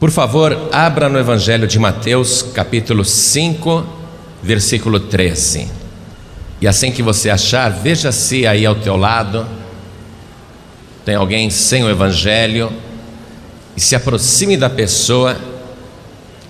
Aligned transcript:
Por 0.00 0.10
favor, 0.10 0.70
abra 0.72 1.10
no 1.10 1.18
Evangelho 1.18 1.66
de 1.66 1.78
Mateus, 1.78 2.40
capítulo 2.40 3.04
5, 3.04 3.86
versículo 4.42 4.98
13. 4.98 5.70
E 6.58 6.66
assim 6.66 6.90
que 6.90 7.02
você 7.02 7.28
achar, 7.28 7.68
veja 7.70 8.10
se 8.10 8.46
aí 8.46 8.64
ao 8.64 8.74
teu 8.74 8.96
lado 8.96 9.46
tem 11.04 11.16
alguém 11.16 11.50
sem 11.50 11.84
o 11.84 11.90
Evangelho 11.90 12.72
e 13.76 13.80
se 13.80 13.94
aproxime 13.94 14.56
da 14.56 14.70
pessoa 14.70 15.36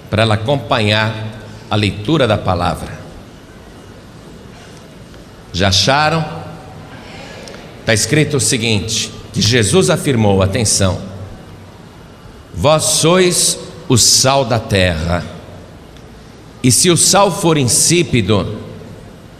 para 0.09 0.23
ela 0.23 0.35
acompanhar 0.35 1.13
a 1.69 1.75
leitura 1.75 2.29
da 2.29 2.39
palavra. 2.39 3.01
Já 5.53 5.71
acharam? 5.71 6.25
Está 7.81 7.93
escrito 7.93 8.37
o 8.37 8.41
seguinte: 8.41 9.11
que 9.33 9.43
Jesus 9.43 9.91
afirmou, 9.91 10.41
atenção, 10.41 11.10
Vós 12.61 12.83
sois 12.83 13.59
o 13.89 13.97
sal 13.97 14.45
da 14.45 14.59
terra. 14.59 15.25
E 16.63 16.71
se 16.71 16.91
o 16.91 16.97
sal 16.97 17.33
for 17.33 17.57
insípido, 17.57 18.59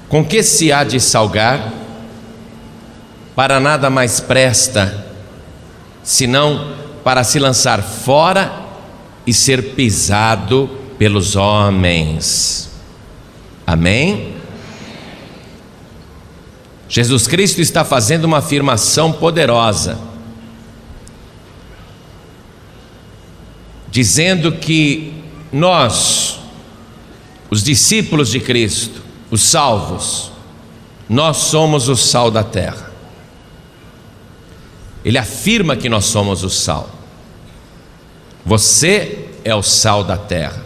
com 0.09 0.25
que 0.25 0.43
se 0.43 0.73
há 0.73 0.83
de 0.85 0.99
salgar? 0.99 1.71
Para 3.37 3.61
nada 3.61 3.91
mais 3.91 4.21
presta, 4.21 5.07
senão 6.03 6.73
para 7.05 7.23
se 7.23 7.39
lançar 7.39 7.83
fora 7.83 8.51
e 9.27 9.35
ser 9.35 9.75
pisado 9.75 10.71
pelos 10.99 11.37
homens. 11.37 12.71
Amém? 13.67 14.35
Jesus 16.89 17.27
Cristo 17.27 17.61
está 17.61 17.85
fazendo 17.85 18.25
uma 18.25 18.39
afirmação 18.39 19.13
poderosa 19.13 20.10
dizendo 23.91 24.53
que 24.53 25.13
nós, 25.53 26.39
os 27.51 27.63
discípulos 27.63 28.31
de 28.31 28.41
Cristo, 28.41 29.03
os 29.31 29.43
salvos, 29.43 30.31
nós 31.09 31.39
somos 31.39 31.89
o 31.89 31.97
sal 31.97 32.31
da 32.31 32.45
terra. 32.45 32.91
Ele 35.05 35.19
afirma 35.19 35.77
que 35.77 35.89
nós 35.89 36.05
somos 36.05 36.45
o 36.45 36.51
sal. 36.51 36.89
Você 38.47 39.29
é 39.45 39.55
o 39.55 39.63
sal 39.63 40.05
da 40.05 40.17
terra. 40.17 40.65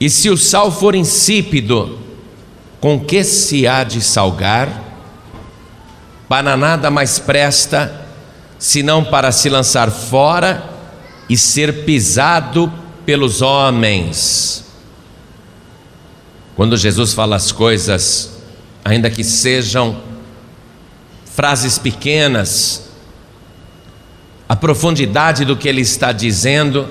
E 0.00 0.08
se 0.08 0.30
o 0.30 0.36
sal 0.36 0.70
for 0.70 0.94
insípido, 0.94 1.98
com 2.80 3.00
que 3.00 3.24
se 3.24 3.66
há 3.66 3.82
de 3.82 4.00
salgar? 4.00 4.84
Para 6.28 6.56
nada 6.56 6.90
mais 6.90 7.18
presta, 7.18 8.06
senão 8.58 9.04
para 9.04 9.32
se 9.32 9.48
lançar 9.48 9.90
fora 9.90 10.77
e 11.28 11.36
ser 11.36 11.84
pisado 11.84 12.72
pelos 13.04 13.42
homens. 13.42 14.64
Quando 16.56 16.76
Jesus 16.76 17.12
fala 17.12 17.36
as 17.36 17.52
coisas, 17.52 18.38
ainda 18.84 19.10
que 19.10 19.22
sejam 19.22 20.00
frases 21.24 21.78
pequenas, 21.78 22.90
a 24.48 24.56
profundidade 24.56 25.44
do 25.44 25.56
que 25.56 25.68
ele 25.68 25.82
está 25.82 26.10
dizendo 26.10 26.88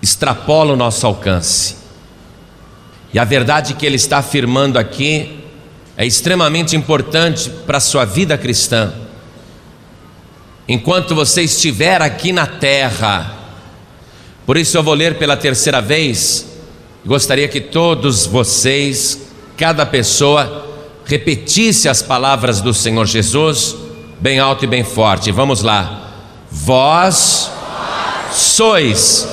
extrapola 0.00 0.72
o 0.72 0.76
nosso 0.76 1.06
alcance. 1.06 1.76
E 3.12 3.18
a 3.18 3.24
verdade 3.24 3.74
que 3.74 3.84
ele 3.84 3.96
está 3.96 4.18
afirmando 4.18 4.78
aqui 4.78 5.44
é 5.96 6.06
extremamente 6.06 6.74
importante 6.74 7.50
para 7.66 7.76
a 7.76 7.80
sua 7.80 8.04
vida 8.04 8.36
cristã. 8.38 8.92
Enquanto 10.66 11.14
você 11.14 11.42
estiver 11.42 12.00
aqui 12.00 12.32
na 12.32 12.46
terra, 12.46 13.41
por 14.52 14.58
isso 14.58 14.76
eu 14.76 14.82
vou 14.82 14.92
ler 14.92 15.16
pela 15.16 15.34
terceira 15.34 15.80
vez. 15.80 16.46
Gostaria 17.06 17.48
que 17.48 17.58
todos 17.58 18.26
vocês, 18.26 19.18
cada 19.56 19.86
pessoa, 19.86 20.68
repetisse 21.06 21.88
as 21.88 22.02
palavras 22.02 22.60
do 22.60 22.74
Senhor 22.74 23.06
Jesus, 23.06 23.74
bem 24.20 24.38
alto 24.38 24.66
e 24.66 24.68
bem 24.68 24.84
forte. 24.84 25.32
Vamos 25.32 25.62
lá. 25.62 26.10
Vós 26.50 27.50
sois 28.30 29.26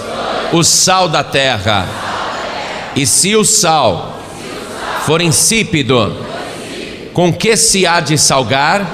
o 0.54 0.64
sal 0.64 1.10
da 1.10 1.22
terra, 1.22 1.86
e 2.96 3.06
se 3.06 3.36
o 3.36 3.44
sal 3.44 4.22
for 5.06 5.20
insípido, 5.20 6.16
com 7.12 7.34
que 7.34 7.58
se 7.58 7.86
há 7.86 8.00
de 8.00 8.18
salgar? 8.18 8.90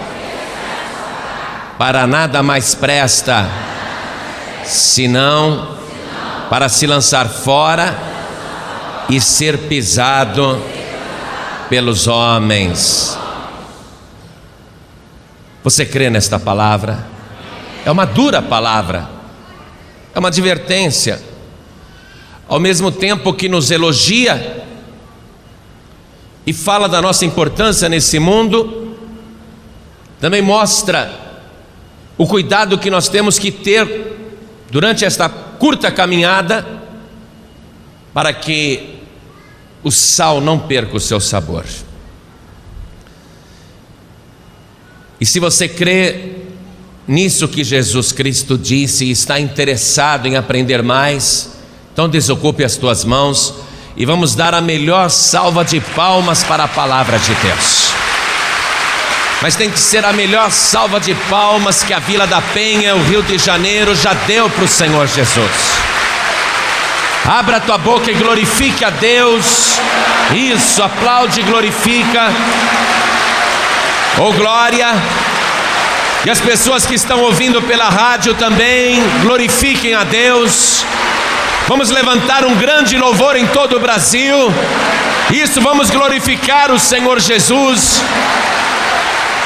Para 1.77 2.07
nada 2.07 2.41
mais 2.41 2.73
presta, 2.73 3.47
senão 4.63 5.74
para 6.49 6.69
se 6.69 6.85
lançar 6.85 7.27
fora 7.27 7.97
e 9.09 9.19
ser 9.19 9.57
pisado 9.67 10.61
pelos 11.69 12.07
homens. 12.07 13.17
Você 15.63 15.85
crê 15.85 16.09
nesta 16.09 16.39
palavra? 16.39 17.05
É 17.83 17.91
uma 17.91 18.05
dura 18.05 18.41
palavra, 18.41 19.09
é 20.13 20.19
uma 20.19 20.29
advertência, 20.29 21.21
ao 22.47 22.59
mesmo 22.59 22.91
tempo 22.91 23.33
que 23.33 23.49
nos 23.49 23.71
elogia 23.71 24.63
e 26.45 26.53
fala 26.53 26.87
da 26.87 27.01
nossa 27.01 27.25
importância 27.25 27.89
nesse 27.89 28.19
mundo, 28.19 28.95
também 30.19 30.41
mostra 30.41 31.11
o 32.17 32.27
cuidado 32.27 32.77
que 32.77 32.89
nós 32.89 33.09
temos 33.09 33.37
que 33.37 33.51
ter 33.51 34.15
durante 34.71 35.03
esta 35.03 35.44
curta 35.59 35.91
caminhada 35.91 36.65
para 38.13 38.33
que 38.33 38.99
o 39.83 39.91
sal 39.91 40.39
não 40.41 40.57
perca 40.59 40.97
o 40.97 40.99
seu 40.99 41.19
sabor. 41.19 41.65
E 45.19 45.25
se 45.25 45.39
você 45.39 45.67
crê 45.67 46.33
nisso 47.07 47.47
que 47.47 47.63
Jesus 47.63 48.11
Cristo 48.11 48.57
disse 48.57 49.05
e 49.05 49.11
está 49.11 49.39
interessado 49.39 50.27
em 50.27 50.35
aprender 50.35 50.81
mais, 50.81 51.51
então 51.93 52.09
desocupe 52.09 52.63
as 52.63 52.77
tuas 52.77 53.03
mãos 53.03 53.53
e 53.95 54.05
vamos 54.05 54.35
dar 54.35 54.53
a 54.53 54.61
melhor 54.61 55.09
salva 55.09 55.63
de 55.63 55.79
palmas 55.79 56.43
para 56.43 56.65
a 56.65 56.67
palavra 56.67 57.17
de 57.19 57.33
Deus 57.35 58.04
mas 59.45 59.55
tem 59.55 59.69
que 59.69 59.79
ser 59.79 60.03
a 60.03 60.11
melhor 60.11 60.49
salva 60.49 60.99
de 60.99 61.13
palmas 61.29 61.83
que 61.83 61.93
a 61.93 61.99
Vila 61.99 62.25
da 62.25 62.41
Penha, 62.41 62.95
o 62.95 63.03
Rio 63.03 63.21
de 63.21 63.37
Janeiro, 63.37 63.93
já 63.93 64.11
deu 64.25 64.49
para 64.49 64.63
o 64.63 64.67
Senhor 64.67 65.05
Jesus. 65.05 65.51
Abra 67.23 67.59
tua 67.59 67.77
boca 67.77 68.09
e 68.09 68.15
glorifique 68.15 68.83
a 68.83 68.89
Deus. 68.89 69.79
Isso, 70.33 70.81
aplaude 70.81 71.41
e 71.41 71.43
glorifica. 71.43 72.33
Oh 74.17 74.33
glória. 74.33 74.87
E 76.25 76.29
as 76.31 76.41
pessoas 76.41 76.87
que 76.87 76.95
estão 76.95 77.19
ouvindo 77.19 77.61
pela 77.61 77.87
rádio 77.87 78.33
também, 78.33 78.99
glorifiquem 79.21 79.93
a 79.93 80.03
Deus. 80.03 80.83
Vamos 81.67 81.91
levantar 81.91 82.45
um 82.45 82.55
grande 82.55 82.97
louvor 82.97 83.35
em 83.35 83.45
todo 83.45 83.77
o 83.77 83.79
Brasil. 83.79 84.51
Isso, 85.29 85.61
vamos 85.61 85.91
glorificar 85.91 86.71
o 86.71 86.79
Senhor 86.79 87.19
Jesus. 87.19 88.01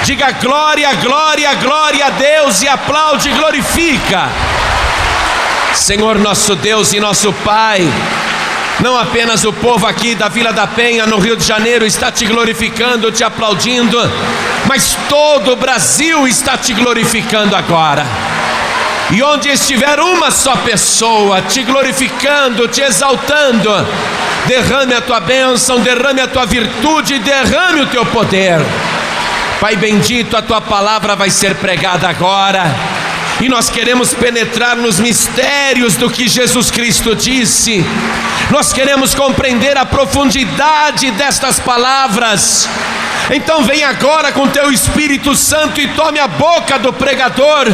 Diga 0.03 0.31
glória, 0.31 0.93
glória, 0.95 1.53
glória 1.55 2.05
a 2.05 2.09
Deus 2.09 2.61
e 2.61 2.67
aplaude, 2.67 3.29
glorifica. 3.31 4.29
Senhor 5.75 6.17
nosso 6.17 6.55
Deus 6.55 6.93
e 6.93 6.99
nosso 6.99 7.31
Pai, 7.33 7.81
não 8.81 8.97
apenas 8.97 9.43
o 9.43 9.51
povo 9.51 9.85
aqui 9.85 10.15
da 10.15 10.29
Vila 10.29 10.53
da 10.53 10.65
Penha, 10.65 11.05
no 11.05 11.19
Rio 11.19 11.35
de 11.35 11.43
Janeiro, 11.43 11.85
está 11.85 12.11
te 12.11 12.25
glorificando, 12.25 13.11
te 13.11 13.23
aplaudindo, 13.23 13.97
mas 14.67 14.97
todo 15.09 15.51
o 15.51 15.55
Brasil 15.57 16.27
está 16.27 16.57
te 16.57 16.73
glorificando 16.73 17.55
agora. 17.55 18.05
E 19.11 19.21
onde 19.21 19.49
estiver 19.49 19.99
uma 19.99 20.31
só 20.31 20.55
pessoa 20.55 21.41
te 21.41 21.63
glorificando, 21.63 22.67
te 22.67 22.81
exaltando, 22.81 23.69
derrame 24.45 24.93
a 24.93 25.01
tua 25.01 25.19
bênção, 25.19 25.81
derrame 25.81 26.21
a 26.21 26.27
tua 26.27 26.45
virtude, 26.45 27.19
derrame 27.19 27.81
o 27.81 27.87
teu 27.87 28.05
poder. 28.05 28.59
Pai 29.59 29.75
bendito, 29.75 30.37
a 30.37 30.41
tua 30.41 30.61
palavra 30.61 31.17
vai 31.17 31.29
ser 31.29 31.55
pregada 31.55 32.07
agora. 32.07 32.63
E 33.41 33.49
nós 33.49 33.69
queremos 33.69 34.13
penetrar 34.13 34.77
nos 34.77 35.01
mistérios 35.01 35.97
do 35.97 36.09
que 36.09 36.29
Jesus 36.29 36.71
Cristo 36.71 37.13
disse. 37.13 37.85
Nós 38.51 38.71
queremos 38.71 39.13
compreender 39.13 39.77
a 39.77 39.85
profundidade 39.85 41.11
destas 41.11 41.59
palavras. 41.59 42.69
Então 43.31 43.63
vem 43.63 43.83
agora 43.83 44.31
com 44.31 44.47
teu 44.47 44.71
Espírito 44.71 45.35
Santo 45.35 45.79
e 45.79 45.87
tome 45.89 46.19
a 46.19 46.27
boca 46.27 46.79
do 46.79 46.91
pregador 46.91 47.67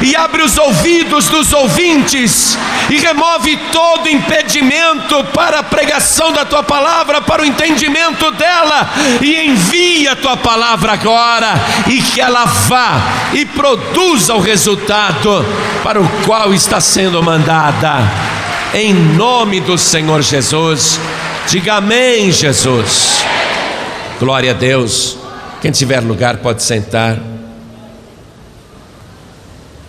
e 0.00 0.14
abre 0.14 0.42
os 0.42 0.56
ouvidos 0.56 1.28
dos 1.28 1.52
ouvintes 1.52 2.56
e 2.88 2.98
remove 2.98 3.56
todo 3.72 4.08
impedimento 4.08 5.24
para 5.34 5.60
a 5.60 5.62
pregação 5.62 6.32
da 6.32 6.44
tua 6.44 6.62
palavra, 6.62 7.20
para 7.20 7.42
o 7.42 7.44
entendimento 7.44 8.30
dela 8.32 8.88
e 9.20 9.48
envia 9.48 10.12
a 10.12 10.16
tua 10.16 10.36
palavra 10.36 10.92
agora 10.92 11.54
e 11.88 12.00
que 12.00 12.20
ela 12.20 12.44
vá 12.44 13.00
e 13.32 13.44
produza 13.44 14.34
o 14.34 14.40
resultado 14.40 15.44
para 15.82 16.00
o 16.00 16.08
qual 16.24 16.54
está 16.54 16.80
sendo 16.80 17.22
mandada. 17.22 18.08
Em 18.74 18.94
nome 18.94 19.60
do 19.60 19.76
Senhor 19.76 20.22
Jesus, 20.22 20.98
diga 21.46 21.74
amém, 21.74 22.30
Jesus. 22.32 23.22
Glória 24.22 24.52
a 24.52 24.54
Deus. 24.54 25.16
Quem 25.60 25.72
tiver 25.72 25.98
lugar 25.98 26.36
pode 26.36 26.62
sentar. 26.62 27.20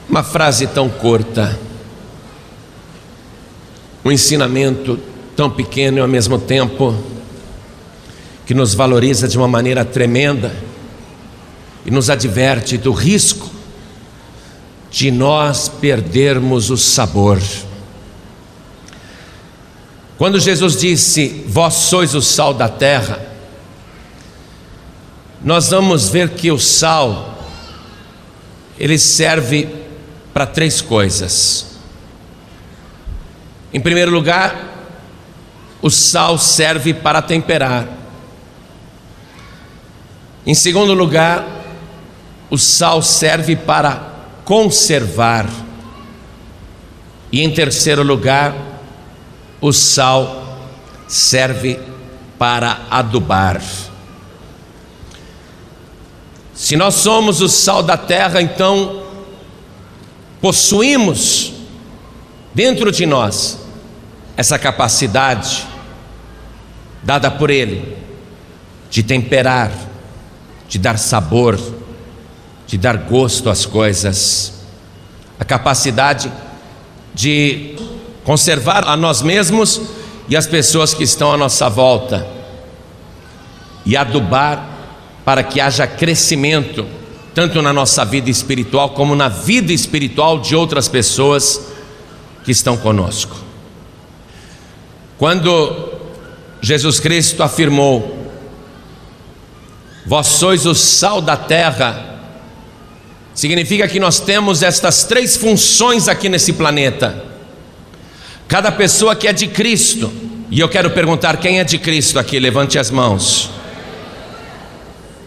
Uma 0.09 0.23
frase 0.23 0.65
tão 0.65 0.89
curta, 0.89 1.59
um 4.03 4.11
ensinamento 4.11 4.99
tão 5.35 5.51
pequeno 5.51 5.99
e 5.99 6.01
ao 6.01 6.07
mesmo 6.07 6.39
tempo 6.39 6.97
que 8.43 8.55
nos 8.55 8.73
valoriza 8.73 9.27
de 9.27 9.37
uma 9.37 9.47
maneira 9.47 9.85
tremenda 9.85 10.51
e 11.85 11.91
nos 11.91 12.09
adverte 12.09 12.75
do 12.75 12.91
risco 12.91 13.51
de 14.89 15.11
nós 15.11 15.69
perdermos 15.69 16.71
o 16.71 16.77
sabor. 16.77 17.39
Quando 20.17 20.39
Jesus 20.39 20.75
disse: 20.75 21.45
Vós 21.47 21.75
sois 21.75 22.15
o 22.15 22.21
sal 22.21 22.51
da 22.51 22.67
terra, 22.67 23.32
nós 25.43 25.69
vamos 25.69 26.07
ver 26.09 26.29
que 26.29 26.51
o 26.51 26.57
sal 26.57 27.37
ele 28.79 28.97
serve 28.97 29.67
para 30.33 30.45
três 30.45 30.81
coisas. 30.81 31.77
Em 33.73 33.79
primeiro 33.79 34.11
lugar, 34.11 34.73
o 35.81 35.89
sal 35.89 36.37
serve 36.37 36.93
para 36.93 37.21
temperar. 37.21 37.87
Em 40.45 40.53
segundo 40.53 40.93
lugar, 40.93 41.45
o 42.49 42.57
sal 42.57 43.01
serve 43.01 43.55
para 43.55 44.11
conservar. 44.45 45.47
E 47.31 47.41
em 47.41 47.53
terceiro 47.53 48.03
lugar, 48.03 48.53
o 49.59 49.73
sal 49.73 50.59
serve 51.07 51.79
para 52.37 52.81
adubar. 52.89 53.61
Se 56.53 56.75
nós 56.75 56.95
somos 56.95 57.41
o 57.41 57.49
sal 57.49 57.81
da 57.81 57.97
terra, 57.97 58.41
então 58.41 59.03
possuímos 60.39 61.53
dentro 62.53 62.91
de 62.91 63.05
nós 63.05 63.59
essa 64.37 64.59
capacidade 64.59 65.65
dada 67.01 67.31
por 67.31 67.49
Ele 67.49 67.97
de 68.89 69.01
temperar, 69.01 69.71
de 70.67 70.77
dar 70.77 70.99
sabor, 70.99 71.59
de 72.67 72.77
dar 72.77 72.97
gosto 72.97 73.49
às 73.49 73.65
coisas, 73.65 74.53
a 75.39 75.45
capacidade 75.45 76.31
de 77.13 77.75
conservar 78.23 78.87
a 78.87 78.95
nós 78.95 79.21
mesmos 79.21 79.81
e 80.29 80.37
as 80.37 80.45
pessoas 80.45 80.93
que 80.93 81.03
estão 81.03 81.33
à 81.33 81.37
nossa 81.37 81.67
volta 81.69 82.25
e 83.85 83.97
adubar 83.97 84.72
para 85.25 85.43
que 85.43 85.59
haja 85.59 85.87
crescimento, 85.87 86.85
tanto 87.33 87.61
na 87.61 87.71
nossa 87.71 88.03
vida 88.03 88.29
espiritual, 88.29 88.91
como 88.91 89.15
na 89.15 89.29
vida 89.29 89.71
espiritual 89.71 90.39
de 90.39 90.55
outras 90.55 90.87
pessoas 90.87 91.61
que 92.43 92.51
estão 92.51 92.75
conosco. 92.77 93.35
Quando 95.17 95.91
Jesus 96.61 96.99
Cristo 96.99 97.41
afirmou: 97.41 98.31
Vós 100.05 100.27
sois 100.27 100.65
o 100.65 100.75
sal 100.75 101.21
da 101.21 101.37
terra, 101.37 102.19
significa 103.33 103.87
que 103.87 103.99
nós 103.99 104.19
temos 104.19 104.61
estas 104.61 105.05
três 105.05 105.37
funções 105.37 106.07
aqui 106.07 106.27
nesse 106.27 106.53
planeta. 106.53 107.23
Cada 108.47 108.71
pessoa 108.71 109.15
que 109.15 109.27
é 109.27 109.33
de 109.33 109.47
Cristo, 109.47 110.11
e 110.51 110.59
eu 110.59 110.67
quero 110.67 110.91
perguntar: 110.91 111.37
quem 111.37 111.59
é 111.59 111.63
de 111.63 111.77
Cristo 111.77 112.19
aqui? 112.19 112.37
Levante 112.39 112.77
as 112.77 112.91
mãos. 112.91 113.49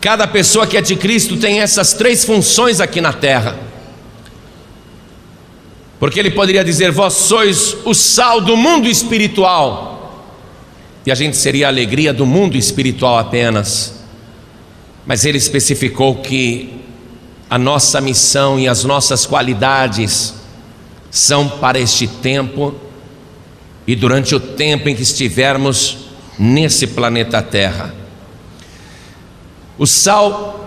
Cada 0.06 0.28
pessoa 0.28 0.68
que 0.68 0.76
é 0.76 0.80
de 0.80 0.94
Cristo 0.94 1.36
tem 1.36 1.60
essas 1.60 1.92
três 1.92 2.24
funções 2.24 2.80
aqui 2.80 3.00
na 3.00 3.12
terra. 3.12 3.58
Porque 5.98 6.20
ele 6.20 6.30
poderia 6.30 6.62
dizer: 6.62 6.92
Vós 6.92 7.14
sois 7.14 7.76
o 7.84 7.92
sal 7.92 8.40
do 8.40 8.56
mundo 8.56 8.86
espiritual, 8.86 10.24
e 11.04 11.10
a 11.10 11.14
gente 11.16 11.36
seria 11.36 11.66
a 11.66 11.70
alegria 11.70 12.12
do 12.12 12.24
mundo 12.24 12.56
espiritual 12.56 13.18
apenas. 13.18 13.96
Mas 15.04 15.24
ele 15.24 15.38
especificou 15.38 16.14
que 16.14 16.82
a 17.50 17.58
nossa 17.58 18.00
missão 18.00 18.60
e 18.60 18.68
as 18.68 18.84
nossas 18.84 19.26
qualidades 19.26 20.34
são 21.10 21.48
para 21.48 21.80
este 21.80 22.06
tempo 22.06 22.72
e 23.84 23.96
durante 23.96 24.36
o 24.36 24.38
tempo 24.38 24.88
em 24.88 24.94
que 24.94 25.02
estivermos 25.02 25.98
nesse 26.38 26.86
planeta 26.86 27.42
Terra. 27.42 28.05
O 29.78 29.86
sal 29.86 30.66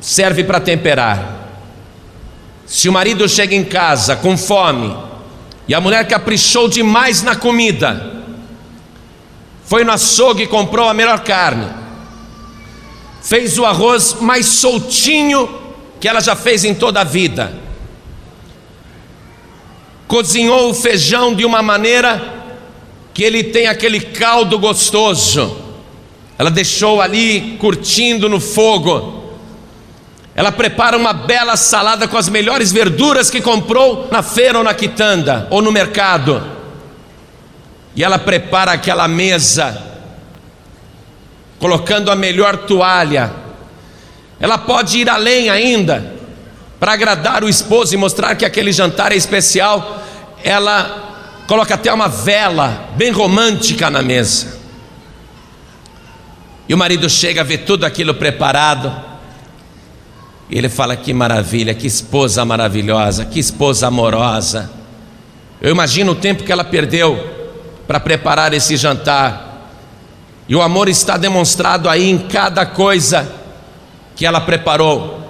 serve 0.00 0.44
para 0.44 0.60
temperar. 0.60 1.40
Se 2.66 2.88
o 2.88 2.92
marido 2.92 3.28
chega 3.28 3.54
em 3.54 3.64
casa 3.64 4.16
com 4.16 4.36
fome 4.36 4.94
e 5.66 5.74
a 5.74 5.80
mulher 5.80 6.06
caprichou 6.06 6.68
demais 6.68 7.22
na 7.22 7.36
comida, 7.36 8.24
foi 9.64 9.84
no 9.84 9.92
açougue 9.92 10.42
e 10.42 10.46
comprou 10.46 10.88
a 10.88 10.94
melhor 10.94 11.20
carne, 11.20 11.66
fez 13.22 13.58
o 13.58 13.64
arroz 13.64 14.16
mais 14.20 14.46
soltinho 14.46 15.60
que 16.00 16.08
ela 16.08 16.20
já 16.20 16.34
fez 16.34 16.64
em 16.64 16.74
toda 16.74 17.00
a 17.00 17.04
vida, 17.04 17.56
cozinhou 20.08 20.70
o 20.70 20.74
feijão 20.74 21.34
de 21.34 21.44
uma 21.44 21.62
maneira 21.62 22.42
que 23.14 23.22
ele 23.22 23.44
tem 23.44 23.66
aquele 23.66 24.00
caldo 24.00 24.58
gostoso 24.58 25.61
ela 26.42 26.50
deixou 26.50 27.00
ali 27.00 27.56
curtindo 27.60 28.28
no 28.28 28.40
fogo. 28.40 29.30
Ela 30.34 30.50
prepara 30.50 30.96
uma 30.96 31.12
bela 31.12 31.56
salada 31.56 32.08
com 32.08 32.18
as 32.18 32.28
melhores 32.28 32.72
verduras 32.72 33.30
que 33.30 33.40
comprou 33.40 34.08
na 34.10 34.24
feira 34.24 34.58
ou 34.58 34.64
na 34.64 34.74
quitanda 34.74 35.46
ou 35.50 35.62
no 35.62 35.70
mercado. 35.70 36.42
E 37.94 38.02
ela 38.02 38.18
prepara 38.18 38.72
aquela 38.72 39.06
mesa, 39.06 39.80
colocando 41.60 42.10
a 42.10 42.16
melhor 42.16 42.56
toalha. 42.56 43.32
Ela 44.40 44.58
pode 44.58 44.98
ir 44.98 45.08
além 45.08 45.48
ainda, 45.48 46.12
para 46.80 46.94
agradar 46.94 47.44
o 47.44 47.48
esposo 47.48 47.94
e 47.94 47.96
mostrar 47.96 48.34
que 48.34 48.44
aquele 48.44 48.72
jantar 48.72 49.12
é 49.12 49.16
especial. 49.16 50.02
Ela 50.42 51.44
coloca 51.46 51.74
até 51.74 51.92
uma 51.92 52.08
vela 52.08 52.88
bem 52.96 53.12
romântica 53.12 53.88
na 53.88 54.02
mesa. 54.02 54.61
E 56.68 56.74
o 56.74 56.78
marido 56.78 57.08
chega 57.08 57.40
a 57.40 57.44
ver 57.44 57.58
tudo 57.58 57.84
aquilo 57.84 58.14
preparado. 58.14 58.92
E 60.48 60.56
ele 60.56 60.68
fala: 60.68 60.96
Que 60.96 61.12
maravilha, 61.12 61.74
que 61.74 61.86
esposa 61.86 62.44
maravilhosa, 62.44 63.24
que 63.24 63.38
esposa 63.38 63.86
amorosa. 63.88 64.70
Eu 65.60 65.70
imagino 65.70 66.12
o 66.12 66.16
tempo 66.16 66.44
que 66.44 66.52
ela 66.52 66.64
perdeu 66.64 67.42
para 67.86 68.00
preparar 68.00 68.52
esse 68.52 68.76
jantar. 68.76 69.70
E 70.48 70.56
o 70.56 70.62
amor 70.62 70.88
está 70.88 71.16
demonstrado 71.16 71.88
aí 71.88 72.08
em 72.10 72.18
cada 72.18 72.66
coisa 72.66 73.30
que 74.16 74.26
ela 74.26 74.40
preparou. 74.40 75.20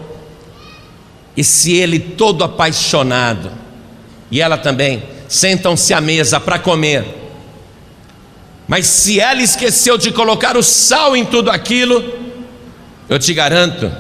E 1.37 1.45
se 1.45 1.73
ele 1.75 1.99
todo 1.99 2.45
apaixonado, 2.45 3.51
e 4.31 4.41
ela 4.41 4.57
também, 4.57 5.03
sentam-se 5.29 5.95
à 5.95 6.01
mesa 6.01 6.41
para 6.41 6.59
comer. 6.59 7.22
Mas 8.67 8.87
se 8.87 9.21
ela 9.21 9.43
esqueceu 9.43 9.99
de 9.99 10.13
colocar 10.13 10.57
o 10.57 10.63
sal 10.63 11.17
em 11.17 11.25
tudo 11.25 11.51
aquilo, 11.51 12.03
eu 13.09 13.19
te 13.19 13.35
garanto 13.35 13.91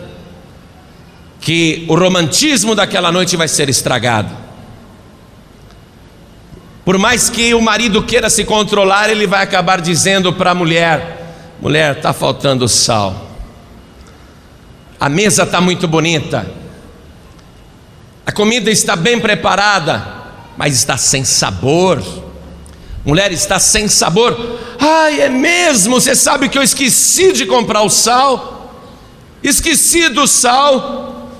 que 1.40 1.84
o 1.88 1.96
romantismo 1.96 2.74
daquela 2.74 3.10
noite 3.10 3.36
vai 3.36 3.48
ser 3.48 3.68
estragado. 3.68 4.42
Por 6.84 6.98
mais 6.98 7.28
que 7.28 7.52
o 7.54 7.60
marido 7.60 8.02
queira 8.02 8.30
se 8.30 8.44
controlar, 8.44 9.10
ele 9.10 9.26
vai 9.26 9.42
acabar 9.42 9.80
dizendo 9.80 10.32
para 10.32 10.52
a 10.52 10.54
mulher: 10.54 11.34
mulher, 11.60 11.96
está 11.96 12.12
faltando 12.12 12.68
sal. 12.68 13.30
A 14.98 15.08
mesa 15.08 15.42
está 15.42 15.60
muito 15.60 15.86
bonita, 15.88 16.46
a 18.24 18.30
comida 18.30 18.70
está 18.70 18.94
bem 18.94 19.18
preparada, 19.18 20.06
mas 20.56 20.74
está 20.74 20.96
sem 20.96 21.24
sabor. 21.24 22.02
Mulher 23.04 23.32
está 23.32 23.58
sem 23.58 23.88
sabor. 23.88 24.58
Ai, 24.78 25.20
é 25.22 25.28
mesmo? 25.28 26.00
Você 26.00 26.14
sabe 26.14 26.48
que 26.48 26.56
eu 26.56 26.62
esqueci 26.62 27.32
de 27.32 27.46
comprar 27.46 27.82
o 27.82 27.90
sal? 27.90 28.52
esquecido 29.42 30.22
o 30.22 30.26
sal, 30.28 31.30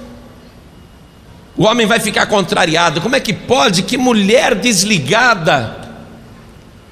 o 1.57 1.64
homem 1.64 1.87
vai 1.87 2.00
ficar 2.00 2.26
contrariado. 2.26 3.00
Como 3.00 3.14
é 3.14 3.21
que 3.21 3.33
pode? 3.33 3.83
Que 3.83 3.97
mulher 3.97 4.54
desligada 4.54 5.76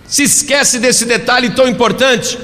se 0.07 0.23
esquece 0.23 0.79
desse 0.79 1.05
detalhe 1.05 1.51
tão 1.51 1.67
importante. 1.67 2.39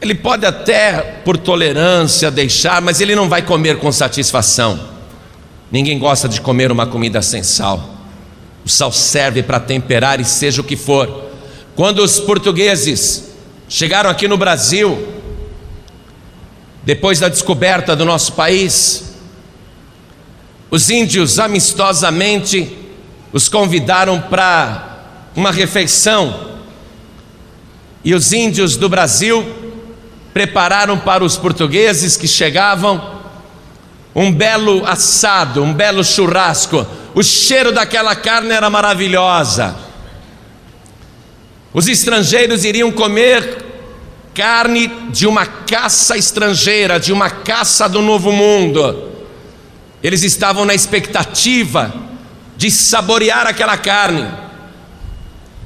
Ele 0.00 0.14
pode 0.14 0.44
até, 0.44 1.20
por 1.24 1.36
tolerância, 1.36 2.30
deixar, 2.30 2.80
mas 2.80 3.00
ele 3.00 3.14
não 3.14 3.28
vai 3.28 3.42
comer 3.42 3.78
com 3.78 3.92
satisfação. 3.92 4.88
Ninguém 5.70 5.98
gosta 5.98 6.28
de 6.28 6.40
comer 6.40 6.72
uma 6.72 6.86
comida 6.86 7.22
sem 7.22 7.42
sal. 7.42 7.91
O 8.64 8.68
sal 8.68 8.92
serve 8.92 9.42
para 9.42 9.58
temperar 9.58 10.20
e 10.20 10.24
seja 10.24 10.60
o 10.60 10.64
que 10.64 10.76
for. 10.76 11.30
Quando 11.74 12.00
os 12.00 12.20
portugueses 12.20 13.32
chegaram 13.68 14.10
aqui 14.10 14.28
no 14.28 14.36
Brasil, 14.36 15.08
depois 16.84 17.18
da 17.18 17.28
descoberta 17.28 17.96
do 17.96 18.04
nosso 18.04 18.32
país, 18.32 19.14
os 20.70 20.90
índios 20.90 21.38
amistosamente 21.38 22.78
os 23.32 23.48
convidaram 23.48 24.20
para 24.20 25.00
uma 25.34 25.50
refeição. 25.50 26.52
E 28.04 28.14
os 28.14 28.32
índios 28.32 28.76
do 28.76 28.88
Brasil 28.88 29.44
prepararam 30.32 30.98
para 30.98 31.24
os 31.24 31.36
portugueses 31.36 32.16
que 32.16 32.26
chegavam 32.26 33.20
um 34.14 34.32
belo 34.32 34.84
assado, 34.86 35.62
um 35.62 35.72
belo 35.72 36.04
churrasco. 36.04 36.86
O 37.14 37.22
cheiro 37.22 37.72
daquela 37.72 38.14
carne 38.16 38.52
era 38.52 38.70
maravilhosa. 38.70 39.76
Os 41.74 41.88
estrangeiros 41.88 42.64
iriam 42.64 42.90
comer 42.90 43.64
carne 44.34 44.88
de 45.10 45.26
uma 45.26 45.44
caça 45.46 46.16
estrangeira, 46.16 46.98
de 46.98 47.12
uma 47.12 47.30
caça 47.30 47.88
do 47.88 48.00
novo 48.00 48.32
mundo. 48.32 49.10
Eles 50.02 50.22
estavam 50.22 50.64
na 50.64 50.74
expectativa 50.74 51.92
de 52.56 52.70
saborear 52.70 53.46
aquela 53.46 53.76
carne. 53.76 54.28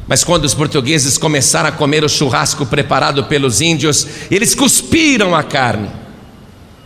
Mas 0.07 0.23
quando 0.23 0.45
os 0.45 0.55
portugueses 0.55 1.19
começaram 1.19 1.69
a 1.69 1.73
comer 1.73 2.05
o 2.05 2.09
churrasco 2.09 2.65
preparado 2.65 3.25
pelos 3.25 3.61
índios, 3.61 4.07
eles 4.31 4.55
cuspiram 4.55 5.35
a 5.35 5.43
carne. 5.43 5.91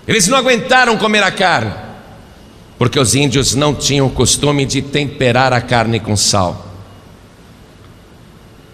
Eles 0.09 0.27
não 0.27 0.39
aguentaram 0.39 0.97
comer 0.97 1.23
a 1.23 1.31
carne, 1.31 1.73
porque 2.81 2.99
os 2.99 3.15
índios 3.15 3.55
não 3.55 3.75
tinham 3.75 4.07
o 4.07 4.11
costume 4.11 4.65
de 4.65 4.81
temperar 4.81 5.53
a 5.53 5.61
carne 5.61 6.01
com 6.01 6.17
sal. 6.17 6.67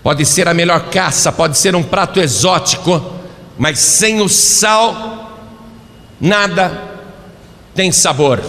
Pode 0.00 0.25
ser 0.25 0.46
a 0.46 0.54
melhor 0.54 0.90
caça, 0.90 1.32
pode 1.32 1.58
ser 1.58 1.75
um 1.75 1.82
prato 1.82 2.20
exótico, 2.20 3.04
mas 3.58 3.80
sem 3.80 4.20
o 4.20 4.28
sal, 4.28 5.36
nada 6.20 7.00
tem 7.75 7.90
sabor. 7.90 8.40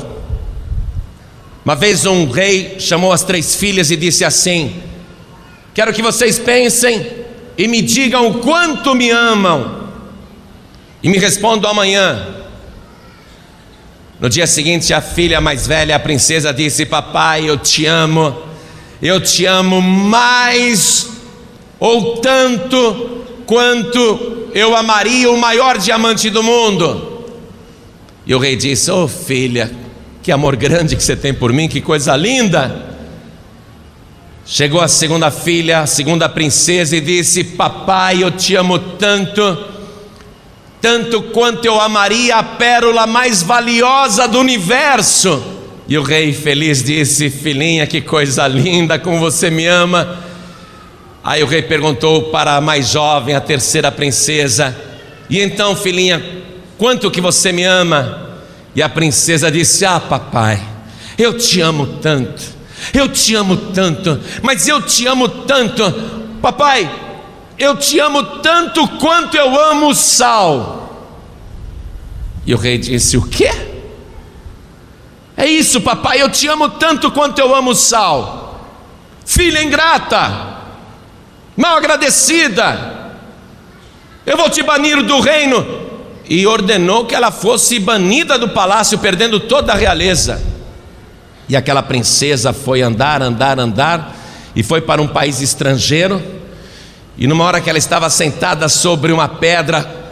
Uma 1.66 1.76
vez 1.76 2.06
um 2.06 2.30
rei 2.30 2.80
chamou 2.80 3.12
as 3.12 3.24
três 3.24 3.56
filhas 3.56 3.90
e 3.90 3.96
disse 3.96 4.24
assim: 4.24 4.84
Quero 5.74 5.92
que 5.92 6.04
vocês 6.04 6.38
pensem 6.38 7.26
e 7.58 7.68
me 7.68 7.82
digam 7.82 8.28
o 8.28 8.42
quanto 8.42 8.94
me 8.94 9.10
amam, 9.10 9.90
e 11.02 11.10
me 11.10 11.18
respondam 11.18 11.72
amanhã. 11.72 12.47
No 14.20 14.30
dia 14.30 14.48
seguinte, 14.48 14.94
a 14.94 15.02
filha 15.02 15.40
mais 15.40 15.68
velha, 15.68 15.96
a 15.96 16.00
princesa, 16.00 16.52
disse: 16.52 16.86
Papai, 16.86 17.48
eu 17.48 17.58
te 17.58 17.86
amo, 17.86 18.36
eu 19.00 19.22
te 19.22 19.46
amo 19.46 19.80
mais 19.80 21.10
ou 21.80 22.18
tanto 22.18 23.26
quanto 23.46 24.50
eu 24.54 24.76
amaria 24.76 25.32
o 25.32 25.38
maior 25.38 25.78
diamante 25.78 26.32
do 26.32 26.42
mundo. 26.42 27.26
E 28.26 28.34
o 28.34 28.40
rei 28.40 28.56
disse: 28.56 28.90
Oh 28.90 29.08
filha, 29.08 29.72
que 30.24 30.32
amor 30.32 30.56
grande 30.56 30.96
que 30.96 31.04
você 31.04 31.16
tem 31.16 31.32
por 31.34 31.54
mim, 31.54 31.68
que 31.68 31.80
coisa 31.80 32.16
linda. 32.16 32.88
Chegou 34.48 34.82
a 34.82 34.88
segunda 34.88 35.30
filha, 35.30 35.82
a 35.82 35.86
segunda 35.86 36.28
princesa, 36.28 36.98
e 36.98 37.02
disse: 37.02 37.44
Papai, 37.44 38.24
eu 38.24 38.32
te 38.32 38.56
amo 38.56 38.80
tanto 38.80 39.77
tanto 40.82 41.24
quanto 41.24 41.66
eu 41.66 41.80
amaria 41.80 42.36
a 42.36 42.44
pérola 42.44 43.08
mais 43.08 43.42
valiosa 43.42 44.28
do 44.28 44.40
universo. 44.40 45.44
E 45.88 45.98
o 45.98 46.04
rei 46.04 46.34
feliz 46.34 46.84
disse: 46.84 47.30
Filhinha, 47.30 47.88
que 47.88 48.02
coisa 48.02 48.48
linda, 48.48 49.00
como 49.00 49.20
você 49.20 49.50
me 49.50 49.66
ama. 49.66 50.20
Aí 51.24 51.44
o 51.44 51.48
rei 51.48 51.62
perguntou 51.62 52.24
para 52.24 52.56
a 52.56 52.62
mais 52.62 52.90
jovem, 52.90 53.36
a 53.36 53.42
terceira 53.42 53.92
princesa: 53.92 54.76
E 55.30 55.40
então, 55.40 55.76
filhinha, 55.76 56.24
quanto 56.78 57.10
que 57.10 57.22
você 57.22 57.52
me 57.52 57.64
ama? 57.64 58.40
E 58.76 58.82
a 58.82 58.90
princesa 58.90 59.50
disse: 59.50 59.86
Ah, 59.86 60.00
papai, 60.00 60.62
eu 61.18 61.38
te 61.38 61.62
amo 61.62 61.88
tanto, 62.02 62.44
eu 62.94 63.10
te 63.10 63.34
amo 63.34 63.58
tanto, 63.58 64.20
mas 64.42 64.68
eu 64.68 64.82
te 64.82 65.08
amo 65.08 65.28
tanto, 65.28 65.92
papai, 66.42 66.90
eu 67.58 67.76
te 67.76 68.00
amo 68.00 68.24
tanto 68.42 68.88
quanto 69.00 69.36
eu 69.36 69.60
amo 69.60 69.90
o 69.90 69.96
sal. 69.96 71.14
E 72.46 72.54
o 72.54 72.58
rei 72.58 72.78
disse: 72.78 73.18
O 73.18 73.24
quê? 73.24 73.50
É 75.36 75.46
isso, 75.46 75.82
papai, 75.82 76.22
eu 76.22 76.30
te 76.30 76.48
amo 76.48 76.70
tanto 76.70 77.12
quanto 77.12 77.40
eu 77.40 77.56
amo 77.56 77.72
o 77.72 77.76
sal. 77.76 78.46
Filha 79.26 79.62
ingrata, 79.62 80.58
mal 81.56 81.78
agradecida, 81.78 83.12
eu 84.26 84.38
vou 84.38 84.50
te 84.50 84.64
banir 84.64 85.02
do 85.04 85.20
reino. 85.20 85.88
E 86.30 86.46
ordenou 86.46 87.06
que 87.06 87.16
ela 87.16 87.32
fosse 87.32 87.80
banida 87.80 88.38
do 88.38 88.50
palácio, 88.50 89.00
perdendo 89.00 89.40
toda 89.40 89.72
a 89.72 89.76
realeza. 89.76 90.42
E 91.48 91.56
aquela 91.56 91.82
princesa 91.82 92.52
foi 92.52 92.82
andar, 92.82 93.22
andar, 93.22 93.58
andar, 93.58 94.14
e 94.54 94.62
foi 94.62 94.82
para 94.82 95.02
um 95.02 95.08
país 95.08 95.40
estrangeiro 95.40 96.37
e 97.18 97.26
numa 97.26 97.44
hora 97.46 97.60
que 97.60 97.70
ela 97.70 97.80
estava 97.80 98.10
sentada 98.12 98.70
sobre 98.70 99.12
uma 99.12 99.28
pedra, 99.28 100.06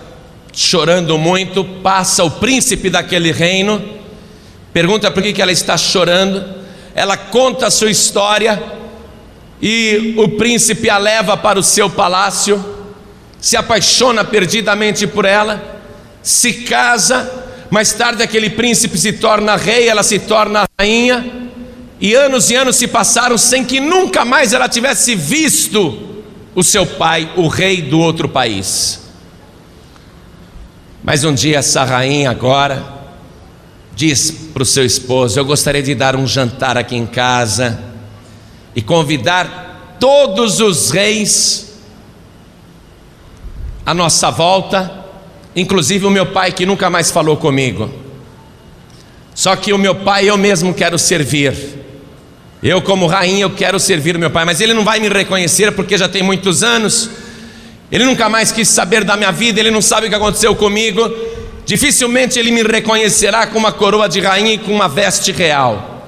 chorando 0.52 1.18
muito, 1.20 1.64
passa 1.64 2.24
o 2.24 2.32
príncipe 2.32 2.90
daquele 2.90 3.32
reino, 3.32 3.80
pergunta 4.74 5.12
por 5.12 5.22
que, 5.22 5.40
ela 5.40 5.52
está 5.52 5.78
chorando, 5.78 6.44
ela 6.96 7.16
conta 7.16 7.68
a 7.68 7.72
sua 7.72 7.92
história, 7.92 8.62
e 9.62 10.16
o 10.18 10.30
príncipe 10.30 10.90
a 10.90 10.98
leva 10.98 11.38
para 11.38 11.60
o 11.60 11.64
seu 11.64 11.90
palácio, 11.90 12.74
se 13.40 13.56
apaixona 13.56 14.24
perdidamente 14.24 15.06
por 15.06 15.26
ela, 15.26 15.62
se 16.24 16.54
casa, 16.64 17.32
mais 17.70 17.94
tarde 17.94 18.24
aquele 18.24 18.50
príncipe 18.50 18.98
se 18.98 19.14
torna 19.14 19.56
rei, 19.56 19.88
ela 19.88 20.02
se 20.02 20.18
torna 20.18 20.66
rainha, 20.80 21.24
e 22.02 22.16
anos 22.16 22.50
e 22.50 22.56
anos 22.56 22.78
se 22.78 22.88
passaram 22.88 23.38
sem 23.38 23.64
que 23.64 23.80
nunca 23.80 24.26
mais 24.26 24.54
ela 24.54 24.68
tivesse 24.68 25.14
visto 25.14 26.15
o 26.56 26.64
seu 26.64 26.86
pai, 26.86 27.32
o 27.36 27.48
rei 27.48 27.82
do 27.82 28.00
outro 28.00 28.30
país. 28.30 29.02
Mas 31.04 31.24
um 31.24 31.34
dia 31.34 31.60
essa 31.60 31.84
rainha 31.84 32.32
agora 32.32 32.84
diz 33.94 34.32
para 34.54 34.64
o 34.64 34.66
seu 34.66 34.86
esposo: 34.86 35.38
Eu 35.38 35.46
gostaria 35.46 35.84
de 35.84 35.94
dar 35.94 36.16
um 36.16 36.26
jantar 36.26 36.78
aqui 36.78 36.96
em 36.96 37.06
casa 37.06 37.80
e 38.74 38.82
convidar 38.82 39.98
todos 40.00 40.60
os 40.62 40.90
reis 40.90 41.74
à 43.86 43.94
nossa 43.94 44.32
volta, 44.32 45.06
inclusive 45.56 46.06
o 46.06 46.10
meu 46.10 46.26
pai 46.26 46.52
que 46.52 46.66
nunca 46.66 46.90
mais 46.90 47.12
falou 47.12 47.38
comigo. 47.38 47.92
Só 49.36 49.56
que 49.56 49.74
o 49.74 49.78
meu 49.78 49.94
pai 49.94 50.30
eu 50.30 50.38
mesmo 50.38 50.74
quero 50.74 50.98
servir. 50.98 51.85
Eu, 52.64 52.82
como 52.82 53.06
rainha, 53.06 53.42
eu 53.42 53.50
quero 53.50 53.80
servir 53.80 54.18
meu 54.18 54.30
pai, 54.30 54.46
mas 54.46 54.60
ele 54.62 54.74
não 54.74 54.84
vai 54.84 55.00
me 55.00 55.10
reconhecer 55.10 55.72
porque 55.74 55.98
já 55.98 56.08
tem 56.08 56.24
muitos 56.24 56.64
anos. 56.64 57.10
Ele 57.92 58.06
nunca 58.06 58.28
mais 58.28 58.52
quis 58.52 58.68
saber 58.68 59.04
da 59.04 59.16
minha 59.16 59.32
vida, 59.32 59.60
ele 59.60 59.72
não 59.72 59.82
sabe 59.82 60.08
o 60.08 60.10
que 60.10 60.16
aconteceu 60.16 60.56
comigo. 60.56 61.10
Dificilmente 61.66 62.38
ele 62.40 62.52
me 62.52 62.64
reconhecerá 62.64 63.48
com 63.48 63.58
uma 63.58 63.72
coroa 63.72 64.08
de 64.08 64.20
rainha 64.20 64.54
e 64.54 64.58
com 64.58 64.72
uma 64.72 64.88
veste 64.88 65.32
real. 65.32 66.08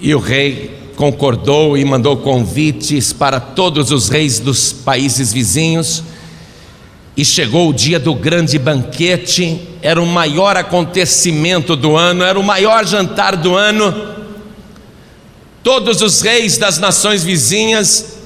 E 0.00 0.14
o 0.14 0.18
rei 0.18 0.76
concordou 0.96 1.76
e 1.76 1.84
mandou 1.84 2.16
convites 2.16 3.12
para 3.12 3.38
todos 3.38 3.90
os 3.90 4.08
reis 4.08 4.38
dos 4.38 4.72
países 4.72 5.32
vizinhos. 5.32 6.02
E 7.16 7.24
chegou 7.24 7.70
o 7.70 7.72
dia 7.72 7.98
do 7.98 8.14
grande 8.14 8.58
banquete, 8.58 9.60
era 9.80 10.00
o 10.00 10.06
maior 10.06 10.56
acontecimento 10.56 11.74
do 11.74 11.96
ano, 11.96 12.24
era 12.24 12.38
o 12.38 12.42
maior 12.42 12.84
jantar 12.84 13.36
do 13.36 13.54
ano. 13.54 13.94
Todos 15.66 16.00
os 16.00 16.20
reis 16.20 16.56
das 16.56 16.78
nações 16.78 17.24
vizinhas 17.24 18.18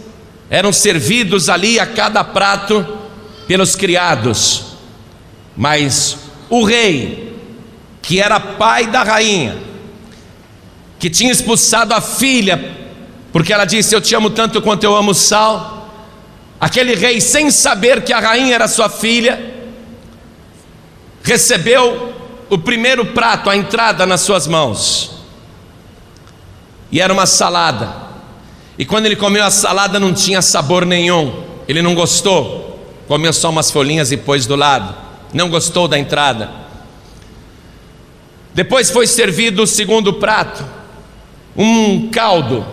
eram 0.51 0.75
servidos 0.75 1.49
ali 1.49 1.81
a 1.81 1.87
cada 1.87 2.23
prato 2.23 2.87
pelos 3.49 3.75
criados, 3.75 4.77
mas 5.57 6.19
o 6.51 6.63
rei, 6.63 7.35
que 8.03 8.21
era 8.21 8.39
pai 8.39 8.89
da 8.89 9.03
rainha, 9.03 9.57
que 10.99 11.09
tinha 11.09 11.33
expulsado 11.33 11.95
a 11.95 12.01
filha, 12.03 12.77
porque 13.33 13.55
ela 13.55 13.65
disse: 13.65 13.97
Eu 13.97 14.03
te 14.03 14.15
amo 14.15 14.29
tanto 14.29 14.61
quanto 14.61 14.85
eu 14.85 14.95
amo 14.95 15.15
sal. 15.15 15.91
Aquele 16.61 16.95
rei, 16.95 17.23
sem 17.23 17.51
saber 17.51 18.05
que 18.05 18.13
a 18.13 18.21
rainha 18.21 18.55
era 18.55 18.69
sua 18.69 18.91
filha, 18.91 19.65
recebeu 21.23 22.13
o 22.51 22.59
primeiro 22.59 23.07
prato, 23.15 23.49
a 23.49 23.57
entrada 23.57 24.05
nas 24.05 24.21
suas 24.21 24.47
mãos. 24.47 25.20
E 26.91 27.01
era 27.01 27.13
uma 27.13 27.27
salada. 27.27 27.93
E 28.79 28.85
quando 28.85 29.07
ele 29.07 29.17
comeu 29.17 29.45
a 29.45 29.51
salada 29.51 30.01
não 30.01 30.13
tinha 30.13 30.43
sabor 30.43 30.85
nenhum. 30.85 31.45
Ele 31.69 31.83
não 31.83 31.95
gostou. 31.95 32.79
Comeu 33.07 33.33
só 33.33 33.51
umas 33.51 33.71
folhinhas 33.71 34.13
e 34.13 34.17
pôs 34.17 34.47
do 34.47 34.57
lado. 34.57 34.95
Não 35.33 35.49
gostou 35.49 35.87
da 35.87 35.99
entrada. 35.99 36.61
Depois 38.53 38.91
foi 38.91 39.07
servido 39.07 39.63
o 39.63 39.67
segundo 39.67 40.15
prato, 40.15 40.65
um 41.57 42.09
caldo, 42.09 42.67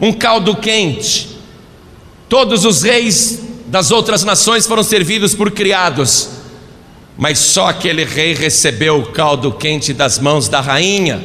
um 0.00 0.12
caldo 0.12 0.54
quente. 0.56 1.38
Todos 2.28 2.64
os 2.64 2.82
reis 2.82 3.40
das 3.66 3.90
outras 3.90 4.24
nações 4.24 4.66
foram 4.66 4.82
servidos 4.82 5.34
por 5.34 5.50
criados, 5.50 6.30
mas 7.16 7.38
só 7.38 7.68
aquele 7.68 8.04
rei 8.04 8.34
recebeu 8.34 8.98
o 8.98 9.12
caldo 9.12 9.52
quente 9.52 9.92
das 9.94 10.18
mãos 10.18 10.48
da 10.48 10.60
rainha. 10.60 11.24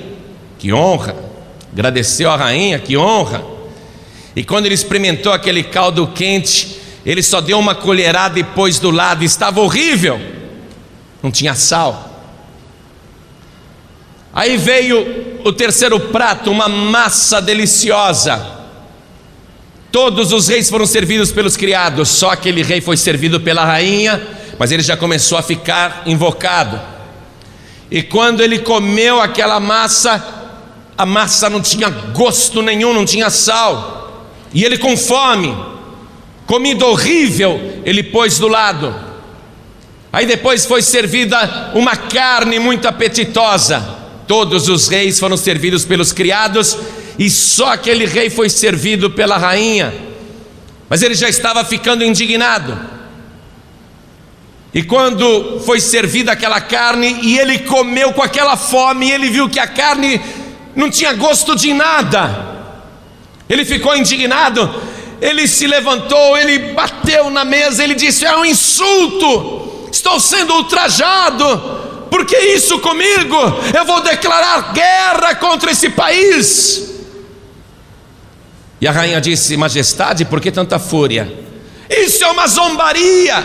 Que 0.58 0.72
honra! 0.72 1.29
Agradeceu 1.72 2.30
a 2.32 2.36
rainha, 2.36 2.80
que 2.80 2.98
honra! 2.98 3.44
E 4.36 4.44
quando 4.44 4.66
ele 4.66 4.76
experimentou 4.76 5.32
aquele 5.32 5.64
caldo 5.64 6.08
quente, 6.08 6.80
ele 7.06 7.24
só 7.24 7.42
deu 7.42 7.58
uma 7.58 7.76
colherada 7.76 8.40
e 8.40 8.44
pôs 8.44 8.80
do 8.80 8.92
lado, 8.92 9.24
estava 9.24 9.62
horrível, 9.62 10.20
não 11.22 11.32
tinha 11.32 11.56
sal. 11.56 12.06
Aí 14.34 14.58
veio 14.58 15.42
o 15.44 15.52
terceiro 15.52 16.00
prato, 16.00 16.52
uma 16.52 16.70
massa 16.70 17.42
deliciosa. 17.42 18.60
Todos 19.92 20.32
os 20.32 20.48
reis 20.48 20.70
foram 20.70 20.86
servidos 20.86 21.32
pelos 21.32 21.58
criados, 21.58 22.10
só 22.10 22.30
aquele 22.30 22.62
rei 22.62 22.80
foi 22.80 22.96
servido 22.96 23.40
pela 23.40 23.66
rainha, 23.66 24.22
mas 24.60 24.72
ele 24.72 24.84
já 24.84 24.96
começou 24.96 25.38
a 25.38 25.42
ficar 25.42 26.04
invocado. 26.06 26.80
E 27.90 28.04
quando 28.04 28.42
ele 28.42 28.60
comeu 28.60 29.20
aquela 29.20 29.60
massa, 29.60 30.39
a 31.00 31.06
massa 31.06 31.50
não 31.50 31.62
tinha 31.62 31.88
gosto 31.90 32.62
nenhum, 32.62 32.94
não 32.94 33.06
tinha 33.06 33.30
sal. 33.30 34.28
E 34.54 34.66
ele 34.66 34.78
com 34.78 34.98
fome, 34.98 35.58
comida 36.46 36.86
horrível, 36.86 37.82
ele 37.86 38.04
pôs 38.04 38.38
do 38.38 38.50
lado. 38.50 38.94
Aí 40.12 40.26
depois 40.26 40.66
foi 40.66 40.82
servida 40.82 41.72
uma 41.74 41.96
carne 41.96 42.60
muito 42.60 42.86
apetitosa. 42.86 43.98
Todos 44.28 44.68
os 44.68 44.90
reis 44.90 45.18
foram 45.18 45.38
servidos 45.38 45.86
pelos 45.86 46.12
criados 46.12 46.78
e 47.18 47.30
só 47.30 47.72
aquele 47.72 48.06
rei 48.06 48.30
foi 48.30 48.50
servido 48.50 49.10
pela 49.10 49.38
rainha. 49.38 49.94
Mas 50.90 51.02
ele 51.02 51.16
já 51.16 51.30
estava 51.30 51.64
ficando 51.64 52.04
indignado. 52.04 52.78
E 54.74 54.84
quando 54.84 55.62
foi 55.62 55.80
servida 55.80 56.34
aquela 56.34 56.60
carne 56.60 57.20
e 57.24 57.40
ele 57.40 57.60
comeu 57.60 58.12
com 58.12 58.22
aquela 58.22 58.58
fome, 58.58 59.10
ele 59.10 59.30
viu 59.30 59.48
que 59.48 59.60
a 59.60 59.66
carne 59.66 60.22
não 60.80 60.90
tinha 60.90 61.14
gosto 61.14 61.56
de 61.56 61.74
nada. 61.74 62.48
Ele 63.48 63.66
ficou 63.66 63.96
indignado, 63.96 64.74
ele 65.22 65.48
se 65.48 65.68
levantou, 65.68 66.38
ele 66.38 66.74
bateu 66.74 67.30
na 67.30 67.44
mesa, 67.44 67.84
ele 67.84 67.96
disse: 67.96 68.26
É 68.26 68.36
um 68.36 68.46
insulto, 68.46 69.90
estou 69.92 70.20
sendo 70.20 70.54
ultrajado 70.54 71.80
por 72.10 72.26
que 72.26 72.38
isso 72.38 72.80
comigo? 72.80 73.36
Eu 73.76 73.86
vou 73.86 74.02
declarar 74.02 74.74
guerra 74.74 75.36
contra 75.36 75.72
esse 75.72 75.90
país. 75.90 76.90
E 78.82 78.88
a 78.88 78.92
rainha 78.92 79.22
disse: 79.22 79.56
Majestade, 79.56 80.26
por 80.26 80.42
que 80.42 80.52
tanta 80.52 80.80
fúria? 80.80 81.32
Isso 81.90 82.24
é 82.24 82.28
uma 82.28 82.48
zombaria, 82.48 83.44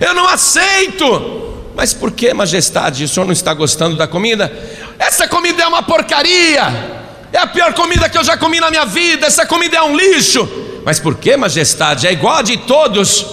eu 0.00 0.14
não 0.14 0.28
aceito. 0.28 1.42
Mas 1.76 1.92
por 1.92 2.12
que, 2.12 2.32
majestade, 2.32 3.02
o 3.02 3.08
senhor 3.08 3.26
não 3.26 3.32
está 3.32 3.52
gostando 3.52 3.96
da 3.96 4.06
comida? 4.06 4.52
Essa 5.06 5.28
comida 5.28 5.62
é 5.62 5.66
uma 5.66 5.82
porcaria, 5.82 6.62
é 7.30 7.36
a 7.36 7.46
pior 7.46 7.74
comida 7.74 8.08
que 8.08 8.16
eu 8.16 8.24
já 8.24 8.38
comi 8.38 8.58
na 8.58 8.70
minha 8.70 8.86
vida, 8.86 9.26
essa 9.26 9.44
comida 9.44 9.76
é 9.76 9.82
um 9.82 9.94
lixo. 9.94 10.48
Mas 10.82 10.98
por 10.98 11.16
que, 11.16 11.36
majestade? 11.36 12.06
É 12.06 12.12
igual 12.12 12.36
a 12.36 12.42
de 12.42 12.56
todos. 12.56 13.26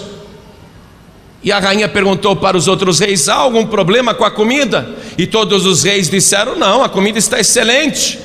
E 1.42 1.50
a 1.50 1.60
rainha 1.60 1.88
perguntou 1.88 2.36
para 2.36 2.58
os 2.58 2.68
outros 2.68 3.00
reis: 3.00 3.30
há 3.30 3.36
algum 3.36 3.66
problema 3.66 4.14
com 4.14 4.26
a 4.26 4.30
comida? 4.30 4.98
E 5.18 5.26
todos 5.26 5.66
os 5.66 5.84
reis 5.84 6.10
disseram: 6.10 6.58
não, 6.58 6.84
a 6.84 6.90
comida 6.90 7.18
está 7.18 7.40
excelente. 7.40 8.20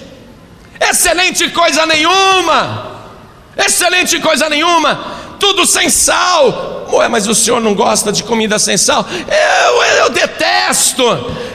Excelente 0.81 1.49
coisa 1.51 1.87
nenhuma! 1.87 2.97
Excelente 3.57 4.19
coisa 4.19 4.49
nenhuma! 4.49 5.26
Tudo 5.39 5.67
sem 5.67 5.89
sal. 5.89 6.87
Ué, 6.93 7.09
mas 7.09 7.27
o 7.27 7.35
senhor 7.35 7.61
não 7.61 7.75
gosta 7.75 8.13
de 8.13 8.23
comida 8.23 8.59
sem 8.59 8.77
sal? 8.77 9.05
Eu, 9.11 9.83
eu 10.05 10.11
detesto. 10.11 11.03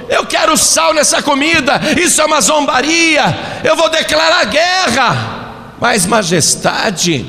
Eu 0.10 0.25
quero 0.25 0.58
sal 0.58 0.93
nessa 0.93 1.21
comida. 1.21 1.79
Isso 1.97 2.21
é 2.21 2.25
uma 2.25 2.41
zombaria. 2.41 3.23
Eu 3.63 3.75
vou 3.75 3.89
declarar 3.89 4.45
guerra. 4.45 5.41
Mas, 5.79 6.06
majestade, 6.06 7.25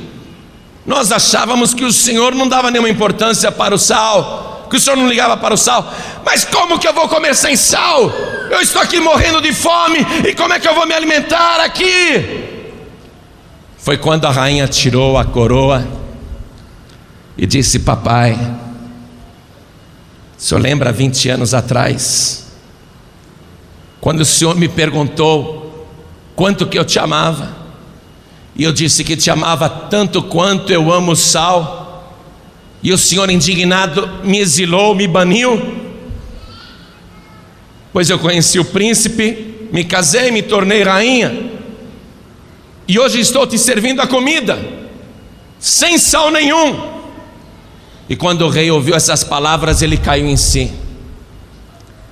nós 0.85 1.13
achávamos 1.13 1.73
que 1.73 1.85
o 1.85 1.93
Senhor 1.93 2.35
não 2.35 2.49
dava 2.49 2.71
nenhuma 2.71 2.91
importância 2.91 3.51
para 3.53 3.75
o 3.75 3.79
sal, 3.79 4.67
que 4.69 4.77
o 4.77 4.81
Senhor 4.81 4.97
não 4.97 5.09
ligava 5.09 5.37
para 5.37 5.55
o 5.55 5.57
sal. 5.57 5.91
Mas 6.25 6.45
como 6.45 6.79
que 6.79 6.87
eu 6.87 6.93
vou 6.93 7.09
comer 7.09 7.35
sem 7.35 7.57
sal? 7.57 8.11
Eu 8.51 8.61
estou 8.61 8.83
aqui 8.83 9.01
morrendo 9.01 9.41
de 9.41 9.55
fome 9.55 9.99
e 10.29 10.35
como 10.35 10.53
é 10.53 10.61
que 10.61 10.69
eu 10.69 10.75
vou 10.75 10.87
me 10.87 10.93
alimentar 10.93 11.61
aqui? 11.61 12.43
Foi 13.79 13.97
quando 13.97 14.27
a 14.27 14.31
rainha 14.31 14.69
tirou 14.69 15.17
a 15.17 15.25
coroa 15.25 16.02
e 17.37 17.47
disse: 17.47 17.81
Papai, 17.81 18.33
o 20.37 20.41
senhor 20.41 20.61
lembra 20.61 20.93
20 20.93 21.29
anos 21.31 21.55
atrás, 21.55 22.47
quando 24.01 24.21
o 24.21 24.25
senhor 24.25 24.57
me 24.57 24.69
perguntou 24.69 25.89
quanto 26.35 26.67
que 26.67 26.79
eu 26.79 26.85
te 26.85 26.99
amava? 26.99 27.63
E 28.55 28.65
eu 28.65 28.73
disse 28.73 29.03
que 29.03 29.17
te 29.17 29.31
amava 29.31 29.69
tanto 29.69 30.23
quanto 30.23 30.73
eu 30.73 30.93
amo 30.93 31.13
o 31.13 31.17
sal. 31.17 31.81
E 32.83 32.93
o 32.93 32.99
Senhor, 32.99 33.31
indignado, 33.31 34.09
me 34.25 34.39
exilou, 34.39 34.95
me 34.95 35.07
baniu. 35.07 35.81
Pois 37.93 38.11
eu 38.11 38.19
conheci 38.19 38.59
o 38.59 38.65
príncipe, 38.65 39.69
me 39.73 39.85
casei, 39.85 40.31
me 40.31 40.43
tornei 40.43 40.83
rainha. 40.83 41.51
E 42.89 42.99
hoje 42.99 43.21
estou 43.21 43.47
te 43.47 43.59
servindo 43.59 44.01
a 44.01 44.07
comida, 44.07 44.59
sem 45.59 45.97
sal 45.97 46.31
nenhum. 46.31 46.92
E 48.09 48.17
quando 48.17 48.43
o 48.43 48.49
rei 48.49 48.71
ouviu 48.71 48.95
essas 48.95 49.25
palavras, 49.25 49.83
ele 49.83 49.97
caiu 49.97 50.27
em 50.27 50.37
si. 50.37 50.73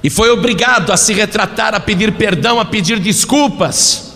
E 0.02 0.08
foi 0.08 0.30
obrigado 0.30 0.92
a 0.92 0.96
se 0.96 1.12
retratar, 1.12 1.74
a 1.74 1.80
pedir 1.80 2.12
perdão, 2.12 2.58
a 2.58 2.64
pedir 2.64 2.98
desculpas 2.98 4.10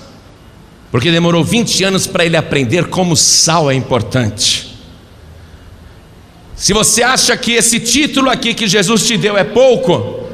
porque 0.94 1.10
demorou 1.10 1.42
20 1.42 1.82
anos 1.82 2.06
para 2.06 2.24
ele 2.24 2.36
aprender 2.36 2.86
como 2.86 3.16
sal 3.16 3.68
é 3.68 3.74
importante. 3.74 4.78
Se 6.54 6.72
você 6.72 7.02
acha 7.02 7.36
que 7.36 7.50
esse 7.50 7.80
título 7.80 8.30
aqui 8.30 8.54
que 8.54 8.68
Jesus 8.68 9.04
te 9.04 9.16
deu 9.16 9.36
é 9.36 9.42
pouco, 9.42 10.28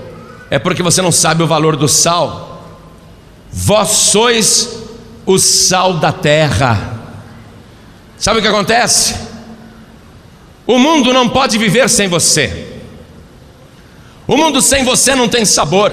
é 0.50 0.58
porque 0.58 0.82
você 0.82 1.00
não 1.00 1.10
sabe 1.10 1.42
o 1.42 1.46
valor 1.46 1.76
do 1.76 1.88
sal. 1.88 2.62
Vós 3.50 3.88
sois 3.88 4.82
o 5.24 5.38
sal 5.38 5.94
da 5.94 6.12
terra. 6.12 7.08
Sabe 8.18 8.40
o 8.40 8.42
que 8.42 8.48
acontece? 8.48 9.14
O 10.70 10.78
mundo 10.78 11.12
não 11.12 11.28
pode 11.28 11.58
viver 11.58 11.90
sem 11.90 12.06
você. 12.06 12.78
O 14.24 14.36
mundo 14.36 14.62
sem 14.62 14.84
você 14.84 15.16
não 15.16 15.28
tem 15.28 15.44
sabor. 15.44 15.92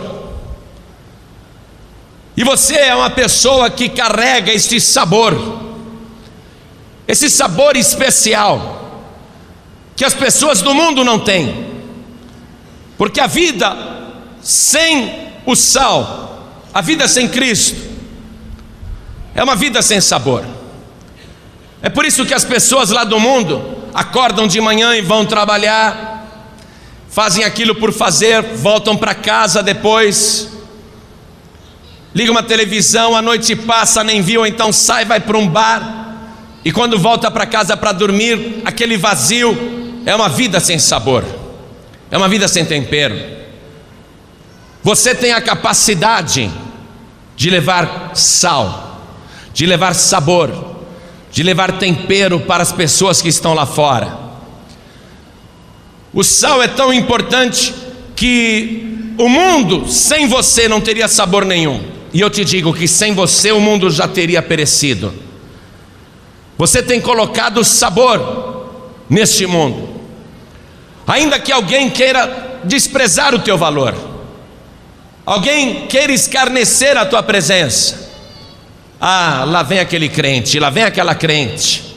E 2.37 2.43
você 2.43 2.75
é 2.75 2.95
uma 2.95 3.09
pessoa 3.09 3.71
que 3.71 3.89
carrega 3.89 4.53
este 4.53 4.79
sabor, 4.79 5.35
esse 7.07 7.27
sabor 7.27 7.75
especial, 7.75 9.01
que 9.95 10.05
as 10.05 10.13
pessoas 10.13 10.61
do 10.61 10.75
mundo 10.75 11.03
não 11.03 11.17
têm, 11.17 11.71
porque 12.99 13.19
a 13.19 13.25
vida 13.25 13.75
sem 14.43 15.31
o 15.43 15.55
sal, 15.55 16.53
a 16.71 16.81
vida 16.81 17.07
sem 17.07 17.27
Cristo, 17.27 17.81
é 19.33 19.43
uma 19.43 19.55
vida 19.55 19.81
sem 19.81 19.99
sabor. 19.99 20.45
É 21.81 21.89
por 21.89 22.05
isso 22.05 22.27
que 22.27 22.33
as 22.35 22.45
pessoas 22.45 22.91
lá 22.91 23.03
do 23.03 23.19
mundo 23.19 23.76
acordam 23.93 24.47
de 24.47 24.59
manhã 24.61 24.95
e 24.95 25.01
vão 25.01 25.25
trabalhar, 25.25 26.25
fazem 27.09 27.43
aquilo 27.43 27.75
por 27.75 27.91
fazer, 27.91 28.41
voltam 28.41 28.95
para 28.95 29.15
casa 29.15 29.63
depois, 29.63 30.49
liga 32.13 32.31
uma 32.31 32.43
televisão, 32.43 33.15
a 33.15 33.21
noite 33.21 33.55
passa, 33.55 34.03
nem 34.03 34.21
viu, 34.21 34.45
então 34.45 34.71
sai, 34.71 35.05
vai 35.05 35.19
para 35.19 35.37
um 35.37 35.47
bar, 35.47 36.15
e 36.63 36.71
quando 36.71 36.99
volta 36.99 37.31
para 37.31 37.45
casa 37.45 37.77
para 37.77 37.91
dormir, 37.91 38.61
aquele 38.65 38.97
vazio 38.97 40.01
é 40.05 40.15
uma 40.15 40.29
vida 40.29 40.59
sem 40.59 40.77
sabor, 40.77 41.23
é 42.11 42.17
uma 42.17 42.27
vida 42.27 42.47
sem 42.47 42.65
tempero. 42.65 43.37
Você 44.83 45.13
tem 45.13 45.33
a 45.33 45.41
capacidade 45.41 46.51
de 47.35 47.49
levar 47.49 48.11
sal, 48.13 49.01
de 49.53 49.65
levar 49.65 49.93
sabor, 49.93 50.76
de 51.31 51.43
levar 51.43 51.77
tempero 51.77 52.39
para 52.41 52.63
as 52.63 52.71
pessoas 52.71 53.21
que 53.21 53.29
estão 53.29 53.53
lá 53.53 53.65
fora. 53.65 54.17
O 56.13 56.23
sal 56.23 56.63
é 56.63 56.67
tão 56.67 56.93
importante 56.93 57.73
que 58.15 59.13
o 59.17 59.27
mundo 59.27 59.87
sem 59.87 60.27
você 60.27 60.67
não 60.67 60.81
teria 60.81 61.07
sabor 61.07 61.45
nenhum. 61.45 61.83
E 62.13 62.21
eu 62.21 62.29
te 62.29 62.43
digo 62.43 62.73
que 62.73 62.87
sem 62.87 63.13
você 63.13 63.51
o 63.51 63.59
mundo 63.59 63.89
já 63.89 64.07
teria 64.07 64.41
perecido. 64.41 65.13
Você 66.57 66.81
tem 66.81 66.99
colocado 66.99 67.63
sabor 67.63 68.81
neste 69.09 69.45
mundo. 69.45 69.89
Ainda 71.05 71.39
que 71.39 71.51
alguém 71.51 71.89
queira 71.89 72.59
desprezar 72.63 73.35
o 73.35 73.39
teu 73.39 73.57
valor, 73.57 73.95
alguém 75.25 75.87
queira 75.87 76.11
escarnecer 76.11 76.97
a 76.97 77.05
tua 77.05 77.21
presença. 77.21 78.06
Ah, 78.99 79.43
lá 79.47 79.63
vem 79.63 79.79
aquele 79.79 80.09
crente, 80.09 80.59
lá 80.59 80.69
vem 80.69 80.83
aquela 80.83 81.13
crente. 81.13 81.95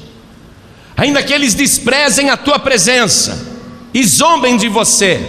Ainda 0.97 1.23
que 1.23 1.33
eles 1.33 1.55
desprezem 1.55 2.29
a 2.29 2.37
tua 2.37 2.59
presença 2.59 3.47
e 3.95 4.05
zombem 4.05 4.57
de 4.57 4.69
você, 4.69 5.21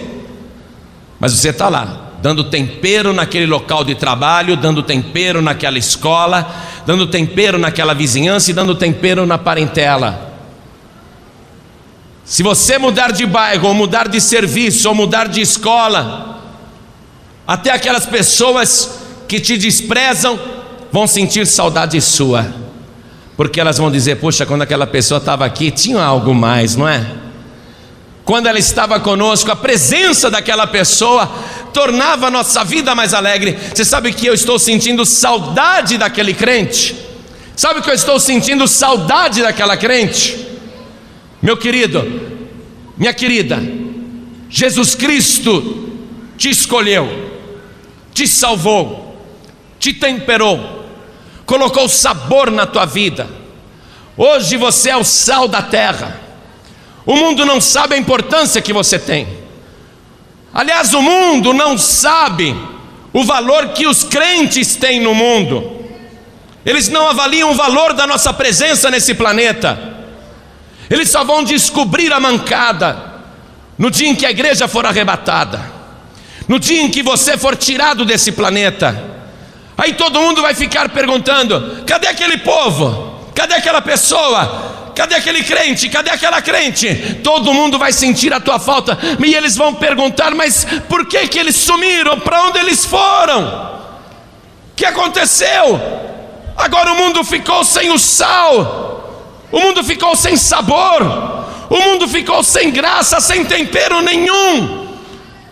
mas 1.18 1.32
você 1.32 1.48
está 1.48 1.68
lá, 1.68 2.10
dando 2.20 2.44
tempero 2.44 3.12
naquele 3.12 3.46
local 3.46 3.82
de 3.84 3.94
trabalho, 3.94 4.56
dando 4.56 4.82
tempero 4.82 5.40
naquela 5.40 5.78
escola, 5.78 6.54
dando 6.84 7.06
tempero 7.06 7.58
naquela 7.58 7.94
vizinhança 7.94 8.50
e 8.50 8.54
dando 8.54 8.74
tempero 8.74 9.24
na 9.24 9.38
parentela. 9.38 10.30
Se 12.24 12.42
você 12.42 12.78
mudar 12.78 13.12
de 13.12 13.26
bairro, 13.26 13.68
ou 13.68 13.74
mudar 13.74 14.08
de 14.08 14.20
serviço, 14.20 14.88
ou 14.88 14.94
mudar 14.94 15.26
de 15.26 15.40
escola, 15.40 16.40
até 17.46 17.70
aquelas 17.70 18.06
pessoas 18.06 19.00
que 19.26 19.40
te 19.40 19.56
desprezam 19.56 20.38
vão 20.92 21.06
sentir 21.06 21.46
saudade 21.46 22.00
sua, 22.00 22.54
porque 23.36 23.60
elas 23.60 23.78
vão 23.78 23.90
dizer: 23.90 24.16
Poxa, 24.16 24.46
quando 24.46 24.62
aquela 24.62 24.86
pessoa 24.86 25.18
estava 25.18 25.44
aqui, 25.44 25.70
tinha 25.70 26.02
algo 26.02 26.34
mais, 26.34 26.76
não 26.76 26.86
é? 26.86 27.22
quando 28.24 28.46
ela 28.46 28.58
estava 28.58 29.00
conosco, 29.00 29.50
a 29.50 29.56
presença 29.56 30.30
daquela 30.30 30.66
pessoa 30.66 31.26
tornava 31.72 32.28
a 32.28 32.30
nossa 32.30 32.64
vida 32.64 32.94
mais 32.94 33.14
alegre. 33.14 33.58
Você 33.74 33.84
sabe 33.84 34.12
que 34.12 34.26
eu 34.26 34.34
estou 34.34 34.58
sentindo 34.58 35.04
saudade 35.04 35.98
daquele 35.98 36.32
crente? 36.32 36.94
Sabe 37.56 37.82
que 37.82 37.90
eu 37.90 37.94
estou 37.94 38.18
sentindo 38.20 38.66
saudade 38.68 39.42
daquela 39.42 39.76
crente? 39.76 40.46
Meu 41.40 41.56
querido, 41.56 42.00
minha 42.96 43.12
querida, 43.12 43.60
Jesus 44.48 44.94
Cristo 44.94 45.90
te 46.38 46.48
escolheu, 46.48 47.08
te 48.14 48.28
salvou, 48.28 49.20
te 49.80 49.92
temperou, 49.92 50.81
colocou 51.52 51.86
sabor 51.86 52.50
na 52.50 52.64
tua 52.64 52.86
vida. 52.86 53.28
Hoje 54.16 54.56
você 54.56 54.88
é 54.88 54.96
o 54.96 55.04
sal 55.04 55.46
da 55.46 55.60
terra. 55.60 56.18
O 57.04 57.14
mundo 57.14 57.44
não 57.44 57.60
sabe 57.60 57.94
a 57.94 57.98
importância 57.98 58.62
que 58.62 58.72
você 58.72 58.98
tem. 58.98 59.28
Aliás, 60.54 60.94
o 60.94 61.02
mundo 61.02 61.52
não 61.52 61.76
sabe 61.76 62.56
o 63.12 63.22
valor 63.22 63.68
que 63.74 63.86
os 63.86 64.02
crentes 64.02 64.76
têm 64.76 64.98
no 64.98 65.14
mundo. 65.14 65.84
Eles 66.64 66.88
não 66.88 67.06
avaliam 67.06 67.50
o 67.50 67.54
valor 67.54 67.92
da 67.92 68.06
nossa 68.06 68.32
presença 68.32 68.90
nesse 68.90 69.12
planeta. 69.12 69.78
Eles 70.88 71.10
só 71.10 71.22
vão 71.22 71.44
descobrir 71.44 72.10
a 72.14 72.20
mancada 72.20 72.96
no 73.76 73.90
dia 73.90 74.08
em 74.08 74.14
que 74.14 74.24
a 74.24 74.30
igreja 74.30 74.66
for 74.66 74.86
arrebatada, 74.86 75.60
no 76.48 76.58
dia 76.58 76.80
em 76.80 76.90
que 76.90 77.02
você 77.02 77.36
for 77.36 77.54
tirado 77.54 78.06
desse 78.06 78.32
planeta. 78.32 79.21
Aí 79.82 79.94
todo 79.94 80.20
mundo 80.20 80.40
vai 80.40 80.54
ficar 80.54 80.88
perguntando: 80.90 81.82
cadê 81.84 82.06
aquele 82.06 82.38
povo? 82.38 83.20
Cadê 83.34 83.54
aquela 83.54 83.82
pessoa? 83.82 84.92
Cadê 84.94 85.16
aquele 85.16 85.42
crente? 85.42 85.88
Cadê 85.88 86.08
aquela 86.08 86.40
crente? 86.40 87.18
Todo 87.24 87.52
mundo 87.52 87.80
vai 87.80 87.92
sentir 87.92 88.32
a 88.32 88.38
tua 88.38 88.60
falta 88.60 88.96
e 89.18 89.34
eles 89.34 89.56
vão 89.56 89.74
perguntar: 89.74 90.36
mas 90.36 90.64
por 90.88 91.06
que 91.06 91.26
que 91.26 91.36
eles 91.36 91.56
sumiram? 91.56 92.20
Para 92.20 92.44
onde 92.44 92.60
eles 92.60 92.86
foram? 92.86 93.44
O 94.70 94.76
que 94.76 94.84
aconteceu? 94.84 95.80
Agora 96.56 96.92
o 96.92 96.96
mundo 96.96 97.24
ficou 97.24 97.64
sem 97.64 97.90
o 97.90 97.98
sal, 97.98 99.34
o 99.50 99.58
mundo 99.58 99.82
ficou 99.82 100.14
sem 100.14 100.36
sabor, 100.36 101.02
o 101.68 101.76
mundo 101.80 102.06
ficou 102.06 102.40
sem 102.44 102.70
graça, 102.70 103.20
sem 103.20 103.44
tempero 103.44 104.00
nenhum. 104.00 104.86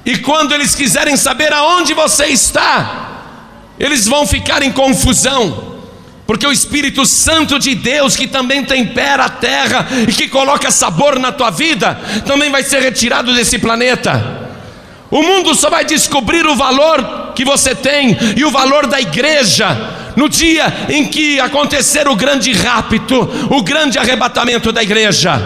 E 0.06 0.18
quando 0.18 0.54
eles 0.54 0.72
quiserem 0.72 1.16
saber 1.16 1.52
aonde 1.52 1.94
você 1.94 2.26
está, 2.26 3.09
eles 3.80 4.06
vão 4.06 4.26
ficar 4.26 4.62
em 4.62 4.70
confusão 4.70 5.70
porque 6.30 6.46
o 6.46 6.52
Espírito 6.52 7.04
Santo 7.04 7.58
de 7.58 7.74
Deus, 7.74 8.14
que 8.14 8.28
também 8.28 8.62
tempera 8.62 9.24
a 9.24 9.28
terra 9.28 9.84
e 10.06 10.12
que 10.12 10.28
coloca 10.28 10.70
sabor 10.70 11.18
na 11.18 11.32
tua 11.32 11.50
vida, 11.50 11.98
também 12.24 12.48
vai 12.48 12.62
ser 12.62 12.80
retirado 12.80 13.34
desse 13.34 13.58
planeta. 13.58 14.48
O 15.10 15.24
mundo 15.24 15.56
só 15.56 15.68
vai 15.68 15.84
descobrir 15.84 16.46
o 16.46 16.54
valor 16.54 17.32
que 17.34 17.44
você 17.44 17.74
tem 17.74 18.16
e 18.36 18.44
o 18.44 18.50
valor 18.52 18.86
da 18.86 19.00
igreja 19.00 19.76
no 20.14 20.28
dia 20.28 20.72
em 20.88 21.08
que 21.08 21.40
acontecer 21.40 22.06
o 22.06 22.14
grande 22.14 22.52
rapto, 22.52 23.28
o 23.50 23.60
grande 23.64 23.98
arrebatamento 23.98 24.70
da 24.70 24.84
igreja. 24.84 25.42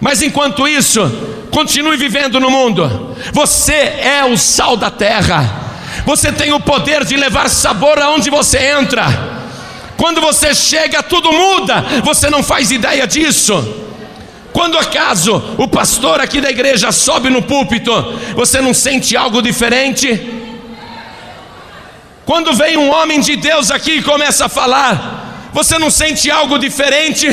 Mas 0.00 0.22
enquanto 0.22 0.68
isso, 0.68 1.10
continue 1.50 1.96
vivendo 1.96 2.38
no 2.38 2.52
mundo. 2.52 3.16
Você 3.32 3.72
é 3.72 4.24
o 4.24 4.38
sal 4.38 4.76
da 4.76 4.92
terra. 4.92 5.67
Você 6.04 6.32
tem 6.32 6.52
o 6.52 6.60
poder 6.60 7.04
de 7.04 7.16
levar 7.16 7.48
sabor 7.48 7.98
aonde 7.98 8.30
você 8.30 8.58
entra. 8.58 9.04
Quando 9.96 10.20
você 10.20 10.54
chega, 10.54 11.02
tudo 11.02 11.32
muda, 11.32 11.84
você 12.04 12.30
não 12.30 12.42
faz 12.42 12.70
ideia 12.70 13.06
disso. 13.06 13.86
Quando 14.52 14.78
acaso 14.78 15.54
o 15.58 15.68
pastor 15.68 16.20
aqui 16.20 16.40
da 16.40 16.50
igreja 16.50 16.90
sobe 16.92 17.28
no 17.30 17.42
púlpito, 17.42 17.92
você 18.34 18.60
não 18.60 18.72
sente 18.72 19.16
algo 19.16 19.42
diferente? 19.42 20.34
Quando 22.24 22.52
vem 22.52 22.76
um 22.76 22.90
homem 22.90 23.20
de 23.20 23.36
Deus 23.36 23.70
aqui 23.70 23.92
e 23.92 24.02
começa 24.02 24.46
a 24.46 24.48
falar, 24.48 25.50
você 25.52 25.78
não 25.78 25.90
sente 25.90 26.30
algo 26.30 26.58
diferente? 26.58 27.26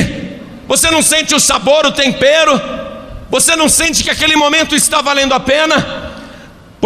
Você 0.66 0.90
não 0.90 1.02
sente 1.02 1.34
o 1.34 1.40
sabor, 1.40 1.86
o 1.86 1.92
tempero? 1.92 2.60
Você 3.30 3.54
não 3.56 3.68
sente 3.68 4.02
que 4.02 4.10
aquele 4.10 4.36
momento 4.36 4.74
está 4.74 5.00
valendo 5.00 5.34
a 5.34 5.40
pena? 5.40 6.15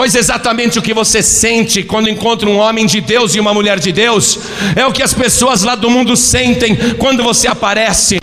Pois 0.00 0.14
exatamente 0.14 0.78
o 0.78 0.82
que 0.82 0.94
você 0.94 1.22
sente 1.22 1.82
quando 1.82 2.08
encontra 2.08 2.48
um 2.48 2.56
homem 2.56 2.86
de 2.86 3.02
Deus 3.02 3.34
e 3.34 3.38
uma 3.38 3.52
mulher 3.52 3.78
de 3.78 3.92
Deus 3.92 4.38
é 4.74 4.86
o 4.86 4.92
que 4.92 5.02
as 5.02 5.12
pessoas 5.12 5.62
lá 5.62 5.74
do 5.74 5.90
mundo 5.90 6.16
sentem 6.16 6.74
quando 6.96 7.22
você 7.22 7.46
aparece. 7.46 8.18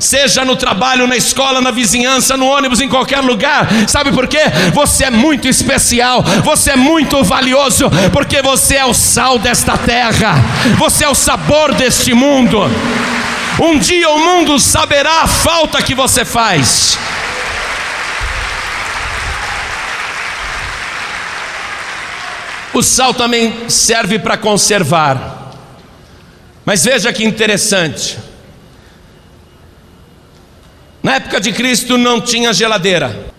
Seja 0.00 0.42
no 0.42 0.56
trabalho, 0.56 1.06
na 1.06 1.18
escola, 1.18 1.60
na 1.60 1.70
vizinhança, 1.70 2.34
no 2.34 2.46
ônibus, 2.46 2.80
em 2.80 2.88
qualquer 2.88 3.20
lugar, 3.20 3.68
sabe 3.86 4.10
por 4.10 4.26
quê? 4.26 4.40
Você 4.72 5.04
é 5.04 5.10
muito 5.10 5.46
especial, 5.46 6.22
você 6.42 6.70
é 6.70 6.76
muito 6.76 7.22
valioso, 7.22 7.90
porque 8.10 8.40
você 8.40 8.76
é 8.76 8.86
o 8.86 8.94
sal 8.94 9.38
desta 9.38 9.76
terra, 9.76 10.34
você 10.78 11.04
é 11.04 11.08
o 11.10 11.14
sabor 11.14 11.74
deste 11.74 12.14
mundo. 12.14 12.58
Um 13.60 13.78
dia 13.78 14.08
o 14.08 14.18
mundo 14.18 14.58
saberá 14.58 15.24
a 15.24 15.26
falta 15.26 15.82
que 15.82 15.94
você 15.94 16.24
faz. 16.24 16.98
O 22.72 22.82
sal 22.82 23.14
também 23.14 23.68
serve 23.68 24.18
para 24.18 24.36
conservar. 24.36 25.54
Mas 26.64 26.84
veja 26.84 27.12
que 27.12 27.24
interessante. 27.24 28.18
Na 31.02 31.14
época 31.14 31.40
de 31.40 31.52
Cristo 31.52 31.96
não 31.96 32.20
tinha 32.20 32.52
geladeira. 32.52 33.32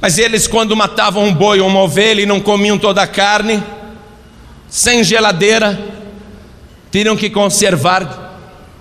Mas 0.00 0.18
eles, 0.18 0.46
quando 0.46 0.76
matavam 0.76 1.24
um 1.24 1.32
boi 1.32 1.60
ou 1.60 1.66
uma 1.66 1.80
ovelha 1.80 2.20
e 2.20 2.26
não 2.26 2.38
comiam 2.38 2.78
toda 2.78 3.02
a 3.02 3.06
carne, 3.06 3.62
sem 4.68 5.02
geladeira, 5.02 5.80
teriam 6.90 7.16
que 7.16 7.30
conservar 7.30 8.38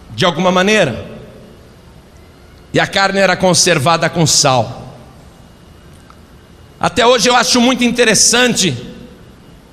de 0.10 0.26
alguma 0.26 0.52
maneira. 0.52 1.06
E 2.74 2.80
a 2.80 2.86
carne 2.86 3.20
era 3.20 3.38
conservada 3.38 4.10
com 4.10 4.28
sal. 4.28 4.83
Até 6.84 7.08
hoje 7.08 7.30
eu 7.30 7.36
acho 7.38 7.62
muito 7.62 7.82
interessante 7.86 8.76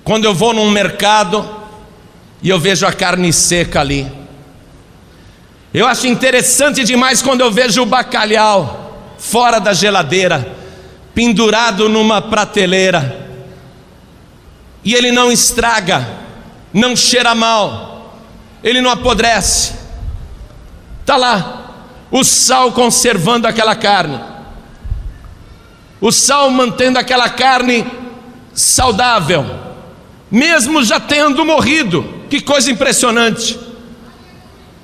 quando 0.05 0.27
eu 0.27 0.33
vou 0.33 0.55
num 0.55 0.71
mercado 0.71 1.45
e 2.41 2.49
eu 2.49 2.57
vejo 2.57 2.87
a 2.87 2.93
carne 2.93 3.33
seca 3.33 3.81
ali. 3.81 4.07
Eu 5.75 5.89
acho 5.89 6.07
interessante 6.07 6.85
demais 6.85 7.21
quando 7.21 7.41
eu 7.41 7.51
vejo 7.51 7.83
o 7.83 7.87
bacalhau 7.87 9.17
fora 9.19 9.59
da 9.59 9.73
geladeira, 9.73 10.57
pendurado 11.13 11.89
numa 11.89 12.23
prateleira. 12.23 13.29
E 14.85 14.95
ele 14.95 15.11
não 15.11 15.33
estraga, 15.33 16.09
não 16.73 16.95
cheira 16.95 17.35
mal, 17.35 18.21
ele 18.63 18.81
não 18.81 18.89
apodrece. 18.89 19.73
Está 21.01 21.17
lá, 21.17 21.75
o 22.09 22.23
sal 22.23 22.71
conservando 22.71 23.49
aquela 23.49 23.75
carne 23.75 24.30
o 26.01 26.11
sal 26.11 26.51
mantendo 26.51 26.99
aquela 26.99 27.29
carne 27.29 27.87
saudável, 28.55 29.45
mesmo 30.31 30.83
já 30.83 30.99
tendo 30.99 31.45
morrido. 31.45 32.21
Que 32.31 32.41
coisa 32.41 32.71
impressionante! 32.71 33.59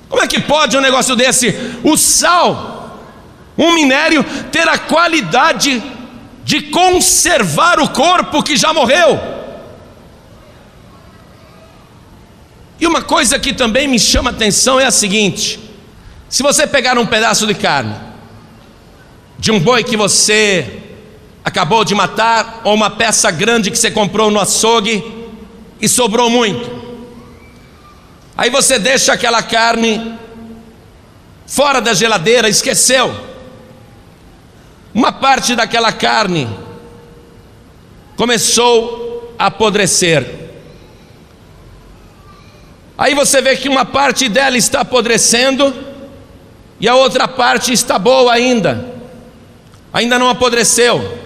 Como 0.09 0.21
é 0.21 0.27
que 0.27 0.39
pode 0.39 0.77
um 0.77 0.81
negócio 0.81 1.15
desse? 1.15 1.53
O 1.83 1.97
sal, 1.97 2.99
um 3.57 3.73
minério, 3.73 4.23
ter 4.51 4.67
a 4.67 4.77
qualidade 4.77 5.83
de 6.43 6.61
conservar 6.61 7.79
o 7.79 7.89
corpo 7.89 8.43
que 8.43 8.55
já 8.55 8.73
morreu. 8.73 9.19
E 12.79 12.85
uma 12.85 13.01
coisa 13.01 13.39
que 13.39 13.53
também 13.53 13.87
me 13.87 13.99
chama 13.99 14.29
atenção 14.29 14.79
é 14.79 14.85
a 14.85 14.91
seguinte: 14.91 15.59
se 16.29 16.43
você 16.43 16.67
pegar 16.67 16.97
um 16.97 17.05
pedaço 17.05 17.47
de 17.47 17.55
carne 17.55 17.95
de 19.39 19.51
um 19.51 19.59
boi 19.59 19.83
que 19.83 19.95
você 19.95 20.86
acabou 21.47 21.85
de 21.85 21.95
matar, 21.95 22.59
ou 22.65 22.73
uma 22.73 22.89
peça 22.89 23.31
grande 23.31 23.71
que 23.71 23.77
você 23.77 23.89
comprou 23.89 24.29
no 24.29 24.37
açougue 24.37 25.01
e 25.79 25.87
sobrou 25.87 26.29
muito, 26.29 26.69
aí 28.37 28.49
você 28.49 28.77
deixa 28.77 29.13
aquela 29.13 29.41
carne 29.41 30.19
fora 31.45 31.79
da 31.79 31.93
geladeira, 31.93 32.49
esqueceu. 32.49 33.15
Uma 34.93 35.13
parte 35.13 35.55
daquela 35.55 35.93
carne 35.93 36.49
começou 38.17 39.33
a 39.39 39.45
apodrecer. 39.45 40.49
Aí 42.97 43.15
você 43.15 43.41
vê 43.41 43.55
que 43.55 43.69
uma 43.69 43.85
parte 43.85 44.27
dela 44.27 44.57
está 44.57 44.81
apodrecendo 44.81 45.73
e 46.77 46.89
a 46.89 46.95
outra 46.95 47.25
parte 47.25 47.71
está 47.71 47.97
boa 47.97 48.33
ainda, 48.33 48.85
ainda 49.93 50.19
não 50.19 50.29
apodreceu. 50.29 51.25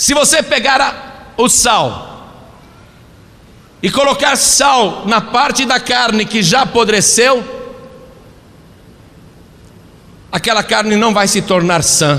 Se 0.00 0.14
você 0.14 0.42
pegar 0.42 0.80
a, 0.80 0.94
o 1.36 1.46
sal 1.46 2.26
e 3.82 3.90
colocar 3.90 4.34
sal 4.34 5.04
na 5.04 5.20
parte 5.20 5.66
da 5.66 5.78
carne 5.78 6.24
que 6.24 6.42
já 6.42 6.62
apodreceu, 6.62 7.44
aquela 10.32 10.62
carne 10.62 10.96
não 10.96 11.12
vai 11.12 11.28
se 11.28 11.42
tornar 11.42 11.82
sã. 11.82 12.18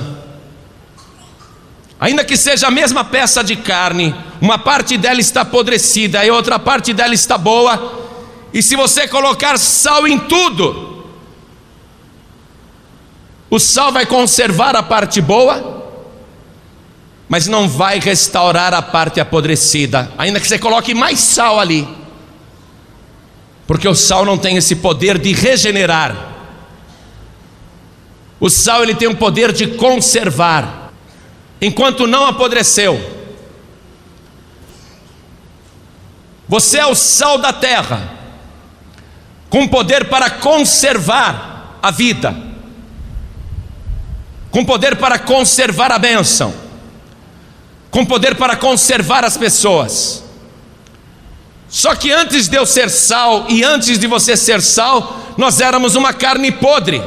Ainda 2.00 2.24
que 2.24 2.38
seja 2.38 2.68
a 2.68 2.72
mesma 2.72 3.04
peça 3.04 3.44
de 3.44 3.56
carne, 3.56 4.16
uma 4.40 4.60
parte 4.60 4.96
dela 4.96 5.20
está 5.20 5.42
apodrecida 5.42 6.24
e 6.24 6.30
outra 6.30 6.60
parte 6.60 6.94
dela 6.94 7.16
está 7.16 7.36
boa, 7.36 8.00
e 8.54 8.62
se 8.62 8.76
você 8.76 9.08
colocar 9.08 9.58
sal 9.58 10.08
em 10.08 10.20
tudo, 10.20 11.04
o 13.50 13.58
sal 13.58 13.92
vai 13.92 14.06
conservar 14.06 14.76
a 14.76 14.84
parte 14.84 15.20
boa, 15.20 15.81
mas 17.32 17.48
não 17.48 17.66
vai 17.66 17.98
restaurar 17.98 18.74
a 18.74 18.82
parte 18.82 19.22
apodrecida, 19.22 20.12
ainda 20.18 20.38
que 20.38 20.46
você 20.46 20.60
coloque 20.60 20.94
mais 20.94 21.18
sal 21.18 21.62
ali, 21.62 21.88
porque 23.66 23.88
o 23.88 23.96
sal 23.96 24.26
não 24.26 24.38
tem 24.38 24.58
esse 24.58 24.76
poder 24.76 25.18
de 25.18 25.32
regenerar. 25.32 26.14
O 28.38 28.50
sal 28.50 28.84
ele 28.84 28.96
tem 28.96 29.08
o 29.08 29.16
poder 29.16 29.54
de 29.54 29.66
conservar, 29.66 30.92
enquanto 31.62 32.06
não 32.06 32.26
apodreceu. 32.26 33.00
Você 36.50 36.80
é 36.80 36.86
o 36.86 36.96
sal 36.96 37.38
da 37.38 37.54
terra, 37.54 38.14
com 39.50 39.70
poder 39.70 40.10
para 40.10 40.30
conservar 40.30 41.80
a 41.82 41.92
vida, 41.92 42.36
com 44.52 44.66
poder 44.66 44.98
para 44.98 45.18
conservar 45.18 45.94
a 45.94 45.98
bênção, 45.98 46.70
com 47.92 48.06
poder 48.06 48.36
para 48.36 48.56
conservar 48.56 49.24
as 49.24 49.38
pessoas. 49.38 50.24
Só 51.70 51.94
que 51.94 52.12
antes 52.12 52.48
de 52.48 52.58
eu 52.58 52.66
ser 52.66 52.90
sal 52.90 53.46
e 53.50 53.64
antes 53.64 54.00
de 54.00 54.08
você 54.08 54.36
ser 54.36 54.62
sal, 54.62 55.20
nós 55.38 55.62
éramos 55.62 55.96
uma 55.96 56.14
carne 56.14 56.52
podre. 56.52 57.02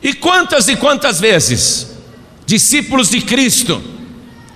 E 0.00 0.14
quantas 0.14 0.68
e 0.68 0.76
quantas 0.76 1.20
vezes 1.20 1.88
discípulos 2.46 3.10
de 3.10 3.20
Cristo, 3.20 3.82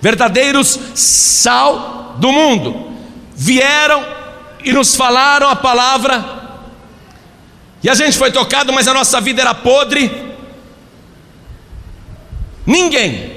verdadeiros 0.01 0.79
sal 0.95 2.17
do 2.19 2.33
mundo, 2.33 2.93
vieram 3.35 4.05
e 4.65 4.73
nos 4.73 4.97
falaram 4.97 5.49
a 5.49 5.57
palavra, 5.57 6.37
e 7.83 7.89
a 7.89 7.95
gente 7.95 8.19
foi 8.19 8.33
tocado, 8.33 8.73
mas 8.73 8.89
a 8.89 8.95
nossa 8.95 9.21
vida 9.21 9.41
era 9.43 9.55
podre. 9.55 10.11
Ninguém, 12.67 13.36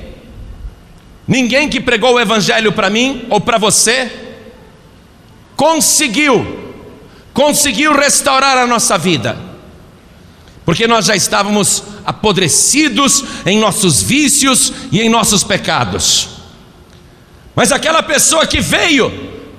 ninguém 1.30 1.70
que 1.70 1.80
pregou 1.80 2.16
o 2.16 2.20
Evangelho 2.20 2.74
para 2.74 2.90
mim 2.90 3.28
ou 3.30 3.40
para 3.40 3.60
você, 3.60 4.12
conseguiu, 5.56 6.74
conseguiu 7.32 7.96
restaurar 7.96 8.58
a 8.58 8.66
nossa 8.66 8.98
vida. 8.98 9.38
Porque 10.66 10.88
nós 10.88 11.06
já 11.06 11.16
estávamos 11.16 11.84
apodrecidos 12.04 13.24
em 13.46 13.60
nossos 13.60 14.02
vícios 14.02 14.74
e 14.92 15.02
em 15.02 15.10
nossos 15.10 15.44
pecados. 15.44 16.30
Mas 17.56 17.72
aquela 17.72 18.02
pessoa 18.02 18.48
que 18.48 18.60
veio, 18.60 19.12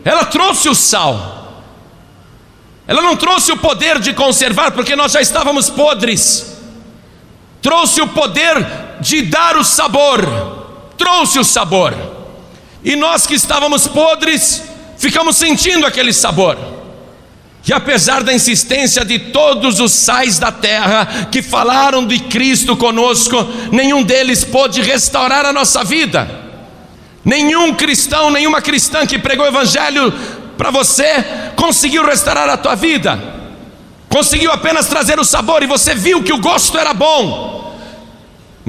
ela 0.04 0.24
trouxe 0.24 0.68
o 0.68 0.74
sal, 0.74 1.62
ela 2.85 3.00
não 3.00 3.16
trouxe 3.16 3.52
o 3.52 3.56
poder 3.56 4.00
de 4.00 4.12
conservar, 4.12 4.72
porque 4.72 4.96
nós 4.96 5.12
já 5.12 5.20
estávamos 5.20 5.70
podres, 5.70 6.56
trouxe 7.62 8.00
o 8.00 8.09
poder 8.09 8.56
de 9.00 9.22
dar 9.22 9.56
o 9.56 9.62
sabor, 9.62 10.60
trouxe 11.00 11.38
o 11.38 11.44
sabor, 11.44 11.94
e 12.84 12.94
nós 12.94 13.26
que 13.26 13.34
estávamos 13.34 13.88
podres, 13.88 14.62
ficamos 14.98 15.34
sentindo 15.36 15.86
aquele 15.86 16.12
sabor. 16.12 16.58
E 17.66 17.72
apesar 17.72 18.22
da 18.22 18.34
insistência 18.34 19.02
de 19.02 19.18
todos 19.18 19.80
os 19.80 19.92
sais 19.92 20.38
da 20.38 20.52
terra 20.52 21.28
que 21.30 21.40
falaram 21.40 22.06
de 22.06 22.18
Cristo 22.18 22.76
conosco, 22.76 23.36
nenhum 23.72 24.02
deles 24.02 24.44
pôde 24.44 24.82
restaurar 24.82 25.46
a 25.46 25.52
nossa 25.52 25.82
vida. 25.84 26.28
Nenhum 27.24 27.74
cristão, 27.74 28.30
nenhuma 28.30 28.60
cristã 28.60 29.06
que 29.06 29.18
pregou 29.18 29.46
o 29.46 29.48
Evangelho 29.48 30.12
para 30.58 30.70
você 30.70 31.24
conseguiu 31.56 32.04
restaurar 32.04 32.48
a 32.48 32.56
tua 32.58 32.74
vida, 32.74 33.18
conseguiu 34.10 34.52
apenas 34.52 34.86
trazer 34.86 35.18
o 35.18 35.24
sabor 35.24 35.62
e 35.62 35.66
você 35.66 35.94
viu 35.94 36.22
que 36.22 36.32
o 36.32 36.40
gosto 36.40 36.76
era 36.76 36.92
bom, 36.92 37.69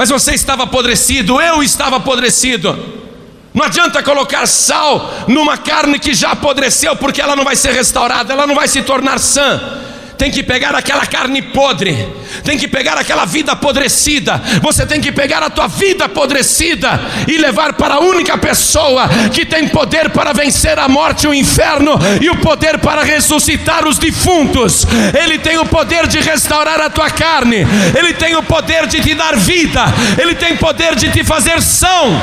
mas 0.01 0.09
você 0.09 0.33
estava 0.33 0.63
apodrecido, 0.63 1.39
eu 1.39 1.61
estava 1.61 1.97
apodrecido. 1.97 2.75
Não 3.53 3.63
adianta 3.63 4.01
colocar 4.01 4.47
sal 4.47 5.13
numa 5.27 5.59
carne 5.59 5.99
que 5.99 6.11
já 6.11 6.31
apodreceu, 6.31 6.95
porque 6.95 7.21
ela 7.21 7.35
não 7.35 7.43
vai 7.43 7.55
ser 7.55 7.71
restaurada, 7.71 8.33
ela 8.33 8.47
não 8.47 8.55
vai 8.55 8.67
se 8.67 8.81
tornar 8.81 9.19
sã. 9.19 9.61
Tem 10.21 10.29
que 10.29 10.43
pegar 10.43 10.75
aquela 10.75 11.03
carne 11.07 11.41
podre, 11.41 12.07
tem 12.43 12.55
que 12.55 12.67
pegar 12.67 12.95
aquela 12.95 13.25
vida 13.25 13.53
apodrecida. 13.53 14.39
Você 14.61 14.85
tem 14.85 15.01
que 15.01 15.11
pegar 15.11 15.41
a 15.41 15.49
tua 15.49 15.65
vida 15.65 16.05
apodrecida 16.05 17.01
e 17.27 17.39
levar 17.39 17.73
para 17.73 17.95
a 17.95 17.99
única 18.01 18.37
pessoa 18.37 19.09
que 19.33 19.43
tem 19.43 19.67
poder 19.67 20.11
para 20.11 20.31
vencer 20.31 20.77
a 20.77 20.87
morte 20.87 21.23
e 21.23 21.27
o 21.27 21.33
inferno 21.33 21.97
e 22.21 22.29
o 22.29 22.35
poder 22.35 22.77
para 22.77 23.01
ressuscitar 23.01 23.87
os 23.87 23.97
defuntos. 23.97 24.85
Ele 25.19 25.39
tem 25.39 25.57
o 25.57 25.65
poder 25.65 26.05
de 26.05 26.19
restaurar 26.19 26.79
a 26.79 26.89
tua 26.91 27.09
carne, 27.09 27.65
ele 27.97 28.13
tem 28.13 28.35
o 28.35 28.43
poder 28.43 28.85
de 28.85 29.01
te 29.01 29.15
dar 29.15 29.35
vida, 29.35 29.85
ele 30.21 30.35
tem 30.35 30.55
poder 30.55 30.95
de 30.95 31.09
te 31.09 31.23
fazer 31.23 31.59
são. 31.63 32.21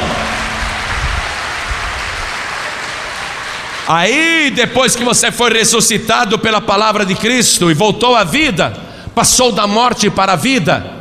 Aí, 3.90 4.52
depois 4.54 4.94
que 4.94 5.02
você 5.02 5.32
foi 5.32 5.50
ressuscitado 5.50 6.38
pela 6.38 6.60
palavra 6.60 7.06
de 7.06 7.14
Cristo 7.14 7.70
e 7.70 7.74
voltou 7.74 8.14
à 8.14 8.22
vida, 8.22 8.76
passou 9.14 9.50
da 9.50 9.66
morte 9.66 10.10
para 10.10 10.34
a 10.34 10.36
vida, 10.36 10.92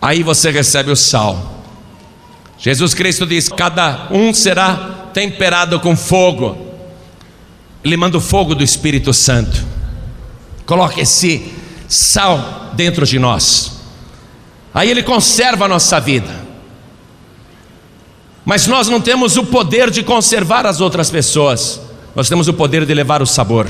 aí 0.00 0.22
você 0.22 0.50
recebe 0.50 0.90
o 0.90 0.96
sal. 0.96 1.62
Jesus 2.56 2.94
Cristo 2.94 3.26
diz: 3.26 3.50
cada 3.50 4.08
um 4.10 4.32
será 4.32 5.10
temperado 5.12 5.78
com 5.78 5.94
fogo. 5.94 6.56
Ele 7.84 7.98
manda 7.98 8.16
o 8.16 8.20
fogo 8.20 8.54
do 8.54 8.64
Espírito 8.64 9.12
Santo. 9.12 9.62
Coloque 10.64 11.02
esse 11.02 11.52
sal 11.86 12.70
dentro 12.72 13.04
de 13.04 13.18
nós. 13.18 13.78
Aí 14.72 14.90
ele 14.90 15.02
conserva 15.02 15.66
a 15.66 15.68
nossa 15.68 16.00
vida. 16.00 16.41
Mas 18.44 18.66
nós 18.66 18.88
não 18.88 19.00
temos 19.00 19.36
o 19.36 19.44
poder 19.44 19.90
de 19.90 20.02
conservar 20.02 20.66
as 20.66 20.80
outras 20.80 21.10
pessoas, 21.10 21.80
nós 22.14 22.28
temos 22.28 22.48
o 22.48 22.52
poder 22.52 22.84
de 22.84 22.92
levar 22.92 23.22
o 23.22 23.26
sabor. 23.26 23.68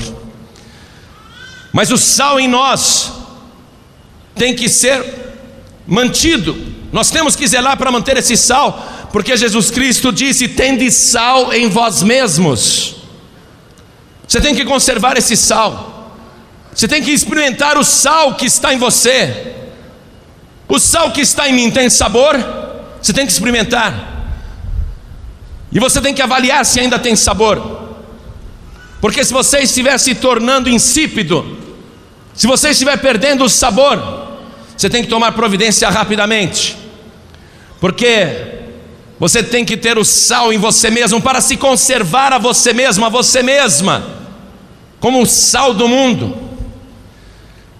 Mas 1.71 1.91
o 1.91 1.97
sal 1.97 2.39
em 2.39 2.47
nós 2.47 3.11
tem 4.35 4.55
que 4.55 4.67
ser 4.67 5.03
mantido, 5.85 6.55
nós 6.91 7.11
temos 7.11 7.35
que 7.35 7.47
zelar 7.47 7.77
para 7.77 7.91
manter 7.91 8.17
esse 8.17 8.35
sal, 8.35 9.09
porque 9.11 9.37
Jesus 9.37 9.69
Cristo 9.69 10.11
disse: 10.11 10.47
tende 10.47 10.89
sal 10.91 11.53
em 11.53 11.69
vós 11.69 12.01
mesmos. 12.01 12.95
Você 14.27 14.41
tem 14.41 14.55
que 14.55 14.65
conservar 14.65 15.17
esse 15.17 15.37
sal, 15.37 16.11
você 16.73 16.87
tem 16.87 17.03
que 17.03 17.11
experimentar 17.11 17.77
o 17.77 17.83
sal 17.83 18.33
que 18.35 18.45
está 18.45 18.73
em 18.73 18.77
você. 18.77 19.51
O 20.67 20.79
sal 20.79 21.11
que 21.11 21.21
está 21.21 21.47
em 21.47 21.53
mim 21.53 21.69
tem 21.69 21.89
sabor, 21.89 22.35
você 22.99 23.13
tem 23.13 23.27
que 23.27 23.31
experimentar. 23.31 24.12
E 25.73 25.79
você 25.79 25.99
tem 25.99 26.13
que 26.13 26.21
avaliar 26.21 26.65
se 26.65 26.79
ainda 26.79 26.99
tem 26.99 27.15
sabor. 27.15 27.81
Porque 29.01 29.25
se 29.25 29.33
você 29.33 29.59
estiver 29.59 29.97
se 29.97 30.15
tornando 30.15 30.69
insípido, 30.69 31.57
se 32.33 32.47
você 32.47 32.69
estiver 32.69 32.97
perdendo 32.97 33.43
o 33.43 33.49
sabor, 33.49 34.01
você 34.77 34.89
tem 34.89 35.03
que 35.03 35.09
tomar 35.09 35.31
providência 35.31 35.89
rapidamente. 35.89 36.77
Porque 37.79 38.61
você 39.19 39.41
tem 39.41 39.65
que 39.65 39.75
ter 39.75 39.97
o 39.97 40.05
sal 40.05 40.53
em 40.53 40.57
você 40.57 40.89
mesmo 40.89 41.21
para 41.21 41.41
se 41.41 41.57
conservar 41.57 42.31
a 42.33 42.37
você 42.37 42.71
mesmo, 42.71 43.05
a 43.05 43.09
você 43.09 43.41
mesma, 43.41 44.05
como 44.99 45.21
o 45.21 45.25
sal 45.25 45.73
do 45.73 45.87
mundo. 45.87 46.37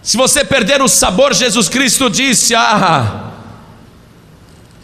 Se 0.02 0.18
você 0.18 0.44
perder 0.44 0.82
o 0.82 0.88
sabor, 0.88 1.34
Jesus 1.34 1.70
Cristo 1.70 2.10
disse: 2.10 2.54
Ah, 2.54 3.32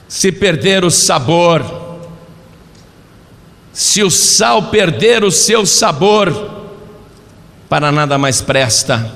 se 0.08 0.32
perder 0.32 0.86
o 0.86 0.90
sabor, 0.90 1.89
se 3.80 4.04
o 4.04 4.12
sal 4.12 4.64
perder 4.64 5.24
o 5.24 5.32
seu 5.32 5.66
sabor, 5.66 6.68
para 7.70 7.94
nada 7.94 8.18
mais 8.18 8.42
presta. 8.42 9.10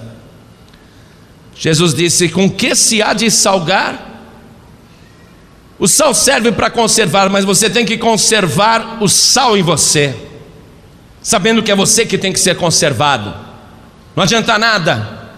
Jesus 1.53 1.93
disse: 1.93 2.29
Com 2.29 2.49
que 2.49 2.73
se 2.73 3.01
há 3.01 3.11
de 3.11 3.29
salgar? 3.29 4.23
O 5.77 5.85
sal 5.85 6.13
serve 6.13 6.53
para 6.53 6.69
conservar, 6.69 7.29
mas 7.29 7.43
você 7.43 7.69
tem 7.69 7.85
que 7.85 7.97
conservar 7.97 9.03
o 9.03 9.09
sal 9.09 9.57
em 9.57 9.61
você, 9.61 10.15
sabendo 11.21 11.61
que 11.61 11.69
é 11.69 11.75
você 11.75 12.05
que 12.05 12.17
tem 12.17 12.31
que 12.31 12.39
ser 12.39 12.55
conservado. 12.55 13.33
Não 14.15 14.23
adianta 14.23 14.57
nada. 14.57 15.29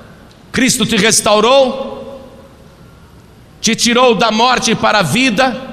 Cristo 0.52 0.86
te 0.86 0.98
restaurou, 0.98 2.24
te 3.60 3.76
tirou 3.76 4.14
da 4.14 4.30
morte 4.30 4.76
para 4.76 5.00
a 5.00 5.04
vida, 5.04 5.65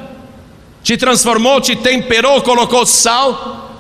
te 0.82 0.96
transformou, 0.96 1.60
te 1.60 1.76
temperou, 1.76 2.42
colocou 2.42 2.84
sal, 2.84 3.70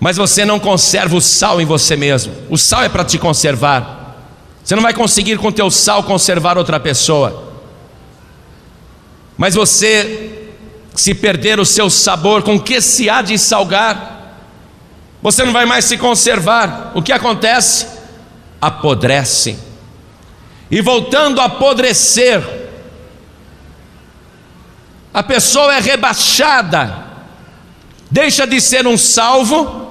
mas 0.00 0.16
você 0.16 0.44
não 0.44 0.58
conserva 0.58 1.16
o 1.16 1.20
sal 1.20 1.60
em 1.60 1.64
você 1.64 1.96
mesmo. 1.96 2.34
O 2.50 2.58
sal 2.58 2.82
é 2.82 2.88
para 2.88 3.04
te 3.04 3.18
conservar. 3.18 4.16
Você 4.62 4.74
não 4.74 4.82
vai 4.82 4.92
conseguir 4.92 5.38
com 5.38 5.52
teu 5.52 5.70
sal 5.70 6.02
conservar 6.02 6.58
outra 6.58 6.80
pessoa. 6.80 7.54
Mas 9.36 9.54
você, 9.54 10.48
se 10.94 11.14
perder 11.14 11.60
o 11.60 11.64
seu 11.64 11.88
sabor, 11.88 12.42
com 12.42 12.58
que 12.58 12.80
se 12.80 13.08
há 13.08 13.22
de 13.22 13.38
salgar? 13.38 14.16
Você 15.22 15.44
não 15.44 15.52
vai 15.52 15.66
mais 15.66 15.84
se 15.84 15.96
conservar. 15.96 16.92
O 16.94 17.02
que 17.02 17.12
acontece? 17.12 17.86
Apodrece. 18.60 19.58
E 20.70 20.80
voltando 20.80 21.40
a 21.40 21.44
apodrecer, 21.44 22.65
a 25.16 25.22
pessoa 25.22 25.74
é 25.74 25.80
rebaixada, 25.80 27.06
deixa 28.10 28.46
de 28.46 28.60
ser 28.60 28.86
um 28.86 28.98
salvo. 28.98 29.84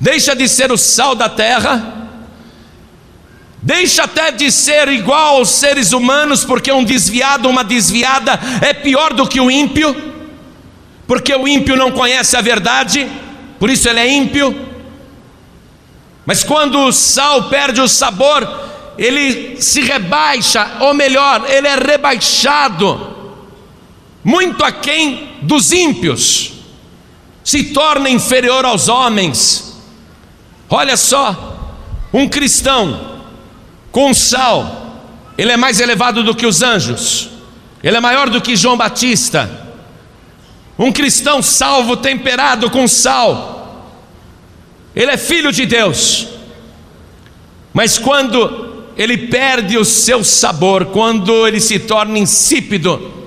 Deixa 0.00 0.34
de 0.34 0.48
ser 0.48 0.72
o 0.72 0.78
sal 0.78 1.14
da 1.14 1.28
terra, 1.28 2.08
deixa 3.60 4.04
até 4.04 4.32
de 4.32 4.50
ser 4.50 4.88
igual 4.88 5.36
aos 5.36 5.50
seres 5.50 5.92
humanos, 5.92 6.42
porque 6.42 6.72
um 6.72 6.82
desviado, 6.82 7.50
uma 7.50 7.62
desviada 7.62 8.40
é 8.62 8.72
pior 8.72 9.12
do 9.12 9.28
que 9.28 9.38
o 9.38 9.50
ímpio, 9.50 9.94
porque 11.06 11.34
o 11.34 11.46
ímpio 11.46 11.76
não 11.76 11.92
conhece 11.92 12.34
a 12.34 12.40
verdade, 12.40 13.06
por 13.58 13.68
isso 13.68 13.90
ele 13.90 14.00
é 14.00 14.08
ímpio. 14.10 14.68
Mas 16.24 16.42
quando 16.42 16.78
o 16.78 16.92
sal 16.92 17.50
perde 17.50 17.82
o 17.82 17.88
sabor, 17.88 18.48
ele 18.96 19.60
se 19.60 19.82
rebaixa, 19.82 20.78
ou 20.80 20.94
melhor, 20.94 21.44
ele 21.46 21.68
é 21.68 21.74
rebaixado, 21.74 23.19
muito 24.22 24.64
aquém 24.64 25.38
dos 25.42 25.72
ímpios, 25.72 26.52
se 27.42 27.64
torna 27.64 28.08
inferior 28.10 28.64
aos 28.64 28.88
homens 28.88 29.70
Olha 30.72 30.96
só, 30.96 31.74
um 32.12 32.28
cristão 32.28 33.18
com 33.90 34.14
sal, 34.14 35.02
ele 35.36 35.50
é 35.50 35.56
mais 35.56 35.80
elevado 35.80 36.22
do 36.22 36.32
que 36.32 36.46
os 36.46 36.62
anjos, 36.62 37.28
ele 37.82 37.96
é 37.96 38.00
maior 38.00 38.30
do 38.30 38.40
que 38.40 38.54
João 38.54 38.76
Batista. 38.76 39.68
Um 40.78 40.92
cristão 40.92 41.42
salvo, 41.42 41.96
temperado 41.96 42.70
com 42.70 42.86
sal, 42.86 43.92
ele 44.94 45.10
é 45.10 45.16
filho 45.16 45.50
de 45.50 45.66
Deus. 45.66 46.28
Mas 47.74 47.98
quando 47.98 48.84
ele 48.96 49.26
perde 49.26 49.76
o 49.76 49.84
seu 49.84 50.22
sabor, 50.22 50.86
quando 50.86 51.48
ele 51.48 51.60
se 51.60 51.80
torna 51.80 52.16
insípido, 52.16 53.19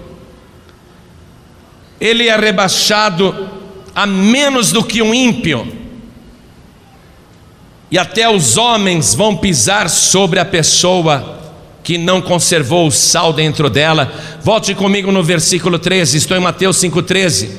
ele 2.03 2.27
é 2.27 2.35
rebaixado 2.35 3.49
a 3.95 4.05
menos 4.05 4.73
do 4.73 4.83
que 4.83 5.01
um 5.01 5.13
ímpio 5.13 5.65
e 7.89 7.97
até 7.97 8.29
os 8.29 8.57
homens 8.57 9.15
vão 9.15 9.37
pisar 9.37 9.89
sobre 9.89 10.37
a 10.37 10.43
pessoa 10.43 11.39
que 11.81 11.97
não 11.97 12.21
conservou 12.21 12.87
o 12.87 12.91
sal 12.91 13.31
dentro 13.31 13.69
dela. 13.69 14.11
Volte 14.41 14.75
comigo 14.75 15.13
no 15.13 15.23
versículo 15.23 15.79
13, 15.79 16.17
estou 16.17 16.35
em 16.35 16.41
Mateus 16.41 16.75
5,13. 16.77 17.51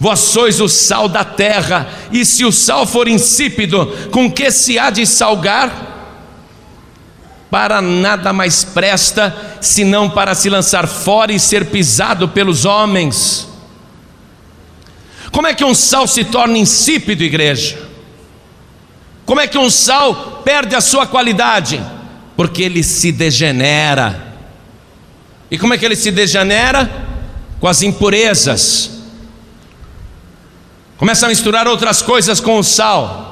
Vós 0.00 0.20
sois 0.20 0.58
o 0.58 0.68
sal 0.68 1.06
da 1.06 1.22
terra, 1.22 1.88
e 2.10 2.24
se 2.24 2.42
o 2.42 2.52
sal 2.52 2.86
for 2.86 3.06
insípido, 3.06 3.92
com 4.10 4.30
que 4.30 4.50
se 4.50 4.78
há 4.78 4.88
de 4.88 5.04
salgar? 5.04 5.95
Para 7.50 7.80
nada 7.80 8.32
mais 8.32 8.64
presta, 8.64 9.58
senão 9.60 10.10
para 10.10 10.34
se 10.34 10.50
lançar 10.50 10.86
fora 10.86 11.32
e 11.32 11.38
ser 11.38 11.66
pisado 11.66 12.28
pelos 12.28 12.64
homens. 12.64 13.46
Como 15.30 15.46
é 15.46 15.54
que 15.54 15.64
um 15.64 15.74
sal 15.74 16.06
se 16.06 16.24
torna 16.24 16.58
insípido, 16.58 17.22
igreja? 17.22 17.78
Como 19.24 19.40
é 19.40 19.46
que 19.46 19.58
um 19.58 19.68
sal 19.68 20.42
perde 20.44 20.74
a 20.74 20.80
sua 20.80 21.06
qualidade? 21.06 21.84
Porque 22.36 22.62
ele 22.62 22.82
se 22.82 23.12
degenera. 23.12 24.34
E 25.50 25.58
como 25.58 25.74
é 25.74 25.78
que 25.78 25.84
ele 25.84 25.96
se 25.96 26.10
degenera? 26.10 26.90
Com 27.60 27.68
as 27.68 27.82
impurezas. 27.82 28.90
Começa 30.96 31.26
a 31.26 31.28
misturar 31.28 31.68
outras 31.68 32.00
coisas 32.02 32.40
com 32.40 32.58
o 32.58 32.64
sal. 32.64 33.25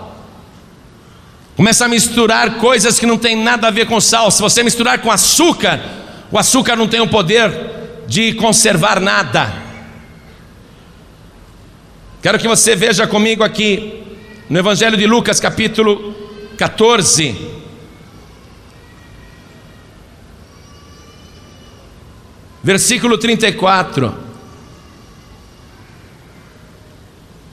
Começa 1.57 1.85
a 1.85 1.89
misturar 1.89 2.59
coisas 2.59 2.99
que 2.99 3.07
não 3.07 3.17
tem 3.17 3.37
nada 3.37 3.69
a 3.69 3.71
ver 3.71 3.87
com 3.87 4.01
sal. 4.01 4.31
Se 4.31 4.43
você 4.43 4.63
misturar 4.63 4.99
com 5.01 5.11
açúcar, 5.11 5.81
o 6.31 6.39
açúcar 6.39 6.75
não 6.75 6.89
tem 6.89 7.01
o 7.01 7.09
poder 7.09 7.51
de 8.09 8.35
conservar 8.35 9.01
nada. 9.01 9.53
Quero 12.21 12.39
que 12.39 12.49
você 12.49 12.75
veja 12.75 13.07
comigo 13.07 13.45
aqui 13.45 14.03
no 14.49 14.59
Evangelho 14.59 14.97
de 14.97 15.07
Lucas, 15.07 15.39
capítulo 15.39 16.15
14. 16.57 17.53
Versículo 22.63 23.19
34. 23.19 24.15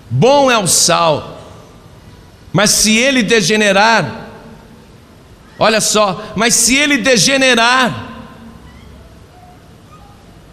Bom 0.09 0.49
é 0.49 0.57
o 0.57 0.67
sal, 0.67 1.40
mas 2.53 2.69
se 2.71 2.97
ele 2.97 3.23
degenerar, 3.23 4.27
olha 5.57 5.79
só, 5.79 6.33
mas 6.35 6.53
se 6.53 6.75
ele 6.75 6.97
degenerar, 6.97 8.09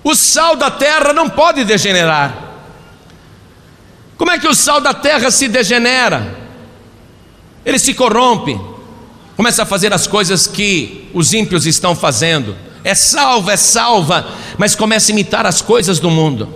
o 0.04 0.14
sal 0.14 0.56
da 0.56 0.70
terra 0.70 1.12
não 1.12 1.28
pode 1.28 1.64
degenerar. 1.64 2.48
Como 4.16 4.30
é 4.30 4.38
que 4.38 4.48
o 4.48 4.54
sal 4.54 4.80
da 4.80 4.94
terra 4.94 5.30
se 5.30 5.48
degenera? 5.48 6.36
Ele 7.64 7.78
se 7.78 7.94
corrompe, 7.94 8.58
começa 9.36 9.64
a 9.64 9.66
fazer 9.66 9.92
as 9.92 10.06
coisas 10.06 10.46
que 10.46 11.10
os 11.12 11.32
ímpios 11.32 11.66
estão 11.66 11.94
fazendo. 11.94 12.56
É 12.84 12.94
salva, 12.94 13.52
é 13.52 13.56
salva, 13.56 14.26
mas 14.56 14.74
começa 14.74 15.10
a 15.10 15.12
imitar 15.12 15.44
as 15.44 15.60
coisas 15.60 15.98
do 15.98 16.10
mundo. 16.10 16.48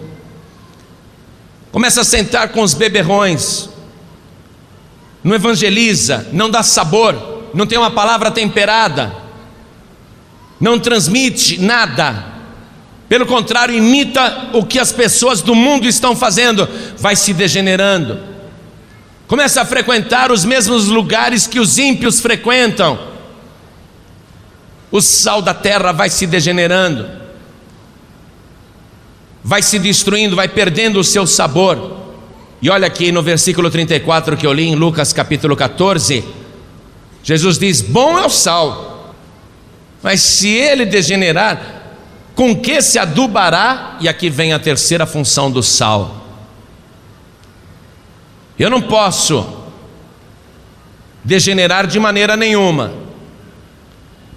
Começa 1.70 2.00
a 2.00 2.04
sentar 2.04 2.50
com 2.50 2.62
os 2.62 2.74
beberrões. 2.74 3.68
Não 5.22 5.34
evangeliza, 5.34 6.28
não 6.32 6.50
dá 6.50 6.62
sabor, 6.62 7.42
não 7.54 7.66
tem 7.66 7.78
uma 7.78 7.90
palavra 7.90 8.30
temperada, 8.30 9.14
não 10.60 10.78
transmite 10.78 11.60
nada. 11.60 12.32
Pelo 13.08 13.26
contrário, 13.26 13.74
imita 13.74 14.48
o 14.52 14.64
que 14.64 14.78
as 14.78 14.90
pessoas 14.90 15.42
do 15.42 15.54
mundo 15.54 15.86
estão 15.86 16.16
fazendo, 16.16 16.68
vai 16.98 17.14
se 17.14 17.32
degenerando. 17.34 18.18
Começa 19.28 19.62
a 19.62 19.64
frequentar 19.64 20.32
os 20.32 20.44
mesmos 20.44 20.88
lugares 20.88 21.46
que 21.46 21.60
os 21.60 21.78
ímpios 21.78 22.20
frequentam. 22.20 22.98
O 24.90 25.00
sal 25.00 25.40
da 25.40 25.54
terra 25.54 25.92
vai 25.92 26.10
se 26.10 26.26
degenerando, 26.26 27.08
vai 29.42 29.62
se 29.62 29.78
destruindo, 29.78 30.36
vai 30.36 30.48
perdendo 30.48 31.00
o 31.00 31.04
seu 31.04 31.26
sabor. 31.26 32.01
E 32.62 32.70
olha 32.70 32.86
aqui 32.86 33.10
no 33.10 33.24
versículo 33.24 33.68
34 33.68 34.36
que 34.36 34.46
eu 34.46 34.52
li 34.52 34.68
em 34.68 34.76
Lucas 34.76 35.12
capítulo 35.12 35.56
14, 35.56 36.24
Jesus 37.20 37.58
diz: 37.58 37.82
Bom 37.82 38.16
é 38.16 38.24
o 38.24 38.30
sal, 38.30 39.12
mas 40.00 40.20
se 40.20 40.48
ele 40.48 40.86
degenerar, 40.86 41.82
com 42.36 42.54
que 42.54 42.80
se 42.80 43.00
adubará? 43.00 43.96
E 44.00 44.08
aqui 44.08 44.30
vem 44.30 44.52
a 44.52 44.60
terceira 44.60 45.04
função 45.06 45.50
do 45.50 45.60
sal. 45.60 46.24
Eu 48.56 48.70
não 48.70 48.80
posso 48.80 49.44
degenerar 51.24 51.88
de 51.88 51.98
maneira 51.98 52.36
nenhuma, 52.36 52.92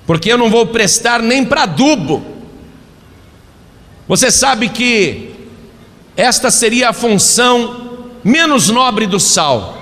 porque 0.08 0.34
eu 0.34 0.38
não 0.38 0.50
vou 0.50 0.66
prestar 0.66 1.22
nem 1.22 1.46
para 1.46 1.62
adubo. 1.62 2.26
Você 4.08 4.32
sabe 4.32 4.70
que 4.70 5.36
esta 6.18 6.50
seria 6.50 6.90
a 6.90 6.94
função 6.94 7.85
menos 8.26 8.70
nobre 8.70 9.06
do 9.06 9.20
sal, 9.20 9.78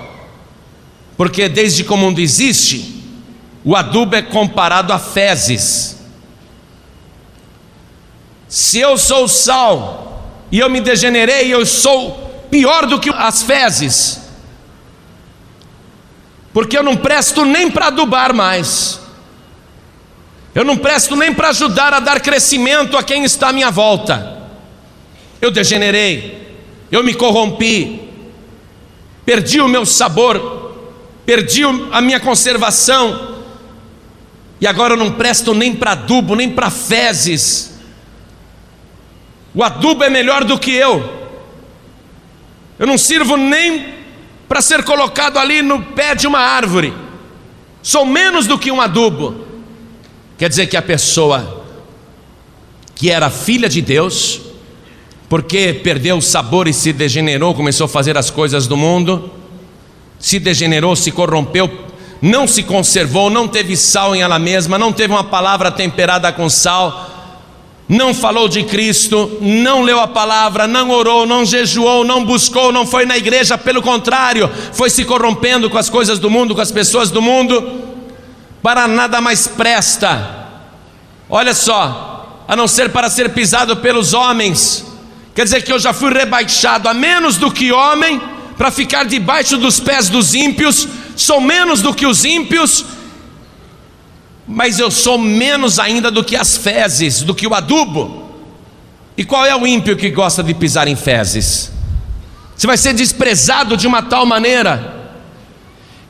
porque 1.16 1.48
desde 1.48 1.82
que 1.82 1.90
o 1.90 1.96
mundo 1.96 2.20
existe, 2.20 3.02
o 3.64 3.74
adubo 3.74 4.14
é 4.14 4.20
comparado 4.20 4.92
a 4.92 4.98
fezes. 4.98 5.96
Se 8.46 8.78
eu 8.78 8.98
sou 8.98 9.26
sal 9.26 10.44
e 10.52 10.58
eu 10.58 10.68
me 10.68 10.82
degenerei, 10.82 11.52
eu 11.52 11.64
sou 11.64 12.46
pior 12.50 12.86
do 12.86 13.00
que 13.00 13.08
as 13.08 13.42
fezes, 13.42 14.20
porque 16.52 16.76
eu 16.76 16.82
não 16.82 16.96
presto 16.98 17.46
nem 17.46 17.70
para 17.70 17.86
adubar 17.86 18.34
mais. 18.34 19.00
Eu 20.54 20.64
não 20.64 20.76
presto 20.76 21.16
nem 21.16 21.34
para 21.34 21.48
ajudar 21.48 21.94
a 21.94 21.98
dar 21.98 22.20
crescimento 22.20 22.96
a 22.96 23.02
quem 23.02 23.24
está 23.24 23.48
à 23.48 23.52
minha 23.52 23.70
volta. 23.70 24.42
Eu 25.40 25.50
degenerei, 25.50 26.56
eu 26.92 27.02
me 27.02 27.12
corrompi, 27.12 28.03
perdi 29.24 29.60
o 29.60 29.68
meu 29.68 29.86
sabor, 29.86 30.74
perdi 31.24 31.62
a 31.92 32.00
minha 32.00 32.20
conservação, 32.20 33.34
e 34.60 34.66
agora 34.66 34.94
eu 34.94 34.96
não 34.96 35.12
presto 35.12 35.54
nem 35.54 35.74
para 35.74 35.92
adubo, 35.92 36.34
nem 36.34 36.50
para 36.50 36.70
fezes. 36.70 37.74
O 39.54 39.62
adubo 39.62 40.02
é 40.04 40.10
melhor 40.10 40.44
do 40.44 40.58
que 40.58 40.72
eu. 40.72 41.24
Eu 42.78 42.86
não 42.86 42.98
sirvo 42.98 43.36
nem 43.36 43.94
para 44.48 44.60
ser 44.60 44.82
colocado 44.82 45.38
ali 45.38 45.62
no 45.62 45.82
pé 45.82 46.14
de 46.14 46.26
uma 46.26 46.38
árvore. 46.40 46.92
Sou 47.82 48.04
menos 48.04 48.46
do 48.46 48.58
que 48.58 48.72
um 48.72 48.80
adubo. 48.80 49.44
Quer 50.38 50.48
dizer 50.48 50.66
que 50.66 50.76
a 50.76 50.82
pessoa 50.82 51.64
que 52.94 53.10
era 53.10 53.28
filha 53.28 53.68
de 53.68 53.82
Deus, 53.82 54.40
porque 55.34 55.80
perdeu 55.82 56.18
o 56.18 56.22
sabor 56.22 56.68
e 56.68 56.72
se 56.72 56.92
degenerou, 56.92 57.56
começou 57.56 57.86
a 57.86 57.88
fazer 57.88 58.16
as 58.16 58.30
coisas 58.30 58.68
do 58.68 58.76
mundo, 58.76 59.32
se 60.16 60.38
degenerou, 60.38 60.94
se 60.94 61.10
corrompeu, 61.10 61.68
não 62.22 62.46
se 62.46 62.62
conservou, 62.62 63.28
não 63.28 63.48
teve 63.48 63.76
sal 63.76 64.14
em 64.14 64.22
ela 64.22 64.38
mesma, 64.38 64.78
não 64.78 64.92
teve 64.92 65.12
uma 65.12 65.24
palavra 65.24 65.72
temperada 65.72 66.32
com 66.32 66.48
sal, 66.48 67.10
não 67.88 68.14
falou 68.14 68.48
de 68.48 68.62
Cristo, 68.62 69.38
não 69.40 69.82
leu 69.82 69.98
a 69.98 70.06
palavra, 70.06 70.68
não 70.68 70.88
orou, 70.90 71.26
não 71.26 71.44
jejuou, 71.44 72.04
não 72.04 72.24
buscou, 72.24 72.70
não 72.70 72.86
foi 72.86 73.04
na 73.04 73.18
igreja, 73.18 73.58
pelo 73.58 73.82
contrário, 73.82 74.48
foi 74.72 74.88
se 74.88 75.04
corrompendo 75.04 75.68
com 75.68 75.78
as 75.78 75.90
coisas 75.90 76.20
do 76.20 76.30
mundo, 76.30 76.54
com 76.54 76.60
as 76.60 76.70
pessoas 76.70 77.10
do 77.10 77.20
mundo 77.20 77.82
para 78.62 78.86
nada 78.86 79.20
mais 79.20 79.48
presta. 79.48 80.46
Olha 81.28 81.54
só, 81.54 82.44
a 82.46 82.54
não 82.54 82.68
ser 82.68 82.92
para 82.92 83.10
ser 83.10 83.30
pisado 83.30 83.78
pelos 83.78 84.14
homens. 84.14 84.93
Quer 85.34 85.44
dizer 85.44 85.62
que 85.62 85.72
eu 85.72 85.78
já 85.78 85.92
fui 85.92 86.12
rebaixado 86.12 86.88
a 86.88 86.94
menos 86.94 87.36
do 87.36 87.50
que 87.50 87.72
homem, 87.72 88.20
para 88.56 88.70
ficar 88.70 89.04
debaixo 89.04 89.56
dos 89.56 89.80
pés 89.80 90.08
dos 90.08 90.34
ímpios, 90.34 90.86
sou 91.16 91.40
menos 91.40 91.82
do 91.82 91.92
que 91.92 92.06
os 92.06 92.24
ímpios, 92.24 92.84
mas 94.46 94.78
eu 94.78 94.90
sou 94.90 95.18
menos 95.18 95.78
ainda 95.78 96.10
do 96.10 96.22
que 96.22 96.36
as 96.36 96.56
fezes, 96.56 97.22
do 97.22 97.34
que 97.34 97.46
o 97.46 97.54
adubo. 97.54 98.22
E 99.16 99.24
qual 99.24 99.44
é 99.44 99.54
o 99.54 99.66
ímpio 99.66 99.96
que 99.96 100.10
gosta 100.10 100.42
de 100.42 100.54
pisar 100.54 100.86
em 100.86 100.96
fezes? 100.96 101.72
Você 102.56 102.66
vai 102.66 102.76
ser 102.76 102.92
desprezado 102.92 103.76
de 103.76 103.86
uma 103.86 104.02
tal 104.02 104.24
maneira 104.24 105.02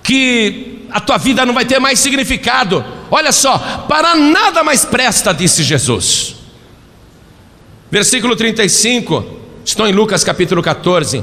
que 0.02 0.86
a 0.90 1.00
tua 1.00 1.16
vida 1.16 1.46
não 1.46 1.54
vai 1.54 1.64
ter 1.64 1.78
mais 1.78 1.98
significado. 1.98 2.84
Olha 3.10 3.32
só, 3.32 3.58
para 3.88 4.14
nada 4.14 4.62
mais 4.62 4.84
presta, 4.84 5.32
disse 5.32 5.62
Jesus. 5.62 6.43
Versículo 7.94 8.34
35, 8.34 9.24
estou 9.64 9.86
em 9.86 9.92
Lucas 9.92 10.24
capítulo 10.24 10.60
14. 10.60 11.22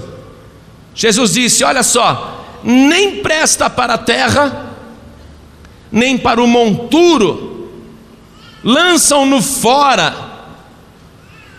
Jesus 0.95 1.34
disse: 1.34 1.65
Olha 1.65 1.84
só, 1.84 2.45
nem 2.63 3.17
presta 3.17 3.69
para 3.69 3.95
a 3.95 3.97
terra, 3.97 4.74
nem 5.91 6.17
para 6.17 6.41
o 6.41 6.47
monturo, 6.47 7.69
lançam-no 8.63 9.41
fora. 9.41 10.15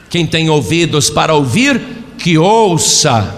Quem 0.08 0.26
tem 0.26 0.48
ouvidos 0.48 1.10
para 1.10 1.34
ouvir, 1.34 1.78
que 2.16 2.38
ouça. 2.38 3.34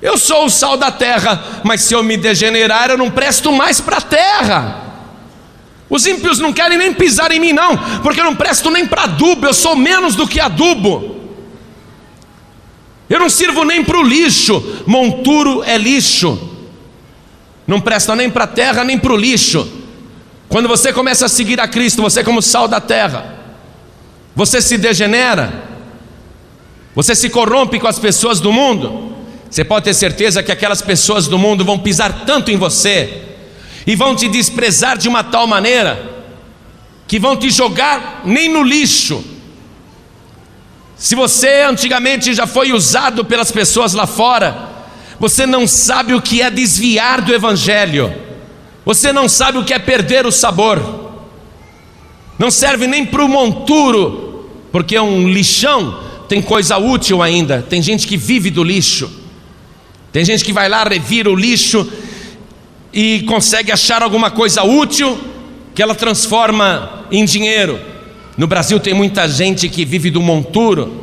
Eu 0.00 0.16
sou 0.16 0.46
o 0.46 0.50
sal 0.50 0.78
da 0.78 0.90
terra, 0.90 1.60
mas 1.62 1.82
se 1.82 1.92
eu 1.92 2.02
me 2.02 2.16
degenerar, 2.16 2.88
eu 2.88 2.96
não 2.96 3.10
presto 3.10 3.52
mais 3.52 3.78
para 3.78 3.98
a 3.98 4.00
terra. 4.00 4.83
Os 5.88 6.06
ímpios 6.06 6.38
não 6.38 6.52
querem 6.52 6.78
nem 6.78 6.94
pisar 6.94 7.30
em 7.30 7.38
mim, 7.38 7.52
não, 7.52 7.76
porque 8.02 8.20
eu 8.20 8.24
não 8.24 8.34
presto 8.34 8.70
nem 8.70 8.86
para 8.86 9.04
adubo, 9.04 9.46
eu 9.46 9.54
sou 9.54 9.76
menos 9.76 10.16
do 10.16 10.26
que 10.26 10.40
adubo. 10.40 11.14
Eu 13.08 13.20
não 13.20 13.28
sirvo 13.28 13.64
nem 13.64 13.84
para 13.84 13.98
o 13.98 14.02
lixo, 14.02 14.82
monturo 14.86 15.62
é 15.62 15.76
lixo, 15.76 16.50
não 17.66 17.80
presta 17.80 18.16
nem 18.16 18.30
para 18.30 18.44
a 18.44 18.48
terra 18.48 18.82
nem 18.82 18.98
para 18.98 19.12
o 19.12 19.16
lixo. 19.16 19.70
Quando 20.48 20.68
você 20.68 20.92
começa 20.92 21.26
a 21.26 21.28
seguir 21.28 21.60
a 21.60 21.68
Cristo, 21.68 22.00
você, 22.00 22.24
como 22.24 22.40
sal 22.40 22.66
da 22.66 22.80
terra, 22.80 23.34
você 24.34 24.60
se 24.62 24.78
degenera, 24.78 25.64
você 26.94 27.14
se 27.14 27.28
corrompe 27.28 27.78
com 27.78 27.88
as 27.88 27.98
pessoas 27.98 28.40
do 28.40 28.52
mundo. 28.52 29.12
Você 29.50 29.64
pode 29.64 29.84
ter 29.84 29.94
certeza 29.94 30.42
que 30.42 30.50
aquelas 30.50 30.82
pessoas 30.82 31.28
do 31.28 31.38
mundo 31.38 31.64
vão 31.64 31.78
pisar 31.78 32.24
tanto 32.24 32.50
em 32.50 32.56
você 32.56 33.33
e 33.86 33.94
vão 33.94 34.16
te 34.16 34.28
desprezar 34.28 34.96
de 34.96 35.08
uma 35.08 35.22
tal 35.22 35.46
maneira 35.46 36.12
que 37.06 37.18
vão 37.18 37.36
te 37.36 37.50
jogar 37.50 38.22
nem 38.24 38.48
no 38.48 38.62
lixo. 38.62 39.22
Se 40.96 41.14
você 41.14 41.62
antigamente 41.62 42.32
já 42.32 42.46
foi 42.46 42.72
usado 42.72 43.24
pelas 43.24 43.52
pessoas 43.52 43.92
lá 43.92 44.06
fora, 44.06 44.70
você 45.18 45.46
não 45.46 45.66
sabe 45.66 46.14
o 46.14 46.22
que 46.22 46.40
é 46.40 46.50
desviar 46.50 47.20
do 47.20 47.34
Evangelho, 47.34 48.12
você 48.84 49.12
não 49.12 49.28
sabe 49.28 49.58
o 49.58 49.64
que 49.64 49.74
é 49.74 49.78
perder 49.78 50.26
o 50.26 50.32
sabor, 50.32 51.12
não 52.38 52.50
serve 52.50 52.86
nem 52.86 53.04
para 53.04 53.24
o 53.24 53.28
monturo, 53.28 54.50
porque 54.72 54.98
um 54.98 55.28
lixão, 55.28 56.02
tem 56.28 56.40
coisa 56.40 56.78
útil 56.78 57.22
ainda, 57.22 57.62
tem 57.68 57.82
gente 57.82 58.06
que 58.06 58.16
vive 58.16 58.50
do 58.50 58.64
lixo. 58.64 59.22
Tem 60.10 60.24
gente 60.24 60.44
que 60.44 60.52
vai 60.52 60.68
lá, 60.68 60.84
revira 60.84 61.28
o 61.28 61.34
lixo 61.34 61.90
e 62.94 63.22
consegue 63.22 63.72
achar 63.72 64.04
alguma 64.04 64.30
coisa 64.30 64.62
útil 64.62 65.18
que 65.74 65.82
ela 65.82 65.96
transforma 65.96 67.04
em 67.10 67.24
dinheiro. 67.24 67.80
No 68.36 68.46
Brasil 68.46 68.78
tem 68.78 68.94
muita 68.94 69.28
gente 69.28 69.68
que 69.68 69.84
vive 69.84 70.10
do 70.10 70.22
monturo. 70.22 71.02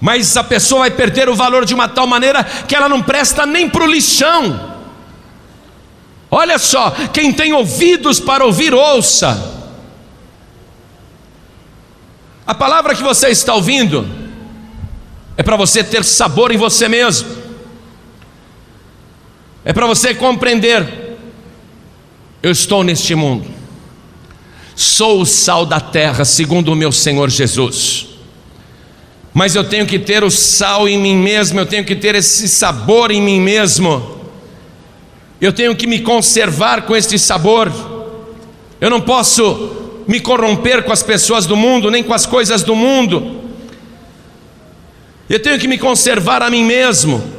Mas 0.00 0.36
a 0.36 0.44
pessoa 0.44 0.82
vai 0.82 0.92
perder 0.92 1.28
o 1.28 1.34
valor 1.34 1.64
de 1.64 1.74
uma 1.74 1.88
tal 1.88 2.06
maneira 2.06 2.44
que 2.44 2.76
ela 2.76 2.88
não 2.88 3.02
presta 3.02 3.44
nem 3.44 3.68
para 3.68 3.82
o 3.82 3.90
lixão. 3.90 4.78
Olha 6.30 6.58
só, 6.58 6.92
quem 7.12 7.32
tem 7.32 7.52
ouvidos 7.52 8.20
para 8.20 8.44
ouvir, 8.44 8.72
ouça. 8.72 9.56
A 12.46 12.54
palavra 12.54 12.94
que 12.94 13.02
você 13.02 13.30
está 13.30 13.52
ouvindo 13.52 14.08
é 15.36 15.42
para 15.42 15.56
você 15.56 15.82
ter 15.82 16.04
sabor 16.04 16.52
em 16.52 16.56
você 16.56 16.88
mesmo, 16.88 17.37
é 19.68 19.72
para 19.74 19.86
você 19.86 20.14
compreender: 20.14 21.18
eu 22.42 22.50
estou 22.50 22.82
neste 22.82 23.14
mundo, 23.14 23.44
sou 24.74 25.20
o 25.20 25.26
sal 25.26 25.66
da 25.66 25.78
terra, 25.78 26.24
segundo 26.24 26.72
o 26.72 26.74
meu 26.74 26.90
Senhor 26.90 27.28
Jesus, 27.28 28.08
mas 29.34 29.54
eu 29.54 29.62
tenho 29.62 29.84
que 29.84 29.98
ter 29.98 30.24
o 30.24 30.30
sal 30.30 30.88
em 30.88 30.96
mim 30.96 31.14
mesmo, 31.14 31.60
eu 31.60 31.66
tenho 31.66 31.84
que 31.84 31.94
ter 31.94 32.14
esse 32.14 32.48
sabor 32.48 33.10
em 33.10 33.20
mim 33.20 33.42
mesmo, 33.42 34.18
eu 35.38 35.52
tenho 35.52 35.76
que 35.76 35.86
me 35.86 36.00
conservar 36.00 36.86
com 36.86 36.96
este 36.96 37.18
sabor, 37.18 37.70
eu 38.80 38.88
não 38.88 39.02
posso 39.02 40.00
me 40.08 40.18
corromper 40.18 40.82
com 40.82 40.92
as 40.92 41.02
pessoas 41.02 41.44
do 41.44 41.54
mundo, 41.54 41.90
nem 41.90 42.02
com 42.02 42.14
as 42.14 42.24
coisas 42.24 42.62
do 42.62 42.74
mundo, 42.74 43.42
eu 45.28 45.38
tenho 45.38 45.58
que 45.58 45.68
me 45.68 45.76
conservar 45.76 46.42
a 46.42 46.48
mim 46.48 46.64
mesmo. 46.64 47.37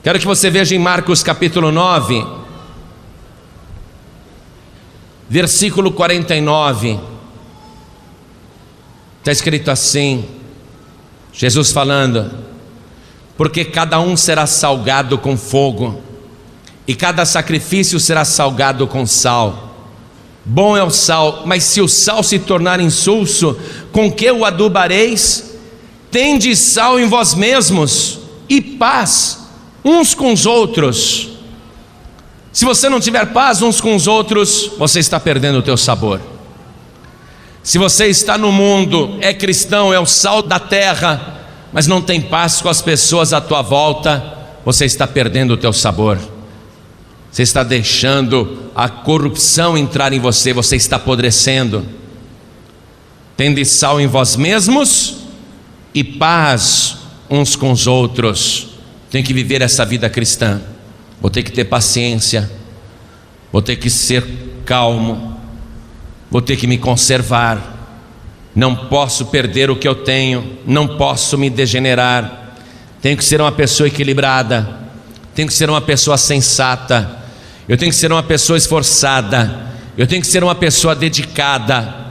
Quero 0.00 0.18
que 0.20 0.26
você 0.26 0.48
veja 0.48 0.76
em 0.76 0.78
Marcos 0.78 1.24
capítulo 1.24 1.72
9, 1.72 2.24
versículo 5.28 5.90
49. 5.90 7.00
Está 9.18 9.32
escrito 9.32 9.72
assim: 9.72 10.24
Jesus 11.32 11.72
falando, 11.72 12.30
porque 13.36 13.64
cada 13.64 13.98
um 13.98 14.16
será 14.16 14.46
salgado 14.46 15.18
com 15.18 15.36
fogo, 15.36 16.00
e 16.86 16.94
cada 16.94 17.24
sacrifício 17.24 17.98
será 17.98 18.24
salgado 18.24 18.86
com 18.86 19.04
sal. 19.04 19.74
Bom 20.44 20.76
é 20.76 20.82
o 20.82 20.90
sal, 20.90 21.42
mas 21.44 21.64
se 21.64 21.80
o 21.80 21.88
sal 21.88 22.22
se 22.22 22.38
tornar 22.38 22.78
insulso, 22.78 23.58
com 23.90 24.10
que 24.12 24.30
o 24.30 24.44
adubareis? 24.44 25.56
Tende 26.08 26.54
sal 26.54 27.00
em 27.00 27.06
vós 27.06 27.34
mesmos 27.34 28.20
e 28.48 28.62
paz 28.62 29.37
uns 29.88 30.14
com 30.14 30.32
os 30.32 30.46
outros. 30.46 31.28
Se 32.52 32.64
você 32.64 32.88
não 32.88 33.00
tiver 33.00 33.26
paz 33.32 33.62
uns 33.62 33.80
com 33.80 33.94
os 33.94 34.06
outros, 34.06 34.70
você 34.78 34.98
está 34.98 35.18
perdendo 35.18 35.58
o 35.58 35.62
teu 35.62 35.76
sabor. 35.76 36.20
Se 37.62 37.78
você 37.78 38.06
está 38.06 38.38
no 38.38 38.50
mundo, 38.50 39.18
é 39.20 39.34
cristão, 39.34 39.92
é 39.92 40.00
o 40.00 40.06
sal 40.06 40.42
da 40.42 40.58
terra, 40.58 41.44
mas 41.72 41.86
não 41.86 42.00
tem 42.00 42.20
paz 42.20 42.60
com 42.60 42.68
as 42.68 42.80
pessoas 42.80 43.32
à 43.32 43.40
tua 43.40 43.62
volta, 43.62 44.38
você 44.64 44.84
está 44.84 45.06
perdendo 45.06 45.54
o 45.54 45.56
teu 45.56 45.72
sabor. 45.72 46.18
Você 47.30 47.42
está 47.42 47.62
deixando 47.62 48.70
a 48.74 48.88
corrupção 48.88 49.76
entrar 49.76 50.12
em 50.12 50.20
você, 50.20 50.52
você 50.52 50.76
está 50.76 50.96
apodrecendo. 50.96 51.84
Tende 53.36 53.64
sal 53.64 54.00
em 54.00 54.06
vós 54.06 54.34
mesmos 54.34 55.18
e 55.94 56.02
paz 56.02 56.96
uns 57.30 57.54
com 57.54 57.70
os 57.70 57.86
outros. 57.86 58.77
Tem 59.10 59.22
que 59.22 59.32
viver 59.32 59.62
essa 59.62 59.84
vida 59.84 60.08
cristã. 60.10 60.60
Vou 61.20 61.30
ter 61.30 61.42
que 61.42 61.50
ter 61.50 61.64
paciência. 61.64 62.50
Vou 63.52 63.62
ter 63.62 63.76
que 63.76 63.88
ser 63.88 64.24
calmo. 64.64 65.38
Vou 66.30 66.42
ter 66.42 66.56
que 66.56 66.66
me 66.66 66.78
conservar. 66.78 67.76
Não 68.54 68.74
posso 68.74 69.26
perder 69.26 69.70
o 69.70 69.76
que 69.76 69.88
eu 69.88 69.94
tenho. 69.94 70.58
Não 70.66 70.96
posso 70.96 71.38
me 71.38 71.48
degenerar. 71.48 72.54
Tenho 73.00 73.16
que 73.16 73.24
ser 73.24 73.40
uma 73.40 73.52
pessoa 73.52 73.86
equilibrada. 73.86 74.76
Tenho 75.34 75.48
que 75.48 75.54
ser 75.54 75.70
uma 75.70 75.80
pessoa 75.80 76.18
sensata. 76.18 77.18
Eu 77.68 77.76
tenho 77.76 77.92
que 77.92 77.96
ser 77.96 78.12
uma 78.12 78.22
pessoa 78.22 78.56
esforçada. 78.56 79.68
Eu 79.96 80.06
tenho 80.06 80.20
que 80.20 80.26
ser 80.26 80.42
uma 80.42 80.54
pessoa 80.54 80.94
dedicada. 80.94 82.07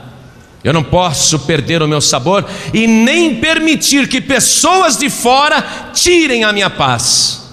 Eu 0.62 0.72
não 0.72 0.82
posso 0.82 1.38
perder 1.40 1.82
o 1.82 1.88
meu 1.88 2.00
sabor 2.00 2.44
e 2.74 2.86
nem 2.86 3.36
permitir 3.36 4.08
que 4.08 4.20
pessoas 4.20 4.96
de 4.96 5.08
fora 5.08 5.90
tirem 5.94 6.44
a 6.44 6.52
minha 6.52 6.68
paz. 6.68 7.48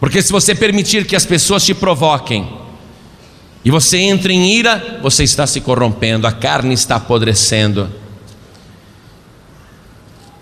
Porque 0.00 0.20
se 0.20 0.32
você 0.32 0.54
permitir 0.54 1.06
que 1.06 1.16
as 1.16 1.24
pessoas 1.24 1.64
te 1.64 1.74
provoquem 1.74 2.48
e 3.64 3.70
você 3.70 3.98
entre 3.98 4.32
em 4.32 4.52
ira, 4.52 4.98
você 5.02 5.24
está 5.24 5.46
se 5.46 5.60
corrompendo, 5.60 6.26
a 6.26 6.32
carne 6.32 6.74
está 6.74 6.96
apodrecendo. 6.96 7.88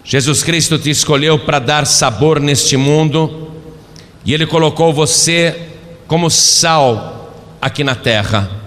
Jesus 0.05 0.43
Cristo 0.43 0.79
te 0.79 0.91
escolheu 0.91 1.39
para 1.39 1.59
dar 1.59 1.87
sabor 1.87 2.39
neste 2.41 2.77
mundo 2.77 3.51
e 4.25 4.33
Ele 4.33 4.47
colocou 4.47 4.93
você 4.93 5.69
como 6.07 6.31
sal 6.31 7.35
aqui 7.61 7.83
na 7.83 7.95
terra. 7.95 8.66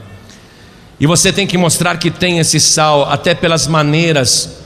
E 1.00 1.08
você 1.08 1.32
tem 1.32 1.48
que 1.48 1.58
mostrar 1.58 1.98
que 1.98 2.12
tem 2.12 2.40
esse 2.40 2.60
sal, 2.60 3.10
até 3.10 3.34
pelas 3.34 3.68
maneiras 3.68 4.58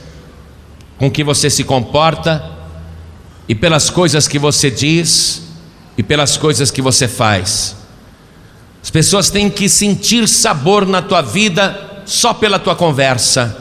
com 0.98 1.10
que 1.10 1.22
você 1.22 1.48
se 1.48 1.62
comporta, 1.64 2.52
e 3.48 3.54
pelas 3.54 3.90
coisas 3.90 4.26
que 4.26 4.38
você 4.38 4.70
diz, 4.70 5.42
e 5.96 6.02
pelas 6.02 6.36
coisas 6.36 6.70
que 6.70 6.82
você 6.82 7.06
faz. 7.06 7.76
As 8.82 8.90
pessoas 8.90 9.30
têm 9.30 9.48
que 9.48 9.68
sentir 9.68 10.28
sabor 10.28 10.86
na 10.86 11.00
tua 11.00 11.22
vida 11.22 12.02
só 12.04 12.34
pela 12.34 12.58
tua 12.58 12.74
conversa. 12.74 13.56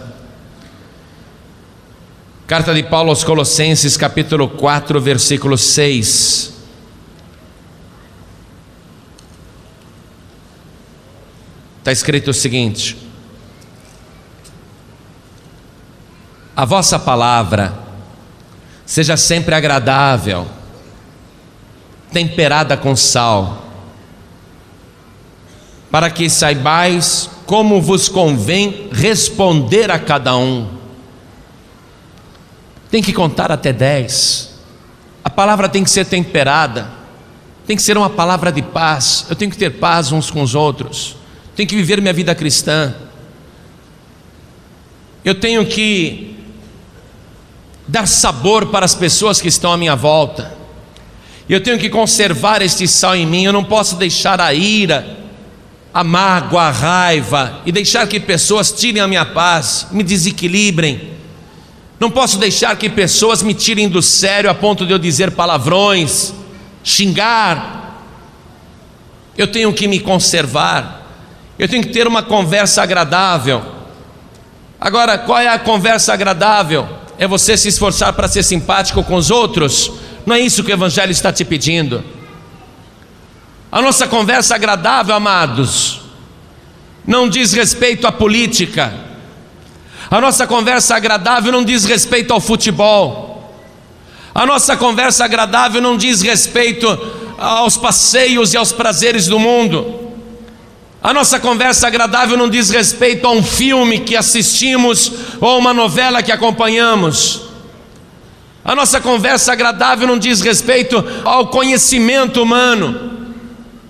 Carta 2.47 2.73
de 2.73 2.83
Paulo 2.83 3.09
aos 3.09 3.23
Colossenses, 3.23 3.95
capítulo 3.95 4.49
4, 4.49 4.99
versículo 4.99 5.57
6. 5.57 6.52
Está 11.83 11.91
escrito 11.91 12.29
o 12.29 12.33
seguinte: 12.33 12.95
A 16.55 16.63
vossa 16.63 16.97
palavra 16.97 17.77
seja 18.85 19.17
sempre 19.17 19.53
agradável, 19.53 20.47
temperada 22.09 22.77
com 22.77 22.95
sal, 22.95 23.65
para 25.91 26.09
que 26.09 26.29
saibais 26.29 27.29
como 27.45 27.81
vos 27.81 28.07
convém 28.07 28.87
responder 28.93 29.91
a 29.91 29.99
cada 29.99 30.37
um. 30.37 30.69
Tem 32.89 33.03
que 33.03 33.11
contar 33.11 33.51
até 33.51 33.73
dez. 33.73 34.51
A 35.21 35.29
palavra 35.29 35.67
tem 35.67 35.83
que 35.83 35.89
ser 35.89 36.05
temperada, 36.05 36.89
tem 37.67 37.75
que 37.75 37.83
ser 37.83 37.97
uma 37.97 38.09
palavra 38.09 38.53
de 38.53 38.61
paz. 38.61 39.25
Eu 39.29 39.35
tenho 39.35 39.51
que 39.51 39.57
ter 39.57 39.71
paz 39.71 40.13
uns 40.13 40.31
com 40.31 40.41
os 40.41 40.55
outros 40.55 41.21
tenho 41.55 41.69
que 41.69 41.75
viver 41.75 42.01
minha 42.01 42.13
vida 42.13 42.33
cristã. 42.33 42.93
Eu 45.23 45.35
tenho 45.35 45.65
que 45.65 46.35
dar 47.87 48.07
sabor 48.07 48.67
para 48.67 48.85
as 48.85 48.95
pessoas 48.95 49.39
que 49.39 49.47
estão 49.47 49.71
à 49.71 49.77
minha 49.77 49.95
volta. 49.95 50.53
Eu 51.47 51.61
tenho 51.61 51.77
que 51.77 51.89
conservar 51.89 52.61
este 52.61 52.87
sal 52.87 53.15
em 53.15 53.25
mim. 53.25 53.43
Eu 53.43 53.53
não 53.53 53.63
posso 53.63 53.95
deixar 53.95 54.41
a 54.41 54.53
ira, 54.53 55.17
a 55.93 56.03
mágoa, 56.03 56.63
a 56.63 56.71
raiva 56.71 57.61
e 57.65 57.71
deixar 57.71 58.07
que 58.07 58.19
pessoas 58.19 58.71
tirem 58.71 59.01
a 59.01 59.07
minha 59.07 59.25
paz, 59.25 59.87
me 59.91 60.03
desequilibrem. 60.03 61.13
Não 61.99 62.09
posso 62.09 62.37
deixar 62.37 62.75
que 62.75 62.89
pessoas 62.89 63.43
me 63.43 63.53
tirem 63.53 63.87
do 63.87 64.01
sério 64.01 64.49
a 64.49 64.53
ponto 64.53 64.85
de 64.85 64.91
eu 64.91 64.97
dizer 64.97 65.31
palavrões, 65.31 66.33
xingar. 66.83 68.01
Eu 69.37 69.47
tenho 69.47 69.71
que 69.71 69.87
me 69.87 69.99
conservar. 69.99 71.02
Eu 71.57 71.67
tenho 71.67 71.83
que 71.83 71.89
ter 71.89 72.07
uma 72.07 72.23
conversa 72.23 72.81
agradável. 72.81 73.63
Agora, 74.79 75.17
qual 75.17 75.39
é 75.39 75.47
a 75.47 75.59
conversa 75.59 76.13
agradável? 76.13 76.87
É 77.17 77.27
você 77.27 77.55
se 77.55 77.69
esforçar 77.69 78.11
para 78.13 78.27
ser 78.27 78.43
simpático 78.43 79.03
com 79.03 79.15
os 79.15 79.29
outros? 79.31 79.91
Não 80.25 80.35
é 80.35 80.39
isso 80.39 80.63
que 80.63 80.71
o 80.71 80.73
Evangelho 80.73 81.11
está 81.11 81.31
te 81.31 81.45
pedindo. 81.45 82.03
A 83.71 83.81
nossa 83.81 84.07
conversa 84.07 84.55
agradável, 84.55 85.15
amados, 85.15 86.01
não 87.05 87.29
diz 87.29 87.53
respeito 87.53 88.05
à 88.05 88.11
política. 88.11 88.93
A 90.11 90.21
nossa 90.21 90.45
conversa 90.45 90.95
agradável 90.95 91.51
não 91.51 91.63
diz 91.63 91.85
respeito 91.85 92.33
ao 92.33 92.39
futebol. 92.39 93.51
A 94.33 94.45
nossa 94.45 94.75
conversa 94.75 95.25
agradável 95.25 95.81
não 95.81 95.95
diz 95.97 96.21
respeito 96.21 96.87
aos 97.37 97.77
passeios 97.77 98.53
e 98.53 98.57
aos 98.57 98.71
prazeres 98.71 99.27
do 99.27 99.39
mundo. 99.39 100.02
A 101.03 101.13
nossa 101.13 101.37
conversa 101.37 101.87
agradável 101.87 102.37
não 102.37 102.49
diz 102.49 102.69
respeito 102.69 103.27
a 103.27 103.31
um 103.31 103.43
filme 103.43 103.99
que 103.99 104.15
assistimos 104.15 105.11
ou 105.41 105.59
uma 105.59 105.73
novela 105.73 106.23
que 106.23 106.31
acompanhamos. 106.31 107.41
A 108.63 108.73
nossa 108.73 109.01
conversa 109.01 109.51
agradável 109.51 110.07
não 110.07 110.17
diz 110.17 110.39
respeito 110.39 111.03
ao 111.25 111.47
conhecimento 111.47 112.41
humano, 112.41 113.33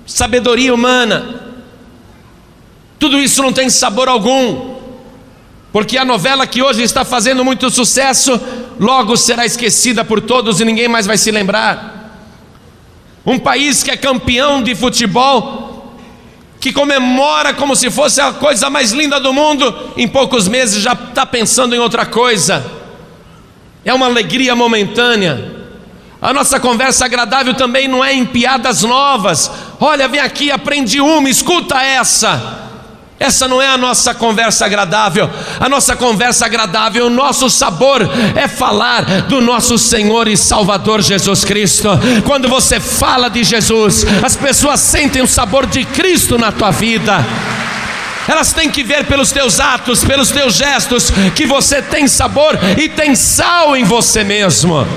sabedoria 0.08 0.74
humana. 0.74 1.42
Tudo 2.98 3.20
isso 3.20 3.44
não 3.44 3.54
tem 3.54 3.70
sabor 3.70 4.10
algum, 4.10 4.74
porque 5.72 6.00
a 6.00 6.06
novela 6.06 6.48
que 6.48 6.64
hoje 6.64 6.82
está 6.82 7.06
fazendo 7.06 7.46
muito 7.46 7.70
sucesso, 7.70 8.42
logo 8.80 9.16
será 9.18 9.46
esquecida 9.46 10.04
por 10.04 10.20
todos 10.20 10.60
e 10.60 10.66
ninguém 10.66 10.88
mais 10.88 11.06
vai 11.06 11.20
se 11.20 11.30
lembrar. 11.30 12.12
Um 13.24 13.38
país 13.38 13.84
que 13.84 13.92
é 13.92 13.98
campeão 13.98 14.64
de 14.64 14.74
futebol 14.74 15.73
que 16.64 16.72
comemora 16.72 17.54
como 17.54 17.76
se 17.76 17.92
fosse 17.92 18.22
a 18.22 18.32
coisa 18.32 18.70
mais 18.70 18.94
linda 18.94 19.20
do 19.20 19.34
mundo, 19.34 19.92
em 19.98 20.08
poucos 20.08 20.48
meses 20.48 20.82
já 20.82 20.94
está 20.94 21.26
pensando 21.26 21.76
em 21.76 21.78
outra 21.78 22.06
coisa. 22.06 22.66
É 23.84 23.94
uma 23.94 24.06
alegria 24.06 24.56
momentânea. 24.56 25.66
A 26.22 26.32
nossa 26.32 26.62
conversa 26.62 27.04
agradável 27.04 27.54
também 27.54 27.90
não 27.90 28.02
é 28.02 28.14
em 28.14 28.26
piadas 28.26 28.82
novas. 28.82 29.52
Olha, 29.78 30.08
vem 30.08 30.22
aqui, 30.22 30.52
aprende 30.52 31.02
uma, 31.02 31.30
escuta 31.30 31.84
essa. 31.84 32.63
Essa 33.20 33.48
não 33.48 33.62
é 33.62 33.68
a 33.68 33.78
nossa 33.78 34.14
conversa 34.14 34.66
agradável. 34.66 35.30
A 35.60 35.70
nossa 35.70 35.96
conversa 35.96 36.46
agradável, 36.46 37.08
o 37.08 37.10
nosso 37.10 37.50
sabor 37.50 38.02
é 38.36 38.48
falar 38.48 39.04
do 39.24 39.40
nosso 39.40 39.78
Senhor 39.78 40.28
e 40.28 40.36
Salvador 40.36 41.02
Jesus 41.02 41.46
Cristo. 41.46 41.90
Quando 42.26 42.50
você 42.50 42.80
fala 42.80 43.30
de 43.30 43.44
Jesus, 43.44 44.06
as 44.24 44.36
pessoas 44.36 44.80
sentem 44.80 45.22
o 45.22 45.28
sabor 45.28 45.66
de 45.66 45.86
Cristo 45.86 46.38
na 46.38 46.52
tua 46.52 46.72
vida. 46.72 47.24
Elas 48.28 48.54
têm 48.54 48.70
que 48.70 48.84
ver 48.84 49.06
pelos 49.06 49.32
teus 49.32 49.60
atos, 49.60 50.04
pelos 50.04 50.32
teus 50.32 50.56
gestos, 50.56 51.12
que 51.36 51.46
você 51.46 51.82
tem 51.82 52.08
sabor 52.08 52.58
e 52.78 52.88
tem 52.90 53.16
sal 53.16 53.76
em 53.76 53.84
você 53.84 54.24
mesmo. 54.24 54.88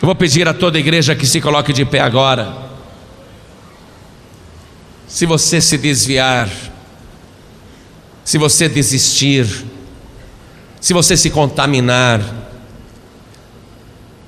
Eu 0.00 0.06
vou 0.06 0.14
pedir 0.14 0.48
a 0.48 0.54
toda 0.54 0.78
a 0.78 0.80
igreja 0.80 1.16
que 1.16 1.26
se 1.26 1.40
coloque 1.40 1.72
de 1.72 1.84
pé 1.84 2.00
agora. 2.00 2.67
Se 5.08 5.24
você 5.24 5.58
se 5.58 5.78
desviar, 5.78 6.50
se 8.22 8.36
você 8.36 8.68
desistir, 8.68 9.64
se 10.78 10.92
você 10.92 11.16
se 11.16 11.30
contaminar, 11.30 12.20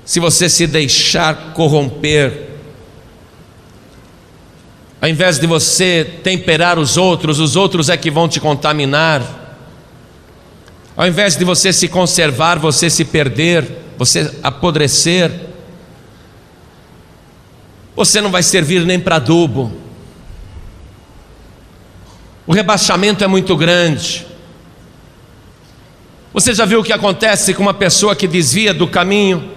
se 0.07 0.19
você 0.19 0.49
se 0.49 0.67
deixar 0.67 1.53
corromper, 1.53 2.49
ao 5.03 5.09
invés 5.09 5.39
de 5.39 5.47
você 5.47 6.19
temperar 6.25 6.79
os 6.79 6.97
outros, 6.97 7.39
os 7.39 7.57
outros 7.57 7.91
é 7.91 7.97
que 7.97 8.11
vão 8.11 8.27
te 8.27 8.41
contaminar. 8.41 9.23
Ao 10.97 11.07
invés 11.07 11.37
de 11.37 11.45
você 11.45 11.75
se 11.75 11.89
conservar, 11.89 12.59
você 12.59 12.89
se 12.89 13.05
perder, 13.05 13.71
você 13.99 14.35
apodrecer, 14.43 15.31
você 17.95 18.21
não 18.23 18.31
vai 18.31 18.43
servir 18.43 18.87
nem 18.87 18.99
para 18.99 19.17
adubo 19.17 19.90
o 22.51 22.53
rebaixamento 22.53 23.23
é 23.23 23.29
muito 23.29 23.57
grande. 23.57 24.27
Você 26.33 26.53
já 26.53 26.65
viu 26.65 26.81
o 26.81 26.83
que 26.83 26.93
acontece 26.93 27.55
com 27.55 27.63
uma 27.63 27.73
pessoa 27.73 28.17
que 28.17 28.27
desvia 28.27 28.75
do 28.75 28.89
caminho? 28.89 29.53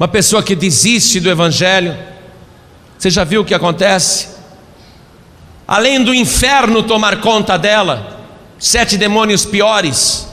Uma 0.00 0.08
pessoa 0.08 0.42
que 0.42 0.56
desiste 0.56 1.20
do 1.20 1.28
Evangelho? 1.28 1.94
Você 2.96 3.10
já 3.10 3.24
viu 3.24 3.42
o 3.42 3.44
que 3.44 3.52
acontece? 3.52 4.28
Além 5.68 6.02
do 6.02 6.14
inferno 6.14 6.82
tomar 6.82 7.20
conta 7.20 7.58
dela, 7.58 8.24
sete 8.58 8.96
demônios 8.96 9.44
piores, 9.44 10.26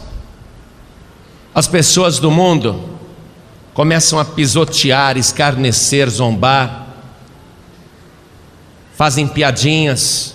as 1.54 1.68
pessoas 1.68 2.20
do 2.20 2.32
mundo 2.32 2.98
começam 3.74 4.18
a 4.18 4.24
pisotear, 4.24 5.18
escarnecer, 5.18 6.10
zombar, 6.10 6.88
fazem 8.96 9.28
piadinhas. 9.28 10.33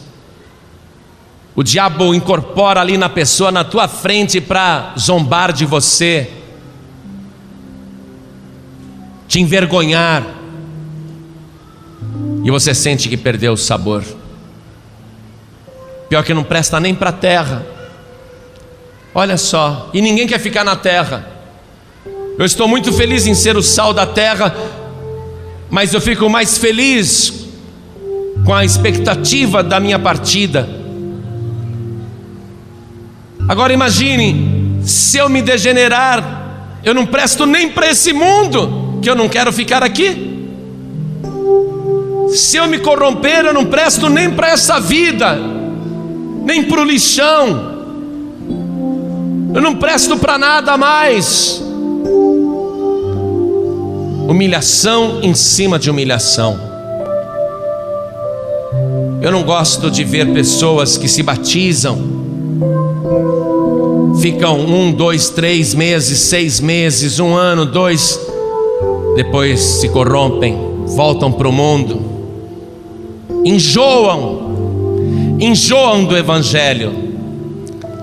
O 1.59 1.62
diabo 1.64 2.14
incorpora 2.14 2.80
ali 2.80 2.96
na 2.96 3.09
pessoa, 3.09 3.50
na 3.50 3.64
tua 3.64 3.88
frente, 3.88 4.40
para 4.40 4.94
zombar 4.96 5.52
de 5.52 5.66
você, 5.66 6.30
te 9.26 9.40
envergonhar, 9.40 10.24
e 12.44 12.50
você 12.52 12.72
sente 12.72 13.09
que 13.09 13.16
perdeu 13.16 13.54
o 13.54 13.56
sabor. 13.56 14.04
Pior 16.09 16.22
que 16.22 16.32
não 16.32 16.44
presta 16.44 16.78
nem 16.78 16.94
para 16.94 17.11
a 17.11 17.12
terra. 17.12 17.66
Olha 19.12 19.36
só, 19.36 19.90
e 19.92 20.00
ninguém 20.00 20.28
quer 20.28 20.38
ficar 20.38 20.62
na 20.62 20.76
terra. 20.76 21.28
Eu 22.38 22.44
estou 22.44 22.68
muito 22.68 22.92
feliz 22.92 23.26
em 23.26 23.34
ser 23.34 23.56
o 23.56 23.62
sal 23.64 23.92
da 23.92 24.06
terra, 24.06 24.54
mas 25.68 25.92
eu 25.92 26.00
fico 26.00 26.30
mais 26.30 26.56
feliz 26.56 27.48
com 28.46 28.54
a 28.54 28.64
expectativa 28.64 29.61
da 29.61 29.80
minha 29.80 29.98
partida. 29.98 30.86
Agora 33.49 33.72
imagine, 33.72 34.80
se 34.82 35.16
eu 35.16 35.28
me 35.28 35.40
degenerar, 35.40 36.78
eu 36.84 36.92
não 36.92 37.07
presto 37.07 37.46
nem 37.46 37.70
para 37.70 37.90
esse 37.90 38.12
mundo, 38.12 38.99
que 39.01 39.09
eu 39.09 39.14
não 39.14 39.28
quero 39.28 39.53
ficar 39.53 39.82
aqui. 39.82 40.49
Se 42.30 42.59
eu 42.59 42.66
me 42.66 42.78
corromper, 42.78 43.46
eu 43.46 43.55
não 43.55 43.64
presto 43.64 44.09
nem 44.11 44.30
para 44.30 44.51
essa 44.51 44.78
vida, 44.78 45.38
nem 46.44 46.62
para 46.64 46.82
o 46.82 46.84
lixão, 46.84 47.78
eu 49.55 49.62
não 49.62 49.76
presto 49.76 50.16
para 50.18 50.36
nada 50.36 50.76
mais 50.76 51.62
humilhação 54.28 55.20
em 55.22 55.34
cima 55.34 55.78
de 55.78 55.90
humilhação. 55.90 56.61
Eu 59.22 59.32
não 59.32 59.42
gosto 59.42 59.90
de 59.90 60.05
ver 60.05 60.32
pessoas 60.34 60.99
que 60.99 61.09
se 61.09 61.22
batizam, 61.22 61.99
ficam 64.20 64.61
um, 64.61 64.92
dois, 64.92 65.30
três 65.30 65.74
meses, 65.74 66.20
seis 66.20 66.61
meses, 66.61 67.18
um 67.20 67.34
ano, 67.34 67.64
dois, 67.66 68.20
depois 69.16 69.61
se 69.61 69.88
corrompem, 69.88 70.59
voltam 70.86 71.32
para 71.32 71.48
o 71.48 71.52
mundo, 71.52 72.00
enjoam, 73.44 75.36
enjoam 75.40 76.04
do 76.04 76.16
Evangelho. 76.16 77.09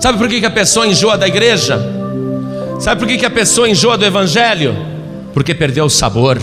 Sabe 0.00 0.18
por 0.18 0.28
que, 0.28 0.40
que 0.40 0.46
a 0.46 0.50
pessoa 0.50 0.86
enjoa 0.86 1.16
da 1.16 1.26
igreja? 1.26 1.80
Sabe 2.78 3.00
por 3.00 3.08
que, 3.08 3.18
que 3.18 3.26
a 3.26 3.30
pessoa 3.30 3.68
enjoa 3.68 3.96
do 3.96 4.04
Evangelho? 4.04 4.96
porque 5.36 5.54
perdeu 5.54 5.84
o 5.84 5.90
sabor, 5.90 6.40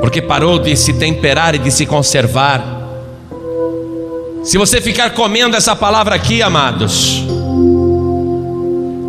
porque 0.00 0.22
parou 0.22 0.60
de 0.60 0.76
se 0.76 0.92
temperar 0.92 1.56
e 1.56 1.58
de 1.58 1.72
se 1.72 1.84
conservar. 1.86 2.64
Se 4.44 4.56
você 4.56 4.80
ficar 4.80 5.10
comendo 5.10 5.56
essa 5.56 5.74
palavra 5.74 6.14
aqui, 6.14 6.40
amados, 6.40 7.24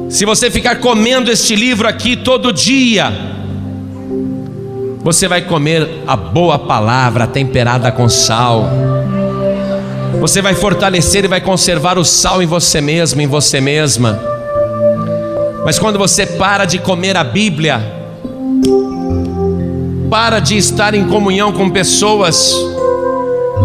se 0.10 0.26
você 0.26 0.49
ficar 0.49 0.78
comendo 0.78 1.32
este 1.32 1.55
livro 1.55 1.88
aqui 1.88 2.18
todo 2.18 2.51
dia, 2.51 3.14
você 5.03 5.28
vai 5.28 5.41
comer 5.43 5.88
a 6.07 6.16
boa 6.16 6.57
palavra 6.57 7.28
temperada 7.28 7.91
com 7.91 8.10
sal. 8.10 8.66
Você 10.20 10.41
vai 10.41 10.55
fortalecer 10.55 11.26
e 11.26 11.28
vai 11.28 11.39
conservar 11.39 11.99
o 11.99 12.03
sal 12.03 12.41
em 12.41 12.47
você 12.47 12.82
mesmo, 12.82 13.22
em 13.22 13.28
você 13.28 13.62
mesma. 13.62 14.20
Mas 15.64 15.78
quando 15.78 15.99
você 15.99 16.26
para 16.26 16.66
de 16.66 16.80
comer 16.80 17.16
a 17.16 17.24
Bíblia, 17.24 17.80
para 20.10 20.39
de 20.39 20.57
estar 20.57 20.95
em 20.95 21.07
comunhão 21.07 21.53
com 21.53 21.70
pessoas 21.70 22.51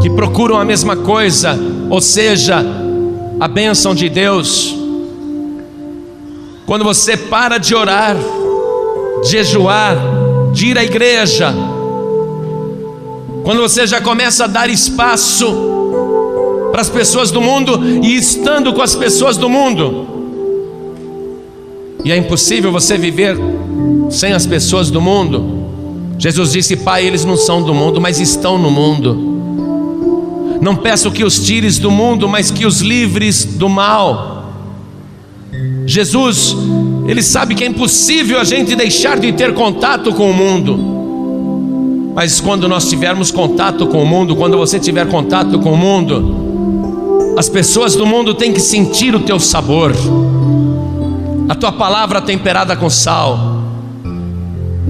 que 0.03 0.11
procuram 0.11 0.59
a 0.59 0.65
mesma 0.65 0.95
coisa, 0.95 1.59
ou 1.89 2.03
seja, 2.03 2.63
a 3.41 3.49
bênção 3.49 3.95
de 3.95 4.11
Deus. 4.11 4.84
Quando 6.67 6.83
você 6.85 7.17
para 7.17 7.59
de 7.59 7.75
orar, 7.75 8.17
de 9.23 9.31
jejuar, 9.31 9.97
de 10.53 10.67
ir 10.69 10.79
à 10.79 10.85
igreja, 10.85 11.55
quando 13.43 13.61
você 13.61 13.87
já 13.87 14.01
começa 14.01 14.45
a 14.45 14.47
dar 14.47 14.71
espaço 14.71 15.47
para 16.73 16.81
as 16.81 16.89
pessoas 16.89 17.31
do 17.31 17.41
mundo 17.41 17.79
e 18.03 18.17
estando 18.17 18.73
com 18.73 18.81
as 18.81 18.95
pessoas 18.95 19.37
do 19.37 19.49
mundo, 19.49 20.07
e 22.05 22.11
é 22.11 22.17
impossível 22.17 22.73
você 22.73 22.97
viver 22.97 23.37
sem 24.11 24.33
as 24.33 24.47
pessoas 24.47 24.91
do 24.91 25.01
mundo. 25.01 25.65
Jesus 26.19 26.53
disse: 26.53 26.77
Pai, 26.77 27.07
eles 27.07 27.25
não 27.25 27.37
são 27.37 27.63
do 27.63 27.75
mundo, 27.75 28.01
mas 28.01 28.21
estão 28.21 28.59
no 28.59 28.71
mundo. 28.71 29.33
Não 30.61 30.77
peço 30.77 31.11
que 31.11 31.25
os 31.25 31.39
tires 31.41 31.79
do 31.79 31.91
mundo, 31.91 32.29
mas 32.29 32.51
que 32.51 32.65
os 32.65 32.81
livres 32.81 33.45
do 33.45 33.69
mal. 33.69 34.34
Jesus, 35.87 36.57
Ele 37.07 37.23
sabe 37.23 37.55
que 37.55 37.65
é 37.65 37.67
impossível 37.67 38.41
a 38.41 38.45
gente 38.45 38.75
deixar 38.75 39.19
de 39.19 39.33
ter 39.33 39.55
contato 39.55 40.13
com 40.13 40.31
o 40.31 40.35
mundo. 40.35 42.13
Mas 42.15 42.41
quando 42.41 42.69
nós 42.69 42.89
tivermos 42.89 43.31
contato 43.31 43.87
com 43.89 44.03
o 44.03 44.07
mundo, 44.07 44.37
quando 44.37 44.57
você 44.57 44.79
tiver 44.79 45.07
contato 45.09 45.59
com 45.59 45.73
o 45.73 45.77
mundo, 45.77 47.35
as 47.37 47.49
pessoas 47.49 47.97
do 47.97 48.07
mundo 48.07 48.35
têm 48.35 48.53
que 48.53 48.61
sentir 48.61 49.15
o 49.15 49.21
teu 49.21 49.41
sabor, 49.41 49.93
a 51.49 51.55
tua 51.55 51.73
palavra 51.73 52.21
temperada 52.23 52.77
com 52.77 52.89
sal 52.89 53.63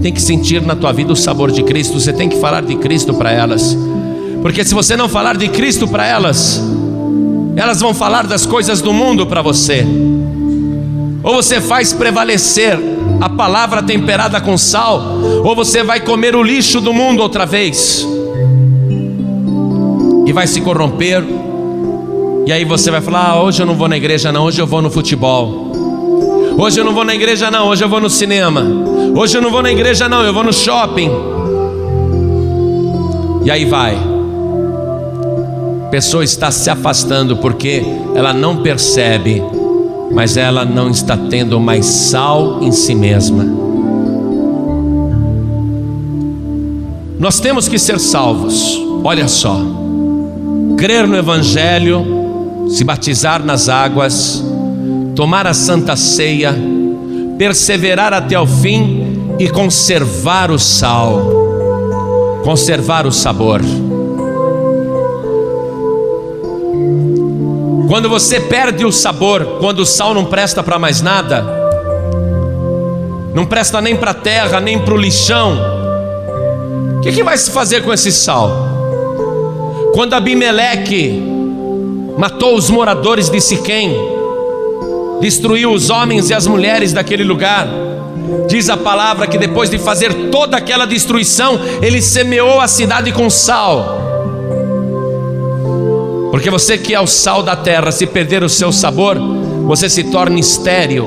tem 0.03 0.13
que 0.13 0.21
sentir 0.21 0.61
na 0.61 0.77
tua 0.77 0.93
vida 0.93 1.13
o 1.13 1.17
sabor 1.17 1.51
de 1.51 1.63
Cristo, 1.63 1.99
você 1.99 2.13
tem 2.13 2.29
que 2.29 2.39
falar 2.39 2.63
de 2.63 2.77
Cristo 2.77 3.15
para 3.15 3.33
elas. 3.33 3.77
Porque 4.43 4.63
se 4.63 4.75
você 4.75 4.95
não 4.95 5.09
falar 5.09 5.37
de 5.37 5.49
Cristo 5.49 5.89
para 5.89 6.07
elas, 6.07 6.63
elas 7.57 7.81
vão 7.81 7.95
falar 7.95 8.27
das 8.27 8.45
coisas 8.45 8.83
do 8.83 8.93
mundo 8.93 9.27
para 9.27 9.41
você. 9.41 9.87
Ou 11.25 11.35
você 11.35 11.59
faz 11.59 11.93
prevalecer 11.93 12.79
a 13.21 13.29
palavra 13.31 13.83
temperada 13.83 14.41
com 14.41 14.59
sal, 14.59 15.03
ou 15.43 15.57
você 15.57 15.83
vai 15.83 16.01
comer 16.01 16.37
o 16.37 16.43
lixo 16.43 16.81
do 16.83 16.93
mundo 16.93 17.23
outra 17.23 17.47
vez. 17.47 18.07
E 20.27 20.33
vai 20.33 20.47
se 20.47 20.61
corromper. 20.61 21.25
E 22.47 22.53
aí 22.53 22.65
você 22.67 22.91
vai 22.91 23.01
falar: 23.01 23.31
ah, 23.31 23.43
hoje 23.43 23.63
eu 23.63 23.67
não 23.67 23.75
vou 23.75 23.89
na 23.89 23.97
igreja, 23.97 24.31
não, 24.31 24.45
hoje 24.45 24.61
eu 24.61 24.67
vou 24.67 24.83
no 24.83 24.91
futebol. 24.91 25.73
Hoje 26.59 26.79
eu 26.79 26.85
não 26.85 26.93
vou 26.93 27.05
na 27.05 27.15
igreja, 27.15 27.51
não, 27.51 27.69
hoje 27.69 27.83
eu 27.83 27.89
vou 27.89 28.01
no 28.01 28.11
cinema. 28.11 28.63
Hoje 29.17 29.37
eu 29.37 29.43
não 29.43 29.51
vou 29.51 29.63
na 29.63 29.73
igreja, 29.73 30.09
não, 30.09 30.23
eu 30.23 30.33
vou 30.33 30.45
no 30.45 30.53
shopping. 30.53 31.11
E 33.45 33.51
aí 33.51 33.65
vai. 33.65 33.97
A 35.87 35.89
pessoa 35.91 36.23
está 36.23 36.51
se 36.51 36.69
afastando 36.69 37.37
porque 37.39 37.83
ela 38.15 38.33
não 38.33 38.59
percebe, 38.59 39.43
mas 40.15 40.37
ela 40.37 40.65
não 40.65 40.89
está 40.89 41.17
tendo 41.17 41.59
mais 41.59 41.85
sal 41.85 42.63
em 42.63 42.71
si 42.71 42.95
mesma. 42.95 43.45
Nós 47.19 47.41
temos 47.41 47.69
que 47.69 47.79
ser 47.79 47.99
salvos. 47.99 48.81
Olha 49.03 49.27
só. 49.27 49.61
Crer 50.77 51.09
no 51.09 51.17
Evangelho, 51.17 52.67
se 52.69 52.85
batizar 52.85 53.45
nas 53.45 53.69
águas, 53.69 54.45
tomar 55.15 55.47
a 55.47 55.55
santa 55.55 55.97
ceia, 55.97 56.55
perseverar 57.37 58.13
até 58.13 58.39
o 58.39 58.47
fim 58.47 59.35
e 59.39 59.49
conservar 59.49 60.51
o 60.51 60.59
sal, 60.59 62.41
conservar 62.45 63.07
o 63.07 63.13
sabor. 63.13 63.61
Quando 67.89 68.09
você 68.09 68.41
perde 68.41 68.85
o 68.85 68.93
sabor, 68.93 69.59
quando 69.61 69.81
o 69.81 69.87
sal 69.87 70.15
não 70.15 70.25
presta 70.25 70.63
para 70.63 70.79
mais 70.79 71.01
nada, 71.01 71.45
não 73.35 73.45
presta 73.45 73.81
nem 73.81 73.97
para 73.97 74.13
a 74.13 74.15
terra, 74.15 74.61
nem 74.61 74.79
para 74.79 74.95
o 74.95 74.97
lixão, 74.97 75.59
o 76.97 77.01
que, 77.01 77.13
que 77.13 77.23
vai 77.23 77.37
se 77.37 77.51
fazer 77.51 77.83
com 77.83 77.93
esse 77.93 78.11
sal? 78.11 78.51
Quando 79.93 80.15
Abimeleque 80.15 81.23
matou 82.17 82.57
os 82.57 82.71
moradores 82.71 83.29
de 83.29 83.41
Siquém, 83.41 83.95
destruiu 85.21 85.73
os 85.73 85.91
homens 85.91 86.31
e 86.31 86.35
as 86.35 86.47
mulheres 86.47 86.93
daquele 86.93 87.25
lugar. 87.25 87.69
Diz 88.49 88.71
a 88.71 88.77
palavra 88.77 89.27
que 89.27 89.37
depois 89.37 89.69
de 89.69 89.79
fazer 89.79 90.31
toda 90.31 90.57
aquela 90.57 90.87
destruição, 90.87 91.61
ele 91.83 92.01
semeou 92.01 92.61
a 92.61 92.67
cidade 92.67 93.13
com 93.13 93.29
sal. 93.29 94.04
Porque 96.35 96.51
você 96.51 96.77
que 96.77 96.93
é 96.93 97.01
o 97.01 97.07
sal 97.07 97.45
da 97.45 97.55
terra, 97.55 97.93
se 97.93 98.09
perder 98.09 98.43
o 98.43 98.49
seu 98.49 98.73
sabor, 98.73 99.17
você 99.69 99.89
se 99.89 100.03
torna 100.03 100.37
estéril. 100.41 101.07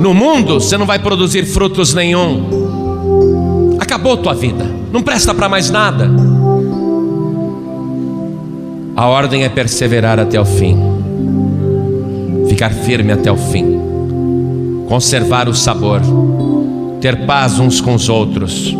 No 0.00 0.12
mundo 0.12 0.54
você 0.54 0.76
não 0.76 0.84
vai 0.84 0.98
produzir 0.98 1.44
frutos 1.44 1.94
nenhum. 1.94 3.76
Acabou 3.78 4.16
tua 4.16 4.34
vida, 4.34 4.66
não 4.92 5.00
presta 5.00 5.32
para 5.32 5.48
mais 5.48 5.70
nada. 5.70 6.10
A 8.96 9.06
ordem 9.06 9.44
é 9.44 9.48
perseverar 9.48 10.18
até 10.18 10.40
o 10.40 10.44
fim, 10.44 10.76
ficar 12.48 12.70
firme 12.70 13.12
até 13.12 13.30
o 13.30 13.36
fim, 13.36 13.78
conservar 14.88 15.48
o 15.48 15.54
sabor, 15.54 16.00
ter 17.00 17.26
paz 17.26 17.60
uns 17.60 17.80
com 17.80 17.94
os 17.94 18.08
outros, 18.08 18.76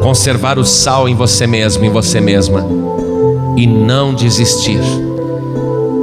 conservar 0.00 0.58
o 0.58 0.64
sal 0.64 1.06
em 1.06 1.14
você 1.14 1.46
mesmo, 1.46 1.84
em 1.84 1.90
você 1.90 2.18
mesma, 2.18 2.64
e 3.56 3.66
não 3.66 4.14
desistir. 4.14 4.80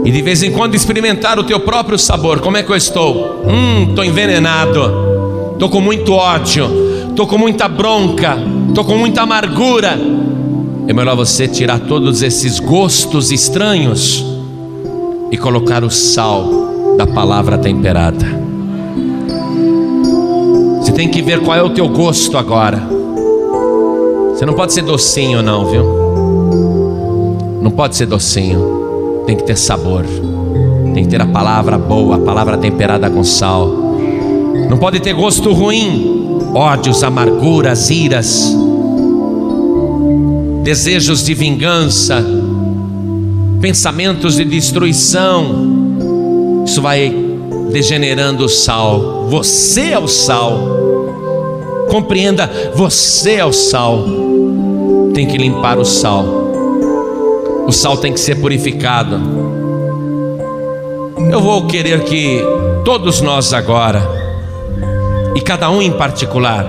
E 0.05 0.11
de 0.11 0.21
vez 0.21 0.43
em 0.43 0.51
quando 0.51 0.75
experimentar 0.75 1.39
o 1.39 1.43
teu 1.43 1.59
próprio 1.59 1.97
sabor. 1.97 2.41
Como 2.41 2.57
é 2.57 2.63
que 2.63 2.71
eu 2.71 2.75
estou? 2.75 3.43
Hum, 3.45 3.87
estou 3.89 4.03
envenenado. 4.03 5.53
Estou 5.53 5.69
com 5.69 5.79
muito 5.79 6.13
ódio. 6.13 6.67
Estou 7.09 7.25
com 7.25 7.37
muita 7.37 7.67
bronca. 7.67 8.37
Estou 8.69 8.83
com 8.83 8.97
muita 8.97 9.21
amargura 9.21 9.97
é 10.85 10.91
melhor 10.91 11.15
você 11.15 11.47
tirar 11.47 11.79
todos 11.79 12.21
esses 12.21 12.59
gostos 12.59 13.31
estranhos 13.31 14.23
e 15.31 15.37
colocar 15.37 15.81
o 15.83 15.89
sal 15.89 16.95
da 16.97 17.07
palavra 17.07 17.57
temperada. 17.57 18.25
Você 20.79 20.91
tem 20.91 21.07
que 21.07 21.21
ver 21.21 21.39
qual 21.39 21.57
é 21.57 21.63
o 21.63 21.69
teu 21.69 21.87
gosto 21.87 22.37
agora. 22.37 22.81
Você 24.31 24.45
não 24.45 24.53
pode 24.53 24.73
ser 24.73 24.81
docinho, 24.81 25.41
não, 25.41 25.65
viu? 25.65 26.02
Não 27.63 27.71
pode 27.71 27.95
ser 27.95 28.05
docinho. 28.05 29.23
Tem 29.25 29.35
que 29.35 29.43
ter 29.43 29.57
sabor. 29.57 30.05
Tem 30.93 31.05
que 31.05 31.09
ter 31.09 31.21
a 31.21 31.25
palavra 31.25 31.77
boa, 31.77 32.17
a 32.17 32.19
palavra 32.19 32.57
temperada 32.57 33.09
com 33.09 33.23
sal. 33.23 33.67
Não 34.69 34.77
pode 34.77 34.99
ter 34.99 35.13
gosto 35.13 35.51
ruim, 35.51 36.39
ódios, 36.53 37.03
amarguras, 37.03 37.89
iras 37.89 38.53
desejos 40.63 41.23
de 41.23 41.33
vingança, 41.33 42.23
pensamentos 43.59 44.37
de 44.37 44.45
destruição. 44.45 46.63
Isso 46.65 46.81
vai 46.81 47.13
degenerando 47.71 48.45
o 48.45 48.49
sal. 48.49 49.27
Você 49.29 49.91
é 49.91 49.99
o 49.99 50.07
sal. 50.07 50.57
Compreenda, 51.89 52.49
você 52.73 53.35
é 53.35 53.45
o 53.45 53.51
sal. 53.51 54.05
Tem 55.13 55.27
que 55.27 55.37
limpar 55.37 55.77
o 55.77 55.85
sal. 55.85 56.42
O 57.67 57.71
sal 57.71 57.97
tem 57.97 58.13
que 58.13 58.19
ser 58.19 58.35
purificado. 58.35 59.19
Eu 61.31 61.41
vou 61.41 61.65
querer 61.67 62.03
que 62.03 62.41
todos 62.83 63.21
nós 63.21 63.53
agora, 63.53 64.01
e 65.35 65.41
cada 65.41 65.69
um 65.69 65.81
em 65.81 65.91
particular, 65.91 66.65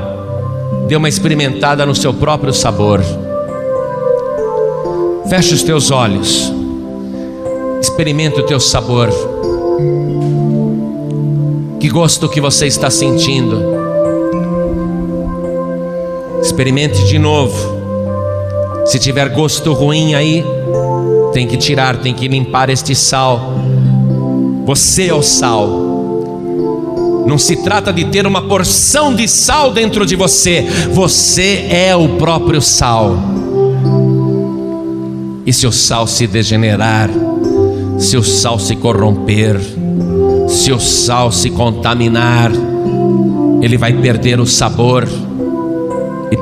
dê 0.87 0.97
uma 0.97 1.09
experimentada 1.09 1.85
no 1.85 1.95
seu 1.95 2.15
próprio 2.15 2.53
sabor. 2.53 3.03
Feche 5.29 5.55
os 5.55 5.63
teus 5.63 5.91
olhos. 5.91 6.53
Experimente 7.81 8.41
o 8.41 8.45
teu 8.45 8.61
sabor. 8.61 9.11
Que 11.81 11.89
gosto 11.89 12.29
que 12.29 12.41
você 12.41 12.67
está 12.67 12.89
sentindo. 12.91 13.63
Experimente 16.41 17.05
de 17.05 17.19
novo. 17.19 17.75
Se 18.87 18.99
tiver 18.99 19.29
gosto 19.31 19.73
ruim 19.73 20.15
aí, 20.15 20.45
tem 21.35 21.49
que 21.49 21.57
tirar, 21.57 21.97
tem 21.97 22.15
que 22.15 22.29
limpar 22.29 22.71
este 22.71 22.95
sal. 22.95 23.59
Você 24.65 25.09
é 25.09 25.15
o 25.15 25.21
sal. 25.21 25.69
Não 27.27 27.37
se 27.37 27.57
trata 27.57 27.93
de 27.93 28.05
ter 28.05 28.25
uma 28.25 28.43
porção 28.43 29.13
de 29.13 29.27
sal 29.27 29.73
dentro 29.73 30.07
de 30.07 30.15
você, 30.15 30.65
você 30.93 31.67
é 31.69 31.97
o 31.97 32.11
próprio 32.11 32.63
sal. 32.63 33.17
E 35.45 35.53
se 35.53 35.67
o 35.67 35.73
sal 35.73 36.07
se 36.07 36.27
degenerar, 36.27 37.11
se 37.99 38.17
o 38.17 38.23
sal 38.23 38.59
se 38.59 38.77
corromper, 38.77 39.61
se 40.49 40.71
o 40.71 40.79
sal 40.79 41.33
se 41.33 41.51
contaminar, 41.51 42.53
ele 43.61 43.77
vai 43.77 43.93
perder 43.93 44.39
o 44.39 44.47
sabor. 44.47 45.09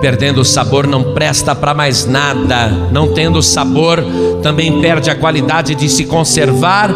Perdendo 0.03 0.43
o 0.43 0.45
sabor 0.45 0.87
não 0.87 1.15
presta 1.15 1.55
para 1.55 1.73
mais 1.73 2.05
nada. 2.05 2.69
Não 2.93 3.15
tendo 3.15 3.43
sabor, 3.43 4.05
também 4.43 4.83
perde 4.83 5.09
a 5.09 5.15
qualidade 5.15 5.75
de 5.75 5.89
se 5.89 6.05
conservar 6.05 6.95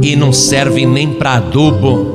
e 0.00 0.16
não 0.16 0.32
serve 0.32 0.86
nem 0.86 1.12
para 1.12 1.34
adubo. 1.34 2.14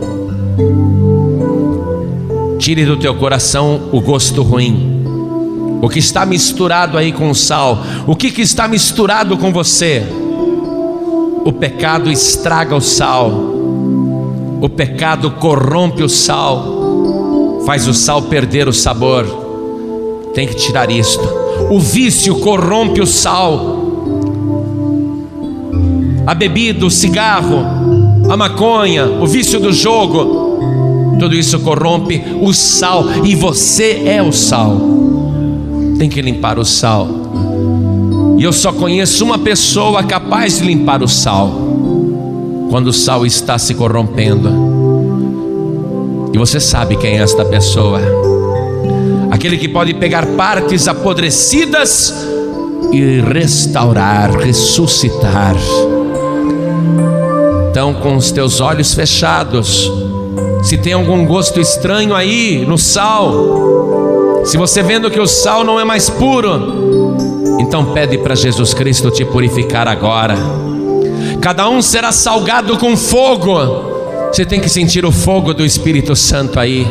Tire 2.58 2.86
do 2.86 2.98
teu 2.98 3.14
coração 3.14 3.90
o 3.92 4.02
gosto 4.02 4.42
ruim 4.42 4.92
o 5.82 5.90
que 5.90 5.98
está 5.98 6.28
misturado 6.28 6.96
aí 6.96 7.12
com 7.12 7.32
o 7.32 7.36
sal? 7.36 7.80
O 8.06 8.16
que, 8.16 8.30
que 8.30 8.42
está 8.44 8.68
misturado 8.68 9.36
com 9.36 9.52
você? 9.52 10.06
O 11.44 11.52
pecado 11.52 12.12
estraga 12.12 12.76
o 12.76 12.82
sal. 12.82 13.32
O 14.62 14.70
pecado 14.70 15.32
corrompe 15.32 16.04
o 16.04 16.10
sal. 16.10 17.64
Faz 17.66 17.88
o 17.88 17.96
sal 17.96 18.22
perder 18.22 18.68
o 18.68 18.74
sabor. 18.74 19.41
Tem 20.34 20.48
que 20.48 20.56
tirar 20.56 20.90
isto. 20.90 21.24
O 21.70 21.80
vício 21.80 22.40
corrompe 22.40 23.02
o 23.02 23.08
sal. 23.08 23.80
A 26.26 26.34
bebida, 26.34 26.86
o 26.86 26.92
cigarro, 26.92 27.66
a 28.30 28.38
maconha, 28.38 29.06
o 29.06 29.26
vício 29.26 29.60
do 29.60 29.74
jogo, 29.74 31.18
tudo 31.20 31.36
isso 31.36 31.60
corrompe 31.60 32.24
o 32.42 32.54
sal 32.54 33.06
e 33.24 33.36
você 33.36 34.04
é 34.06 34.22
o 34.22 34.32
sal 34.32 34.92
tem 36.02 36.10
que 36.10 36.20
limpar 36.20 36.58
o 36.58 36.66
sal. 36.66 37.08
E 38.40 38.44
eu 38.44 38.52
só 38.52 38.74
conheço 38.74 39.24
uma 39.24 39.38
pessoa 39.38 40.02
capaz 40.02 40.58
de 40.58 40.66
limpar 40.66 41.04
o 41.04 41.08
sal, 41.08 41.52
quando 42.72 42.88
o 42.88 42.94
sal 42.94 43.24
está 43.24 43.60
se 43.60 43.76
corrompendo. 43.76 44.50
E 46.34 46.38
você 46.40 46.60
sabe 46.60 46.98
quem 46.98 47.20
é 47.20 47.22
esta 47.22 47.46
pessoa? 47.46 48.02
Aquele 49.42 49.58
que 49.58 49.68
pode 49.68 49.96
pegar 49.96 50.24
partes 50.38 50.88
apodrecidas 50.88 52.14
e 52.92 53.22
restaurar, 53.22 54.38
ressuscitar. 54.38 55.56
Então, 57.72 57.92
com 57.92 58.16
os 58.18 58.32
teus 58.32 58.62
olhos 58.62 58.94
fechados, 58.94 59.92
se 60.62 60.78
tem 60.78 60.94
algum 60.94 61.26
gosto 61.26 61.60
estranho 61.60 62.14
aí 62.14 62.64
no 62.68 62.78
sal, 62.78 64.44
se 64.46 64.58
você 64.58 64.84
vendo 64.84 65.10
que 65.10 65.20
o 65.20 65.26
sal 65.26 65.64
não 65.64 65.80
é 65.80 65.84
mais 65.84 66.08
puro, 66.08 67.16
então 67.60 67.94
pede 67.94 68.20
para 68.20 68.36
Jesus 68.36 68.76
Cristo 68.76 69.10
te 69.10 69.26
purificar 69.26 69.88
agora. 69.88 70.36
Cada 71.42 71.68
um 71.68 71.82
será 71.82 72.12
salgado 72.12 72.78
com 72.78 72.96
fogo. 72.96 73.58
Você 74.32 74.46
tem 74.46 74.62
que 74.62 74.70
sentir 74.70 75.04
o 75.04 75.12
fogo 75.12 75.52
do 75.52 75.66
Espírito 75.66 76.16
Santo 76.16 76.60
aí. 76.60 76.86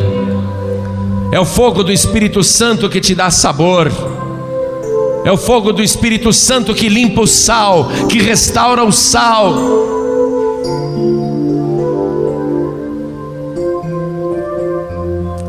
É 1.33 1.39
o 1.39 1.45
fogo 1.45 1.83
do 1.83 1.93
Espírito 1.93 2.43
Santo 2.43 2.89
que 2.89 3.01
te 3.01 3.15
dá 3.15 3.31
sabor. 3.31 3.91
É 5.25 5.31
o 5.31 5.37
fogo 5.37 5.73
do 5.73 5.83
Espírito 5.83 6.33
Santo 6.33 6.75
que 6.75 6.89
limpa 6.89 7.21
o 7.21 7.27
sal, 7.27 7.89
que 8.09 8.19
restaura 8.21 8.83
o 8.83 8.91
sal. 8.91 9.55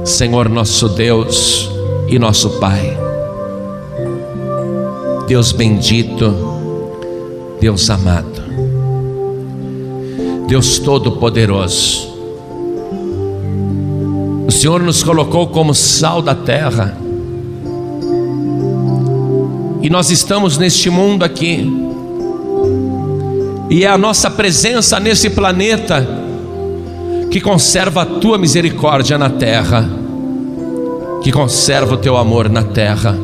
Senhor 0.03 0.49
nosso 0.49 0.89
Deus, 0.89 1.71
e 2.11 2.19
nosso 2.19 2.49
Pai. 2.59 2.97
Deus 5.27 5.53
bendito, 5.53 6.35
Deus 7.59 7.89
amado, 7.89 8.43
Deus 10.45 10.77
Todo-Poderoso, 10.79 12.10
Senhor 14.61 14.79
nos 14.83 15.01
colocou 15.01 15.47
como 15.47 15.73
sal 15.73 16.21
da 16.21 16.35
terra, 16.35 16.95
e 19.81 19.89
nós 19.89 20.11
estamos 20.11 20.55
neste 20.55 20.87
mundo 20.87 21.25
aqui, 21.25 21.67
e 23.71 23.83
é 23.83 23.87
a 23.87 23.97
nossa 23.97 24.29
presença 24.29 24.99
nesse 24.99 25.31
planeta 25.31 26.07
que 27.31 27.41
conserva 27.41 28.03
a 28.03 28.05
tua 28.05 28.37
misericórdia 28.37 29.17
na 29.17 29.31
terra 29.31 29.89
que 31.23 31.31
conserva 31.31 31.95
o 31.95 31.97
teu 31.97 32.15
amor 32.15 32.47
na 32.47 32.63
terra. 32.63 33.17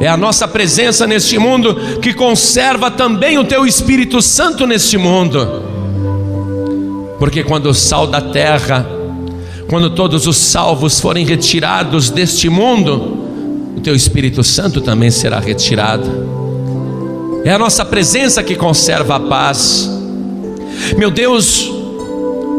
É 0.00 0.08
a 0.08 0.16
nossa 0.16 0.48
presença 0.48 1.06
neste 1.06 1.38
mundo 1.38 1.74
que 2.00 2.14
conserva 2.14 2.90
também 2.90 3.36
o 3.36 3.44
teu 3.44 3.66
Espírito 3.66 4.22
Santo 4.22 4.66
neste 4.66 4.96
mundo. 4.96 5.71
Porque 7.22 7.44
quando 7.44 7.66
o 7.66 7.72
sal 7.72 8.08
da 8.08 8.20
terra, 8.20 8.84
quando 9.68 9.90
todos 9.90 10.26
os 10.26 10.36
salvos 10.36 10.98
forem 10.98 11.24
retirados 11.24 12.10
deste 12.10 12.50
mundo, 12.50 13.76
o 13.76 13.80
teu 13.80 13.94
Espírito 13.94 14.42
Santo 14.42 14.80
também 14.80 15.08
será 15.08 15.38
retirado. 15.38 16.10
É 17.44 17.52
a 17.52 17.58
nossa 17.60 17.84
presença 17.84 18.42
que 18.42 18.56
conserva 18.56 19.14
a 19.14 19.20
paz. 19.20 19.88
Meu 20.96 21.12
Deus, 21.12 21.70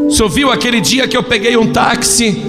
você 0.08 0.22
ouviu 0.22 0.50
aquele 0.50 0.80
dia 0.80 1.06
que 1.06 1.14
eu 1.14 1.22
peguei 1.22 1.58
um 1.58 1.70
táxi 1.70 2.42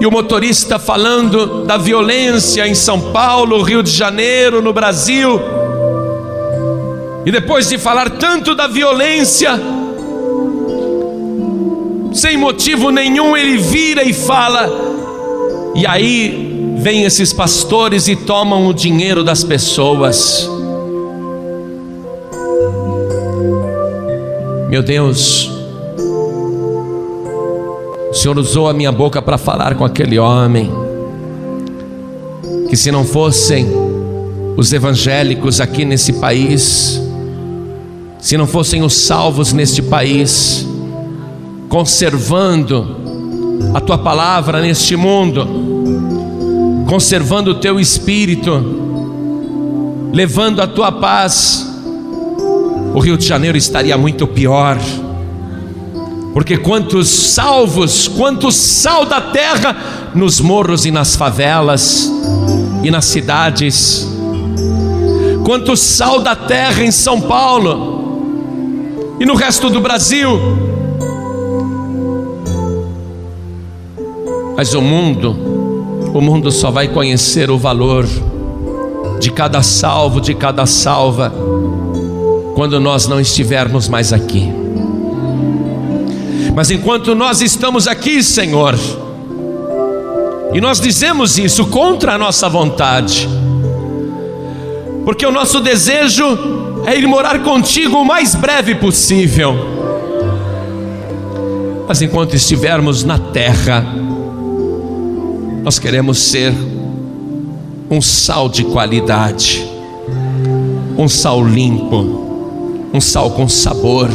e 0.00 0.04
o 0.04 0.10
motorista 0.10 0.76
falando 0.76 1.64
da 1.66 1.76
violência 1.76 2.66
em 2.66 2.74
São 2.74 3.12
Paulo, 3.12 3.62
Rio 3.62 3.84
de 3.84 3.92
Janeiro, 3.92 4.60
no 4.60 4.72
Brasil. 4.72 5.40
E 7.24 7.30
depois 7.30 7.68
de 7.68 7.78
falar 7.78 8.10
tanto 8.10 8.56
da 8.56 8.66
violência, 8.66 9.79
sem 12.12 12.36
motivo 12.36 12.90
nenhum, 12.90 13.36
ele 13.36 13.56
vira 13.58 14.02
e 14.02 14.12
fala, 14.12 14.68
e 15.74 15.86
aí 15.86 16.74
vem 16.78 17.04
esses 17.04 17.32
pastores 17.32 18.08
e 18.08 18.16
tomam 18.16 18.66
o 18.66 18.74
dinheiro 18.74 19.22
das 19.22 19.44
pessoas. 19.44 20.48
Meu 24.68 24.82
Deus, 24.82 25.50
o 28.10 28.14
Senhor 28.14 28.38
usou 28.38 28.68
a 28.68 28.72
minha 28.72 28.90
boca 28.90 29.20
para 29.20 29.36
falar 29.36 29.74
com 29.74 29.84
aquele 29.84 30.18
homem, 30.18 30.70
que 32.68 32.76
se 32.76 32.90
não 32.90 33.04
fossem 33.04 33.66
os 34.56 34.72
evangélicos 34.72 35.60
aqui 35.60 35.84
nesse 35.84 36.14
país, 36.14 37.00
se 38.18 38.36
não 38.36 38.46
fossem 38.46 38.82
os 38.82 38.94
salvos 38.94 39.52
neste 39.52 39.82
país, 39.82 40.66
conservando 41.70 42.96
a 43.72 43.80
tua 43.80 43.96
palavra 43.96 44.60
neste 44.60 44.96
mundo, 44.96 45.46
conservando 46.88 47.52
o 47.52 47.54
teu 47.54 47.78
espírito, 47.78 48.50
levando 50.12 50.60
a 50.60 50.66
tua 50.66 50.90
paz, 50.90 51.64
o 52.92 52.98
Rio 52.98 53.16
de 53.16 53.24
Janeiro 53.24 53.56
estaria 53.56 53.96
muito 53.96 54.26
pior. 54.26 54.76
Porque 56.34 56.58
quantos 56.58 57.08
salvos, 57.08 58.08
quantos 58.08 58.56
sal 58.56 59.06
da 59.06 59.20
terra 59.20 60.10
nos 60.12 60.40
morros 60.40 60.84
e 60.84 60.90
nas 60.90 61.14
favelas 61.14 62.10
e 62.82 62.90
nas 62.90 63.04
cidades. 63.04 64.08
Quanto 65.44 65.76
sal 65.76 66.20
da 66.20 66.34
terra 66.34 66.82
em 66.82 66.90
São 66.90 67.20
Paulo 67.20 69.16
e 69.20 69.24
no 69.24 69.36
resto 69.36 69.70
do 69.70 69.80
Brasil. 69.80 70.69
Mas 74.60 74.74
o 74.74 74.82
mundo, 74.82 75.30
o 76.12 76.20
mundo 76.20 76.52
só 76.52 76.70
vai 76.70 76.86
conhecer 76.86 77.50
o 77.50 77.56
valor 77.56 78.06
de 79.18 79.30
cada 79.30 79.62
salvo, 79.62 80.20
de 80.20 80.34
cada 80.34 80.66
salva, 80.66 81.32
quando 82.54 82.78
nós 82.78 83.06
não 83.06 83.18
estivermos 83.18 83.88
mais 83.88 84.12
aqui. 84.12 84.52
Mas 86.54 86.70
enquanto 86.70 87.14
nós 87.14 87.40
estamos 87.40 87.88
aqui, 87.88 88.22
Senhor, 88.22 88.78
e 90.52 90.60
nós 90.60 90.78
dizemos 90.78 91.38
isso 91.38 91.64
contra 91.68 92.16
a 92.16 92.18
nossa 92.18 92.46
vontade, 92.46 93.26
porque 95.06 95.24
o 95.24 95.32
nosso 95.32 95.60
desejo 95.60 96.82
é 96.84 96.98
ir 96.98 97.06
morar 97.06 97.42
contigo 97.42 97.96
o 97.96 98.04
mais 98.04 98.34
breve 98.34 98.74
possível. 98.74 99.54
Mas 101.88 102.02
enquanto 102.02 102.36
estivermos 102.36 103.04
na 103.04 103.18
terra, 103.18 104.09
nós 105.62 105.78
queremos 105.78 106.18
ser 106.18 106.52
um 107.90 108.00
sal 108.00 108.48
de 108.48 108.64
qualidade, 108.64 109.66
um 110.96 111.08
sal 111.08 111.44
limpo, 111.44 112.90
um 112.92 113.00
sal 113.00 113.30
com 113.30 113.48
sabor 113.48 114.08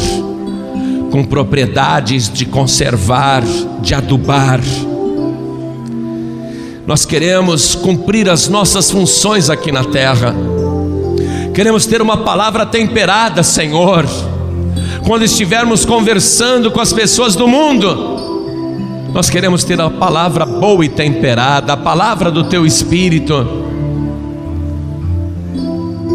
com 1.15 1.23
propriedades 1.23 2.29
de 2.29 2.45
conservar, 2.45 3.41
de 3.79 3.95
adubar. 3.95 4.59
Nós 6.85 7.05
queremos 7.05 7.73
cumprir 7.73 8.29
as 8.29 8.49
nossas 8.49 8.91
funções 8.91 9.49
aqui 9.49 9.71
na 9.71 9.85
terra. 9.85 10.35
Queremos 11.53 11.85
ter 11.85 12.01
uma 12.01 12.17
palavra 12.17 12.65
temperada, 12.65 13.43
Senhor. 13.43 14.05
Quando 15.07 15.23
estivermos 15.23 15.85
conversando 15.85 16.69
com 16.69 16.81
as 16.81 16.91
pessoas 16.91 17.33
do 17.33 17.47
mundo, 17.47 18.24
nós 19.15 19.31
queremos 19.31 19.63
ter 19.63 19.81
a 19.81 19.89
palavra 19.89 20.45
boa 20.45 20.85
e 20.85 20.89
temperada, 20.89 21.73
a 21.73 21.77
palavra 21.77 22.29
do 22.29 22.43
Teu 22.43 22.67
Espírito, 22.67 23.65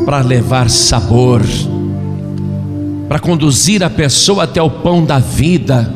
para 0.04 0.20
levar 0.20 0.70
sabor 0.70 1.42
para 3.10 3.18
conduzir 3.18 3.82
a 3.82 3.90
pessoa 3.90 4.44
até 4.44 4.62
o 4.62 4.70
pão 4.70 5.04
da 5.04 5.18
vida, 5.18 5.92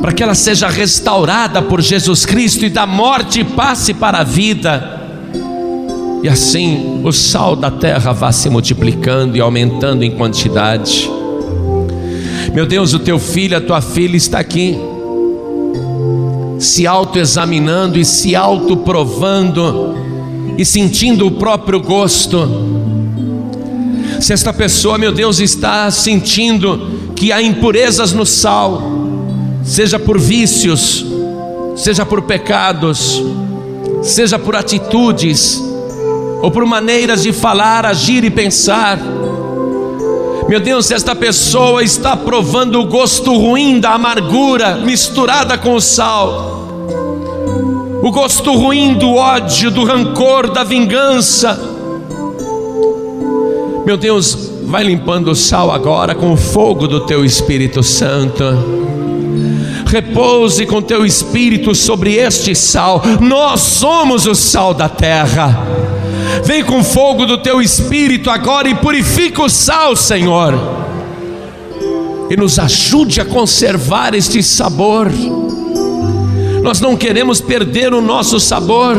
para 0.00 0.12
que 0.12 0.22
ela 0.22 0.36
seja 0.36 0.68
restaurada 0.68 1.60
por 1.60 1.80
Jesus 1.80 2.24
Cristo 2.24 2.64
e 2.64 2.70
da 2.70 2.86
morte 2.86 3.42
passe 3.42 3.92
para 3.92 4.18
a 4.18 4.22
vida, 4.22 5.00
e 6.22 6.28
assim 6.28 7.02
o 7.02 7.10
sal 7.10 7.56
da 7.56 7.72
terra 7.72 8.12
vá 8.12 8.30
se 8.30 8.48
multiplicando 8.48 9.36
e 9.36 9.40
aumentando 9.40 10.04
em 10.04 10.12
quantidade. 10.12 11.10
Meu 12.54 12.66
Deus, 12.66 12.94
o 12.94 13.00
teu 13.00 13.18
filho, 13.18 13.56
a 13.56 13.60
tua 13.60 13.80
filha 13.80 14.16
está 14.16 14.38
aqui, 14.38 14.78
se 16.60 16.86
autoexaminando 16.86 17.98
e 17.98 18.04
se 18.04 18.36
autoprovando 18.36 19.96
e 20.56 20.64
sentindo 20.64 21.26
o 21.26 21.32
próprio 21.32 21.80
gosto 21.80 22.78
se 24.20 24.34
esta 24.34 24.52
pessoa, 24.52 24.98
meu 24.98 25.12
Deus, 25.12 25.40
está 25.40 25.90
sentindo 25.90 27.12
que 27.16 27.32
há 27.32 27.40
impurezas 27.40 28.12
no 28.12 28.26
sal, 28.26 28.82
seja 29.64 29.98
por 29.98 30.18
vícios, 30.18 31.06
seja 31.74 32.04
por 32.04 32.22
pecados, 32.22 33.22
seja 34.02 34.38
por 34.38 34.54
atitudes, 34.54 35.62
ou 36.42 36.50
por 36.50 36.66
maneiras 36.66 37.22
de 37.22 37.32
falar, 37.32 37.86
agir 37.86 38.22
e 38.22 38.30
pensar. 38.30 38.98
Meu 40.50 40.58
Deus, 40.58 40.90
esta 40.90 41.14
pessoa 41.14 41.80
está 41.80 42.16
provando 42.16 42.80
o 42.80 42.84
gosto 42.84 43.32
ruim 43.38 43.78
da 43.78 43.90
amargura 43.90 44.78
misturada 44.78 45.56
com 45.56 45.76
o 45.76 45.80
sal, 45.80 46.66
o 48.02 48.10
gosto 48.10 48.52
ruim 48.56 48.94
do 48.94 49.14
ódio, 49.14 49.70
do 49.70 49.84
rancor, 49.84 50.50
da 50.50 50.64
vingança, 50.64 51.56
meu 53.86 53.96
Deus, 53.96 54.50
vai 54.64 54.82
limpando 54.82 55.30
o 55.30 55.36
sal 55.36 55.70
agora 55.70 56.16
com 56.16 56.32
o 56.32 56.36
fogo 56.36 56.88
do 56.88 57.06
teu 57.06 57.24
Espírito 57.24 57.80
Santo. 57.84 58.42
Repouse 59.86 60.66
com 60.66 60.82
teu 60.82 61.06
espírito 61.06 61.76
sobre 61.76 62.14
este 62.16 62.56
sal. 62.56 63.00
Nós 63.20 63.60
somos 63.60 64.26
o 64.26 64.34
sal 64.34 64.74
da 64.74 64.88
terra. 64.88 65.64
Vem 66.44 66.64
com 66.64 66.82
fogo 66.82 67.26
do 67.26 67.38
teu 67.38 67.60
espírito 67.60 68.30
agora 68.30 68.68
e 68.68 68.74
purifica 68.74 69.42
o 69.42 69.48
sal, 69.48 69.96
Senhor. 69.96 70.54
E 72.30 72.36
nos 72.36 72.58
ajude 72.58 73.20
a 73.20 73.24
conservar 73.24 74.14
este 74.14 74.42
sabor. 74.42 75.10
Nós 76.62 76.80
não 76.80 76.96
queremos 76.96 77.40
perder 77.40 77.92
o 77.92 78.00
nosso 78.00 78.38
sabor. 78.38 78.96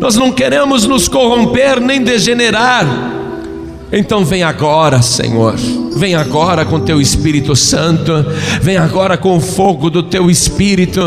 Nós 0.00 0.16
não 0.16 0.32
queremos 0.32 0.86
nos 0.86 1.08
corromper 1.08 1.80
nem 1.80 2.02
degenerar 2.02 3.13
então 3.96 4.24
vem 4.24 4.42
agora, 4.42 5.00
Senhor. 5.02 5.54
Vem 5.96 6.16
agora 6.16 6.64
com 6.64 6.80
teu 6.80 7.00
Espírito 7.00 7.54
Santo, 7.54 8.12
vem 8.60 8.76
agora 8.76 9.16
com 9.16 9.36
o 9.36 9.40
fogo 9.40 9.88
do 9.88 10.02
teu 10.02 10.28
Espírito. 10.28 11.00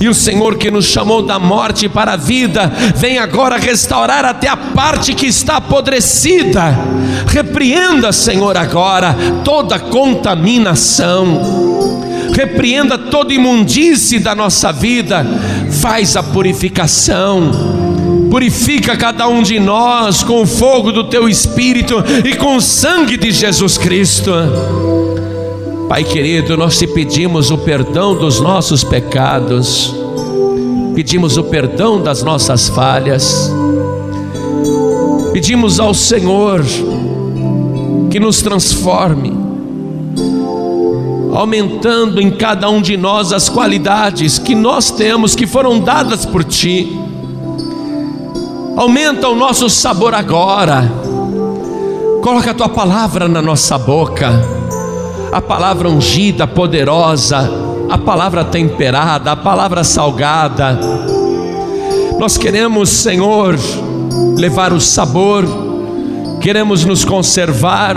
E 0.00 0.08
o 0.08 0.14
Senhor 0.14 0.56
que 0.56 0.70
nos 0.70 0.86
chamou 0.86 1.22
da 1.22 1.38
morte 1.38 1.88
para 1.88 2.14
a 2.14 2.16
vida, 2.16 2.72
vem 2.96 3.18
agora 3.18 3.58
restaurar 3.58 4.24
até 4.24 4.48
a 4.48 4.56
parte 4.56 5.12
que 5.12 5.26
está 5.26 5.58
apodrecida. 5.58 6.74
Repreenda, 7.26 8.12
Senhor, 8.12 8.56
agora 8.56 9.14
toda 9.44 9.78
contaminação. 9.78 11.42
Repreenda 12.34 12.96
toda 12.96 13.34
imundície 13.34 14.18
da 14.18 14.34
nossa 14.34 14.72
vida. 14.72 15.26
Faz 15.70 16.16
a 16.16 16.22
purificação 16.22 17.83
purifica 18.34 18.96
cada 18.96 19.28
um 19.28 19.44
de 19.44 19.60
nós 19.60 20.24
com 20.24 20.42
o 20.42 20.46
fogo 20.46 20.90
do 20.90 21.04
teu 21.04 21.28
espírito 21.28 22.02
e 22.24 22.34
com 22.34 22.56
o 22.56 22.60
sangue 22.60 23.16
de 23.16 23.30
Jesus 23.30 23.78
Cristo. 23.78 24.32
Pai 25.88 26.02
querido, 26.02 26.56
nós 26.56 26.76
te 26.76 26.84
pedimos 26.84 27.52
o 27.52 27.58
perdão 27.58 28.12
dos 28.12 28.40
nossos 28.40 28.82
pecados, 28.82 29.94
pedimos 30.96 31.36
o 31.36 31.44
perdão 31.44 32.02
das 32.02 32.24
nossas 32.24 32.68
falhas, 32.68 33.52
pedimos 35.32 35.78
ao 35.78 35.94
Senhor 35.94 36.64
que 38.10 38.18
nos 38.18 38.42
transforme, 38.42 39.32
aumentando 41.32 42.20
em 42.20 42.32
cada 42.32 42.68
um 42.68 42.82
de 42.82 42.96
nós 42.96 43.32
as 43.32 43.48
qualidades 43.48 44.40
que 44.40 44.56
nós 44.56 44.90
temos, 44.90 45.36
que 45.36 45.46
foram 45.46 45.78
dadas 45.78 46.26
por 46.26 46.42
Ti 46.42 47.03
Aumenta 48.76 49.28
o 49.28 49.36
nosso 49.36 49.70
sabor 49.70 50.14
agora. 50.14 50.90
Coloca 52.20 52.50
a 52.50 52.54
tua 52.54 52.68
palavra 52.68 53.28
na 53.28 53.40
nossa 53.40 53.78
boca, 53.78 54.30
a 55.30 55.40
palavra 55.40 55.88
ungida, 55.88 56.46
poderosa, 56.46 57.48
a 57.88 57.96
palavra 57.96 58.44
temperada, 58.44 59.30
a 59.30 59.36
palavra 59.36 59.84
salgada. 59.84 60.78
Nós 62.18 62.36
queremos, 62.36 62.88
Senhor, 62.88 63.56
levar 64.36 64.72
o 64.72 64.80
sabor, 64.80 65.44
queremos 66.40 66.84
nos 66.84 67.04
conservar 67.04 67.96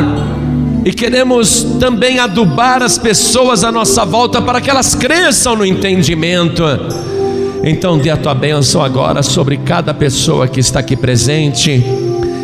e 0.85 0.93
queremos 0.93 1.63
também 1.79 2.19
adubar 2.19 2.83
as 2.83 2.97
pessoas 2.99 3.63
à 3.63 3.71
nossa 3.71 4.05
volta 4.05 4.41
para 4.41 4.61
que 4.61 4.69
elas 4.69 4.93
cresçam 4.93 5.55
no 5.55 5.65
entendimento. 5.65 6.63
Então, 7.63 7.97
dê 7.97 8.09
a 8.09 8.17
tua 8.17 8.33
bênção 8.33 8.81
agora 8.81 9.23
sobre 9.23 9.57
cada 9.57 9.93
pessoa 9.93 10.47
que 10.47 10.59
está 10.59 10.79
aqui 10.79 10.95
presente 10.95 11.83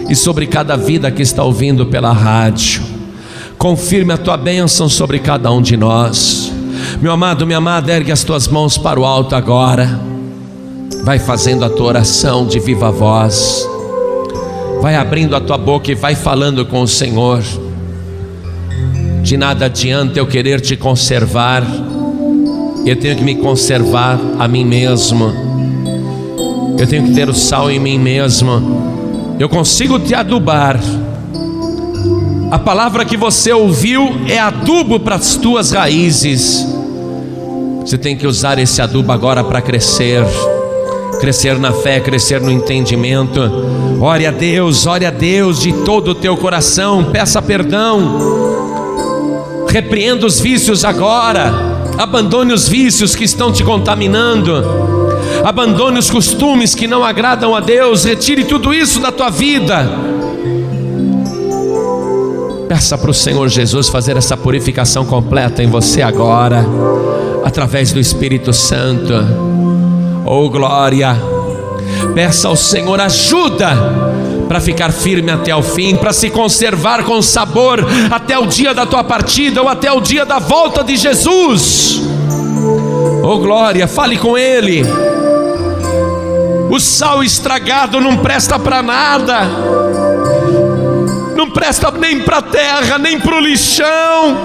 e 0.09 0.15
sobre 0.15 0.47
cada 0.47 0.75
vida 0.75 1.11
que 1.11 1.21
está 1.21 1.43
ouvindo 1.43 1.85
pela 1.85 2.11
rádio. 2.11 2.83
Confirme 3.57 4.13
a 4.13 4.17
tua 4.17 4.35
bênção 4.35 4.89
sobre 4.89 5.19
cada 5.19 5.51
um 5.51 5.61
de 5.61 5.77
nós. 5.77 6.51
Meu 7.01 7.11
amado, 7.11 7.45
minha 7.45 7.59
amada, 7.59 7.91
ergue 7.91 8.11
as 8.11 8.23
tuas 8.23 8.47
mãos 8.47 8.77
para 8.77 8.99
o 8.99 9.05
alto 9.05 9.35
agora. 9.35 9.99
Vai 11.03 11.19
fazendo 11.19 11.63
a 11.63 11.69
tua 11.69 11.87
oração 11.87 12.45
de 12.45 12.59
viva 12.59 12.91
voz. 12.91 13.67
Vai 14.81 14.95
abrindo 14.95 15.35
a 15.35 15.39
tua 15.39 15.57
boca 15.57 15.91
e 15.91 15.95
vai 15.95 16.15
falando 16.15 16.65
com 16.65 16.81
o 16.81 16.87
Senhor. 16.87 17.41
De 19.21 19.37
nada 19.37 19.65
adianta 19.65 20.19
eu 20.19 20.27
querer 20.27 20.59
te 20.59 20.75
conservar, 20.75 21.63
eu 22.85 22.95
tenho 22.95 23.15
que 23.15 23.23
me 23.23 23.35
conservar 23.35 24.19
a 24.39 24.47
mim 24.47 24.65
mesmo, 24.65 25.31
eu 26.77 26.87
tenho 26.87 27.05
que 27.05 27.13
ter 27.13 27.29
o 27.29 27.33
sal 27.33 27.71
em 27.71 27.79
mim 27.79 27.97
mesmo, 27.97 29.35
eu 29.39 29.47
consigo 29.49 29.99
te 29.99 30.13
adubar. 30.13 30.79
A 32.51 32.59
palavra 32.59 33.03
que 33.03 33.17
você 33.17 33.51
ouviu 33.51 34.11
é 34.27 34.37
adubo 34.37 34.99
para 34.99 35.15
as 35.15 35.35
tuas 35.35 35.71
raízes. 35.71 36.67
Você 37.81 37.97
tem 37.97 38.15
que 38.15 38.27
usar 38.27 38.59
esse 38.59 38.81
adubo 38.81 39.11
agora 39.11 39.43
para 39.43 39.61
crescer, 39.61 40.23
crescer 41.19 41.57
na 41.57 41.71
fé, 41.71 41.99
crescer 41.99 42.39
no 42.39 42.51
entendimento. 42.51 43.41
Ore 43.99 44.27
a 44.27 44.31
Deus, 44.31 44.85
ore 44.85 45.05
a 45.05 45.11
Deus 45.11 45.61
de 45.61 45.73
todo 45.83 46.09
o 46.09 46.15
teu 46.15 46.37
coração, 46.37 47.05
peça 47.05 47.41
perdão 47.41 48.43
Repreenda 49.73 50.27
os 50.27 50.39
vícios 50.39 50.85
agora. 50.85 51.72
Abandone 51.97 52.53
os 52.53 52.67
vícios 52.67 53.15
que 53.15 53.23
estão 53.23 53.51
te 53.51 53.63
contaminando. 53.63 54.63
Abandone 55.43 55.99
os 55.99 56.09
costumes 56.09 56.73
que 56.73 56.87
não 56.87 57.03
agradam 57.03 57.55
a 57.55 57.59
Deus. 57.59 58.03
Retire 58.03 58.43
tudo 58.45 58.73
isso 58.73 58.99
da 58.99 59.11
tua 59.11 59.29
vida. 59.29 59.87
Peça 62.67 62.97
para 62.97 63.11
o 63.11 63.13
Senhor 63.13 63.47
Jesus 63.49 63.89
fazer 63.89 64.17
essa 64.17 64.35
purificação 64.35 65.05
completa 65.05 65.61
em 65.61 65.67
você 65.67 66.01
agora, 66.01 66.65
através 67.43 67.91
do 67.91 67.99
Espírito 67.99 68.51
Santo. 68.51 69.13
Oh 70.25 70.49
glória! 70.49 71.15
Peça 72.15 72.47
ao 72.47 72.55
Senhor 72.55 72.99
ajuda 72.99 74.12
para 74.53 74.61
ficar 74.61 74.91
firme 74.91 75.31
até 75.31 75.55
o 75.55 75.63
fim, 75.63 75.95
para 75.95 76.13
se 76.13 76.29
conservar 76.29 77.03
com 77.05 77.19
sabor 77.23 77.83
até 78.11 78.37
o 78.37 78.45
dia 78.45 78.71
da 78.71 78.85
tua 78.85 79.03
partida 79.03 79.63
ou 79.63 79.67
até 79.67 79.91
o 79.91 79.99
dia 79.99 80.27
da 80.27 80.37
volta 80.37 80.83
de 80.83 80.95
Jesus. 80.95 81.99
Oh 83.23 83.39
glória, 83.39 83.87
fale 83.87 84.15
com 84.15 84.37
Ele. 84.37 84.85
O 86.69 86.79
sal 86.79 87.23
estragado 87.23 87.99
não 87.99 88.17
presta 88.17 88.59
para 88.59 88.83
nada, 88.83 89.39
não 91.35 91.49
presta 91.49 91.89
nem 91.89 92.19
para 92.19 92.37
a 92.37 92.43
terra, 92.43 92.99
nem 92.99 93.19
para 93.19 93.35
o 93.35 93.39
lixão. 93.39 94.37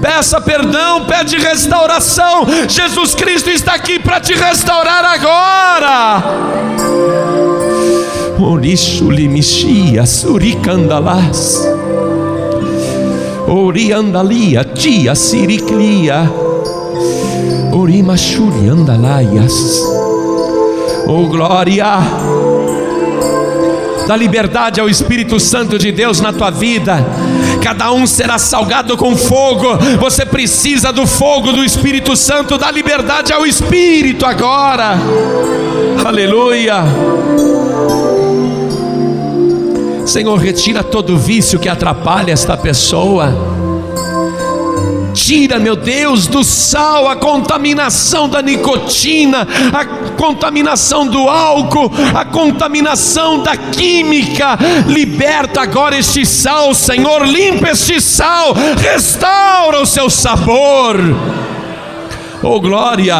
Peça 0.00 0.40
perdão, 0.40 1.04
pede 1.04 1.36
restauração. 1.36 2.46
Jesus 2.66 3.14
Cristo 3.14 3.50
está 3.50 3.74
aqui 3.74 3.98
para 3.98 4.18
te 4.18 4.32
restaurar 4.32 5.04
agora. 5.04 7.17
Orixulimixia, 8.40 10.06
suricandalas. 10.06 11.60
Oriandalia, 13.48 14.64
tia 14.64 15.16
siriclia. 15.16 16.30
Orimachuriandalaias. 17.72 19.82
Oh 21.08 21.26
glória! 21.26 21.98
Dá 24.06 24.14
liberdade 24.14 24.80
ao 24.80 24.88
Espírito 24.88 25.40
Santo 25.40 25.76
de 25.76 25.90
Deus 25.90 26.20
na 26.20 26.32
tua 26.32 26.50
vida. 26.50 27.04
Cada 27.60 27.90
um 27.92 28.06
será 28.06 28.38
salgado 28.38 28.96
com 28.96 29.16
fogo. 29.16 29.66
Você 29.98 30.24
precisa 30.24 30.92
do 30.92 31.08
fogo 31.08 31.52
do 31.52 31.64
Espírito 31.64 32.14
Santo. 32.14 32.56
Dá 32.56 32.70
liberdade 32.70 33.32
ao 33.32 33.44
Espírito 33.44 34.24
agora. 34.24 34.96
Aleluia. 36.06 36.84
Senhor, 40.08 40.38
retira 40.38 40.82
todo 40.82 41.18
vício 41.18 41.58
que 41.58 41.68
atrapalha 41.68 42.32
esta 42.32 42.56
pessoa. 42.56 43.30
Tira, 45.12 45.58
meu 45.58 45.76
Deus, 45.76 46.26
do 46.26 46.42
sal 46.42 47.06
a 47.06 47.14
contaminação 47.14 48.26
da 48.26 48.40
nicotina, 48.40 49.46
a 49.70 49.84
contaminação 50.16 51.06
do 51.06 51.28
álcool, 51.28 51.92
a 52.14 52.24
contaminação 52.24 53.42
da 53.42 53.54
química. 53.54 54.58
Liberta 54.86 55.60
agora 55.60 55.98
este 55.98 56.24
sal, 56.24 56.72
Senhor. 56.72 57.26
Limpa 57.26 57.68
este 57.68 58.00
sal, 58.00 58.54
restaura 58.80 59.82
o 59.82 59.86
seu 59.86 60.08
sabor. 60.08 60.96
Oh 62.42 62.58
glória! 62.62 63.16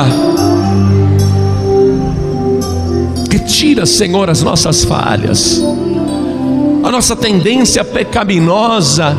Retira, 3.30 3.84
Senhor, 3.84 4.30
as 4.30 4.42
nossas 4.42 4.84
falhas 4.84 5.62
nossa 6.98 7.14
tendência 7.14 7.84
pecaminosa. 7.84 9.16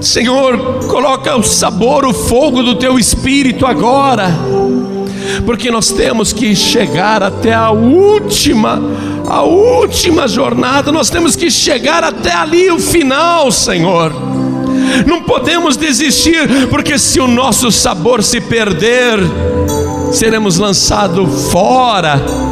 Senhor, 0.00 0.82
coloca 0.86 1.36
o 1.36 1.42
sabor, 1.42 2.06
o 2.06 2.14
fogo 2.14 2.62
do 2.62 2.74
teu 2.76 2.98
espírito 2.98 3.66
agora, 3.66 4.34
porque 5.44 5.70
nós 5.70 5.90
temos 5.90 6.32
que 6.32 6.56
chegar 6.56 7.22
até 7.22 7.52
a 7.52 7.70
última, 7.70 8.80
a 9.28 9.42
última 9.42 10.26
jornada, 10.26 10.90
nós 10.90 11.10
temos 11.10 11.36
que 11.36 11.50
chegar 11.50 12.02
até 12.02 12.32
ali 12.32 12.70
o 12.70 12.78
final, 12.78 13.52
Senhor. 13.52 14.10
Não 15.06 15.24
podemos 15.24 15.76
desistir, 15.76 16.66
porque 16.70 16.98
se 16.98 17.20
o 17.20 17.28
nosso 17.28 17.70
sabor 17.70 18.22
se 18.22 18.40
perder, 18.40 19.18
seremos 20.12 20.56
lançados 20.56 21.52
fora 21.52 22.47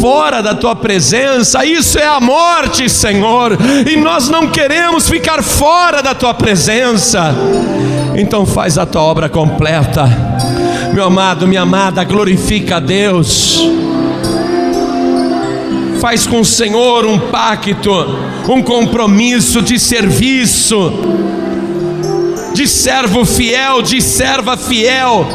fora 0.00 0.42
da 0.42 0.54
tua 0.54 0.74
presença, 0.74 1.64
isso 1.64 1.98
é 1.98 2.06
a 2.06 2.20
morte, 2.20 2.88
Senhor, 2.88 3.56
e 3.86 3.96
nós 3.96 4.28
não 4.28 4.48
queremos 4.48 5.08
ficar 5.08 5.42
fora 5.42 6.02
da 6.02 6.14
tua 6.14 6.34
presença. 6.34 7.34
Então 8.14 8.46
faz 8.46 8.78
a 8.78 8.86
tua 8.86 9.02
obra 9.02 9.28
completa. 9.28 10.08
Meu 10.92 11.04
amado, 11.04 11.46
minha 11.46 11.62
amada, 11.62 12.02
glorifica 12.04 12.76
a 12.76 12.80
Deus. 12.80 13.60
Faz 16.00 16.26
com 16.26 16.40
o 16.40 16.44
Senhor 16.44 17.04
um 17.04 17.18
pacto, 17.18 17.90
um 18.48 18.62
compromisso 18.62 19.60
de 19.60 19.78
serviço, 19.78 20.92
de 22.54 22.66
servo 22.66 23.24
fiel, 23.24 23.82
de 23.82 24.00
serva 24.00 24.56
fiel 24.56 25.26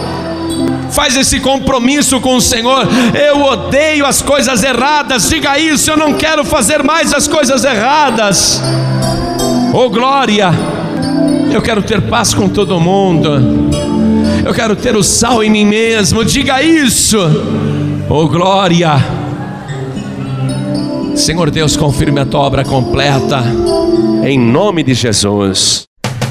faz 0.92 1.16
esse 1.16 1.40
compromisso 1.40 2.20
com 2.20 2.36
o 2.36 2.42
Senhor. 2.42 2.88
Eu 3.14 3.42
odeio 3.42 4.06
as 4.06 4.22
coisas 4.22 4.64
erradas, 4.64 5.30
diga 5.30 5.58
isso, 5.58 5.92
eu 5.92 5.98
não 5.98 6.14
quero 6.14 6.44
fazer 6.46 6.84
mais 6.84 7.14
as 7.14 7.28
coisas 7.28 7.64
erradas. 7.64 8.62
Oh 9.74 9.90
glória, 9.90 10.52
eu 11.52 11.62
quero 11.62 11.82
ter 11.82 12.02
paz 12.02 12.34
com 12.34 12.50
todo 12.50 12.80
mundo, 12.80 13.30
eu 14.46 14.54
quero 14.54 14.76
ter 14.76 14.96
o 14.96 15.04
sal 15.04 15.44
em 15.44 15.50
mim 15.50 15.66
mesmo, 15.66 16.26
diga 16.26 16.62
isso. 16.62 17.18
Oh 18.10 18.28
glória, 18.28 18.96
Senhor 21.16 21.50
Deus, 21.52 21.78
confirme 21.78 22.20
a 22.20 22.26
tua 22.26 22.42
obra 22.42 22.66
completa, 22.66 23.44
em 24.24 24.38
nome 24.40 24.84
de 24.84 24.94
Jesus. 24.94 25.91